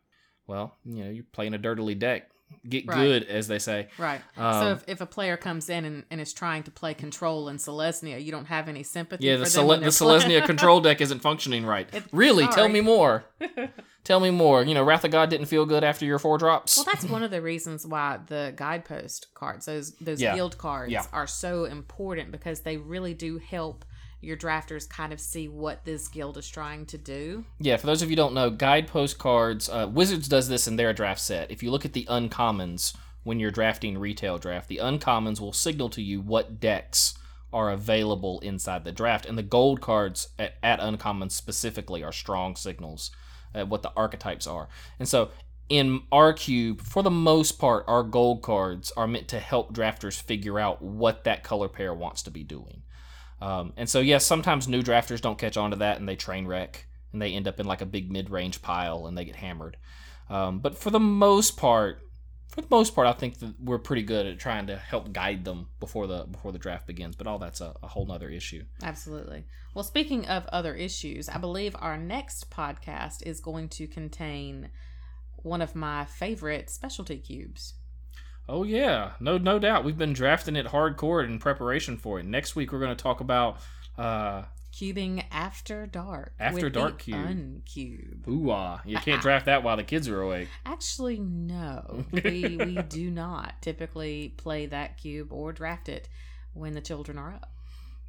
Well, 0.48 0.74
you 0.84 1.04
know, 1.04 1.12
you're 1.12 1.26
playing 1.32 1.54
a 1.54 1.60
dirtily 1.60 1.94
deck 1.94 2.32
get 2.68 2.88
Right. 2.88 2.98
good, 2.98 3.24
as 3.24 3.48
they 3.48 3.60
say. 3.60 3.88
Right. 3.98 4.22
Um, 4.38 4.54
so 4.54 4.72
if, 4.72 4.84
if 4.88 5.02
a 5.02 5.06
player 5.06 5.38
comes 5.38 5.70
in 5.70 5.86
and, 5.86 6.04
and 6.12 6.20
is 6.22 6.34
trying 6.34 6.64
to 6.64 6.72
play 6.72 6.94
control 6.94 7.48
in 7.50 7.58
Selesnya, 7.58 8.24
you 8.24 8.32
don't 8.32 8.46
have 8.46 8.68
any 8.68 8.84
sympathy 8.84 9.26
Yeah, 9.26 9.38
the, 9.38 9.46
Sele- 9.46 9.80
the 9.80 9.88
Selesnya 9.88 10.46
control 10.46 10.82
deck 10.82 11.02
isn't 11.02 11.20
functioning 11.20 11.66
right. 11.66 11.88
It- 11.94 12.04
really? 12.12 12.48
Tell 12.48 12.70
me 12.70 12.82
more. 12.82 13.26
Tell 14.04 14.20
me 14.20 14.30
more. 14.30 14.64
You 14.64 14.76
know, 14.76 14.84
Wrath 14.84 15.04
of 15.04 15.10
God 15.12 15.32
didn't 15.32 15.48
feel 15.48 15.66
good 15.66 15.84
after 15.84 16.06
your 16.06 16.20
four 16.20 16.38
drops. 16.38 16.78
Well, 16.78 16.86
that's 16.86 17.06
one 17.10 17.24
of 17.24 17.32
the 17.32 17.42
reasons 17.42 17.88
why 17.88 18.20
the 18.28 18.54
guidepost 18.56 19.28
cards, 19.34 19.66
those 19.66 19.94
those 19.96 20.22
Yeah. 20.22 20.36
guild 20.36 20.58
cards, 20.60 20.92
Yeah. 20.92 21.06
are 21.12 21.26
so 21.28 21.66
important 21.66 22.32
because 22.32 22.62
they 22.62 22.78
really 22.78 23.16
do 23.16 23.40
help 23.40 23.84
your 24.22 24.38
drafters 24.38 24.90
kind 24.90 25.14
of 25.14 25.20
see 25.20 25.48
what 25.48 25.86
this 25.86 26.08
guild 26.08 26.38
is 26.38 26.48
trying 26.48 26.86
to 26.88 26.98
do. 26.98 27.46
Yeah, 27.60 27.78
for 27.78 27.88
those 27.88 28.02
of 28.02 28.10
you 28.10 28.16
don't 28.16 28.34
know, 28.34 28.50
guidepost 28.50 29.18
cards, 29.18 29.70
uh, 29.70 29.88
Wizards 29.92 30.28
does 30.28 30.50
this 30.50 30.68
in 30.68 30.76
their 30.76 30.94
draft 30.94 31.22
set. 31.22 31.52
If 31.52 31.62
you 31.62 31.72
look 31.72 31.86
at 31.86 31.94
the 31.94 32.06
uncommons 32.06 32.96
when 33.24 33.40
you're 33.40 33.52
drafting 33.52 33.98
retail 33.98 34.38
draft, 34.38 34.68
the 34.68 34.78
uncommons 34.78 35.40
will 35.40 35.54
signal 35.54 35.90
to 35.90 36.02
you 36.02 36.22
what 36.22 36.60
decks 36.60 37.18
are 37.54 37.72
available 37.72 38.40
inside 38.42 38.84
the 38.84 38.92
draft, 38.92 39.26
and 39.26 39.38
the 39.38 39.44
gold 39.44 39.80
cards 39.80 40.30
at, 40.38 40.56
at 40.62 40.80
uncommons 40.80 41.32
specifically 41.32 42.04
are 42.04 42.12
strong 42.12 42.56
signals 42.56 43.12
at 43.54 43.70
what 43.70 43.82
the 43.82 43.92
archetypes 43.96 44.46
are. 44.46 44.68
And 45.00 45.08
so 45.08 45.30
in 45.70 46.02
our 46.12 46.34
cube, 46.34 46.82
for 46.82 47.02
the 47.02 47.10
most 47.10 47.54
part, 47.54 47.86
our 47.88 48.04
gold 48.04 48.42
cards 48.42 48.92
are 48.98 49.08
meant 49.08 49.28
to 49.30 49.40
help 49.40 49.74
drafters 49.74 50.22
figure 50.22 50.60
out 50.60 50.82
what 50.82 51.24
that 51.24 51.44
color 51.44 51.70
pair 51.70 51.94
wants 51.94 52.22
to 52.24 52.32
be 52.32 52.44
doing. 52.44 52.84
Um, 53.42 53.74
and 53.78 53.90
so, 53.90 54.00
yes, 54.00 54.26
sometimes 54.26 54.68
new 54.68 54.82
drafters 54.82 55.22
don't 55.22 55.38
catch 55.38 55.58
on 55.58 55.72
to 55.72 55.78
that 55.78 56.00
and 56.00 56.08
they 56.08 56.16
train 56.16 56.48
wreck 56.48 56.88
and 57.12 57.22
they 57.22 57.34
end 57.34 57.48
up 57.48 57.60
in 57.60 57.66
like 57.66 57.82
a 57.82 57.86
big 57.86 58.12
mid 58.12 58.30
range 58.30 58.62
pile 58.62 59.08
and 59.08 59.18
they 59.18 59.26
get 59.26 59.36
hammered. 59.36 59.78
Um, 60.30 60.60
but 60.60 60.78
for 60.78 60.90
the 60.90 61.00
most 61.00 61.58
part, 61.58 62.02
for 62.50 62.62
the 62.62 62.68
most 62.72 62.96
part, 62.96 63.08
I 63.08 63.12
think 63.12 63.40
that 63.40 63.54
we're 63.60 63.80
pretty 63.80 64.04
good 64.04 64.26
at 64.26 64.40
trying 64.40 64.68
to 64.68 64.78
help 64.78 65.12
guide 65.12 65.44
them 65.44 65.68
before 65.80 66.08
the 66.08 66.26
before 66.32 66.52
the 66.52 66.58
draft 66.58 66.88
begins. 66.88 67.16
But 67.16 67.28
all 67.28 67.38
that's 67.38 67.60
a, 67.60 67.74
a 67.84 67.88
whole 67.88 68.06
nother 68.06 68.30
issue. 68.30 68.64
Absolutely. 68.82 69.46
Well, 69.74 69.84
speaking 69.84 70.26
of 70.28 70.46
other 70.48 70.74
issues, 70.74 71.28
I 71.28 71.38
believe 71.38 71.76
our 71.80 71.98
next 71.98 72.50
podcast 72.50 73.24
is 73.24 73.42
going 73.42 73.70
to 73.70 73.88
contain 73.88 74.70
one 75.36 75.62
of 75.62 75.76
my 75.76 76.06
favorite 76.06 76.70
specialty 76.70 77.18
cubes. 77.18 77.74
Oh 78.48 78.64
yeah, 78.64 79.12
no 79.20 79.38
no 79.38 79.60
doubt. 79.60 79.84
We've 79.84 79.98
been 79.98 80.14
drafting 80.14 80.56
it 80.56 80.68
hardcore 80.68 81.26
in 81.26 81.40
preparation 81.40 81.98
for 81.98 82.20
it. 82.20 82.26
Next 82.26 82.56
week 82.56 82.72
we're 82.72 82.80
going 82.80 82.96
to 82.96 83.04
talk 83.04 83.20
about 83.20 83.58
uh, 83.98 84.44
Cubing 84.76 85.24
after 85.32 85.88
dark. 85.88 86.34
After 86.38 86.70
Dark 86.70 87.00
cube. 87.00 87.16
Uncube. 87.16 88.28
ooh 88.28 88.52
ah. 88.52 88.82
You 88.84 88.98
can't 88.98 89.22
draft 89.22 89.46
that 89.46 89.64
while 89.64 89.78
the 89.78 89.86
kids 89.86 90.10
are 90.10 90.22
awake. 90.22 90.50
Actually, 90.66 91.18
no. 91.18 92.04
We 92.12 92.58
we 92.58 92.76
do 92.90 93.10
not 93.10 93.62
typically 93.62 94.34
play 94.36 94.66
that 94.66 94.98
cube 94.98 95.32
or 95.32 95.54
draft 95.54 95.88
it 95.88 96.10
when 96.54 96.74
the 96.74 96.82
children 96.82 97.18
are 97.18 97.36
up. 97.36 97.54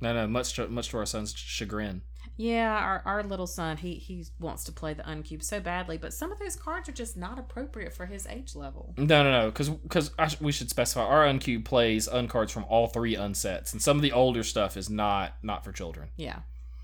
No 0.01 0.13
no, 0.13 0.27
much 0.27 0.55
to, 0.55 0.67
much 0.67 0.89
to 0.89 0.99
our 0.99 1.07
son's 1.07 1.33
chagrin. 1.37 2.03
Yeah, 2.37 2.77
our, 2.77 3.03
our 3.05 3.23
little 3.23 3.47
son, 3.47 3.77
he 3.79 3.95
he 3.95 4.25
wants 4.41 4.65
to 4.65 4.73
play 4.73 4.95
the 4.95 5.03
uncube 5.05 5.43
so 5.43 5.61
badly, 5.61 5.99
but 5.99 6.13
some 6.13 6.31
of 6.33 6.39
those 6.39 6.57
cards 6.57 6.89
are 6.89 6.93
just 6.93 7.17
not 7.17 7.39
appropriate 7.39 7.93
for 7.95 8.07
his 8.07 8.27
age 8.27 8.55
level. 8.55 8.95
No, 8.97 9.23
no, 9.23 9.31
no, 9.43 9.47
because 9.51 9.69
because 9.71 10.11
we 10.41 10.53
should 10.53 10.71
specify 10.71 11.03
our 11.05 11.25
uncube 11.25 11.65
plays 11.65 12.09
uncards 12.09 12.51
from 12.51 12.65
all 12.69 12.87
three 12.89 13.15
unsets, 13.17 13.73
and 13.73 13.81
some 13.83 13.97
of 13.97 14.03
the 14.03 14.13
older 14.13 14.43
stuff 14.43 14.77
is 14.77 14.91
not 14.91 15.35
not 15.43 15.65
for 15.65 15.73
children. 15.73 16.09
Yeah. 16.17 16.41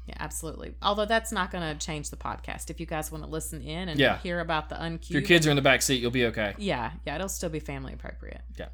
Yeah, 0.09 0.17
absolutely. 0.19 0.75
Although 0.83 1.05
that's 1.05 1.31
not 1.31 1.53
going 1.53 1.63
to 1.79 1.87
change 1.87 2.11
the 2.11 2.17
podcast. 2.17 2.71
If 2.71 2.81
you 2.81 2.87
guys 2.87 3.13
want 3.13 3.23
to 3.23 3.31
listen 3.31 3.63
in 3.63 3.89
and 3.89 4.01
Yeah. 4.01 4.19
hear 4.19 4.41
about 4.41 4.69
the 4.69 4.75
uncube, 4.75 5.03
If 5.05 5.11
your 5.11 5.23
kids 5.23 5.47
are 5.47 5.51
in 5.51 5.55
the 5.57 5.63
back 5.63 5.81
seat, 5.81 6.01
you'll 6.03 6.11
be 6.11 6.27
okay. 6.27 6.55
yeah, 6.59 6.91
yeah, 7.07 7.15
it'll 7.15 7.29
still 7.29 7.51
be 7.51 7.61
family 7.61 7.93
appropriate. 7.93 8.41
Yeah. 8.59 8.67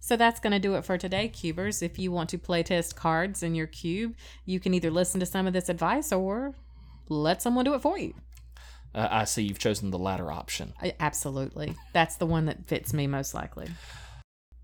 So 0.00 0.16
that's 0.16 0.40
going 0.40 0.52
to 0.52 0.58
do 0.58 0.74
it 0.74 0.84
for 0.84 0.96
today, 0.98 1.28
cubers. 1.28 1.82
If 1.82 1.98
you 1.98 2.10
want 2.10 2.30
to 2.30 2.38
playtest 2.38 2.96
cards 2.96 3.42
in 3.42 3.54
your 3.54 3.66
cube, 3.66 4.16
you 4.46 4.58
can 4.58 4.72
either 4.74 4.90
listen 4.90 5.20
to 5.20 5.26
some 5.26 5.46
of 5.46 5.52
this 5.52 5.68
advice 5.68 6.10
or 6.10 6.54
let 7.08 7.42
someone 7.42 7.64
do 7.64 7.74
it 7.74 7.82
for 7.82 7.98
you. 7.98 8.14
Uh, 8.94 9.06
I 9.10 9.24
see 9.24 9.42
you've 9.42 9.58
chosen 9.58 9.90
the 9.90 9.98
latter 9.98 10.32
option. 10.32 10.72
I- 10.82 10.94
Absolutely. 10.98 11.76
That's 11.92 12.16
the 12.16 12.26
one 12.26 12.46
that 12.46 12.66
fits 12.66 12.92
me 12.92 13.06
most 13.06 13.34
likely. 13.34 13.68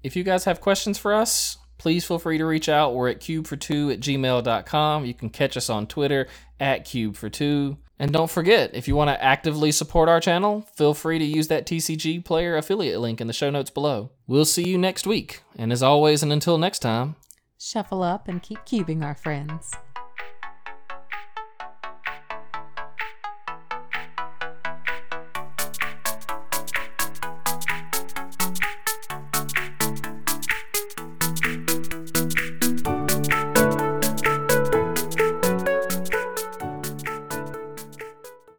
If 0.02 0.16
you 0.16 0.24
guys 0.24 0.44
have 0.44 0.60
questions 0.60 0.98
for 0.98 1.12
us, 1.14 1.58
please 1.78 2.04
feel 2.04 2.18
free 2.18 2.38
to 2.38 2.46
reach 2.46 2.68
out. 2.68 2.94
We're 2.94 3.08
at 3.10 3.20
cubefor2 3.20 3.92
at 3.92 4.00
gmail.com. 4.00 5.04
You 5.04 5.14
can 5.14 5.30
catch 5.30 5.56
us 5.56 5.68
on 5.68 5.86
Twitter 5.86 6.26
at 6.58 6.84
cubefor2. 6.86 7.76
And 7.98 8.12
don't 8.12 8.30
forget, 8.30 8.74
if 8.74 8.86
you 8.86 8.94
want 8.94 9.08
to 9.08 9.24
actively 9.24 9.72
support 9.72 10.08
our 10.08 10.20
channel, 10.20 10.66
feel 10.74 10.92
free 10.92 11.18
to 11.18 11.24
use 11.24 11.48
that 11.48 11.66
TCG 11.66 12.24
player 12.24 12.56
affiliate 12.56 13.00
link 13.00 13.20
in 13.20 13.26
the 13.26 13.32
show 13.32 13.50
notes 13.50 13.70
below. 13.70 14.10
We'll 14.26 14.44
see 14.44 14.68
you 14.68 14.76
next 14.76 15.06
week. 15.06 15.42
And 15.56 15.72
as 15.72 15.82
always, 15.82 16.22
and 16.22 16.32
until 16.32 16.58
next 16.58 16.80
time, 16.80 17.16
Shuffle 17.58 18.02
up 18.02 18.28
and 18.28 18.42
keep 18.42 18.58
cubing, 18.66 19.02
our 19.02 19.14
friends. 19.14 19.72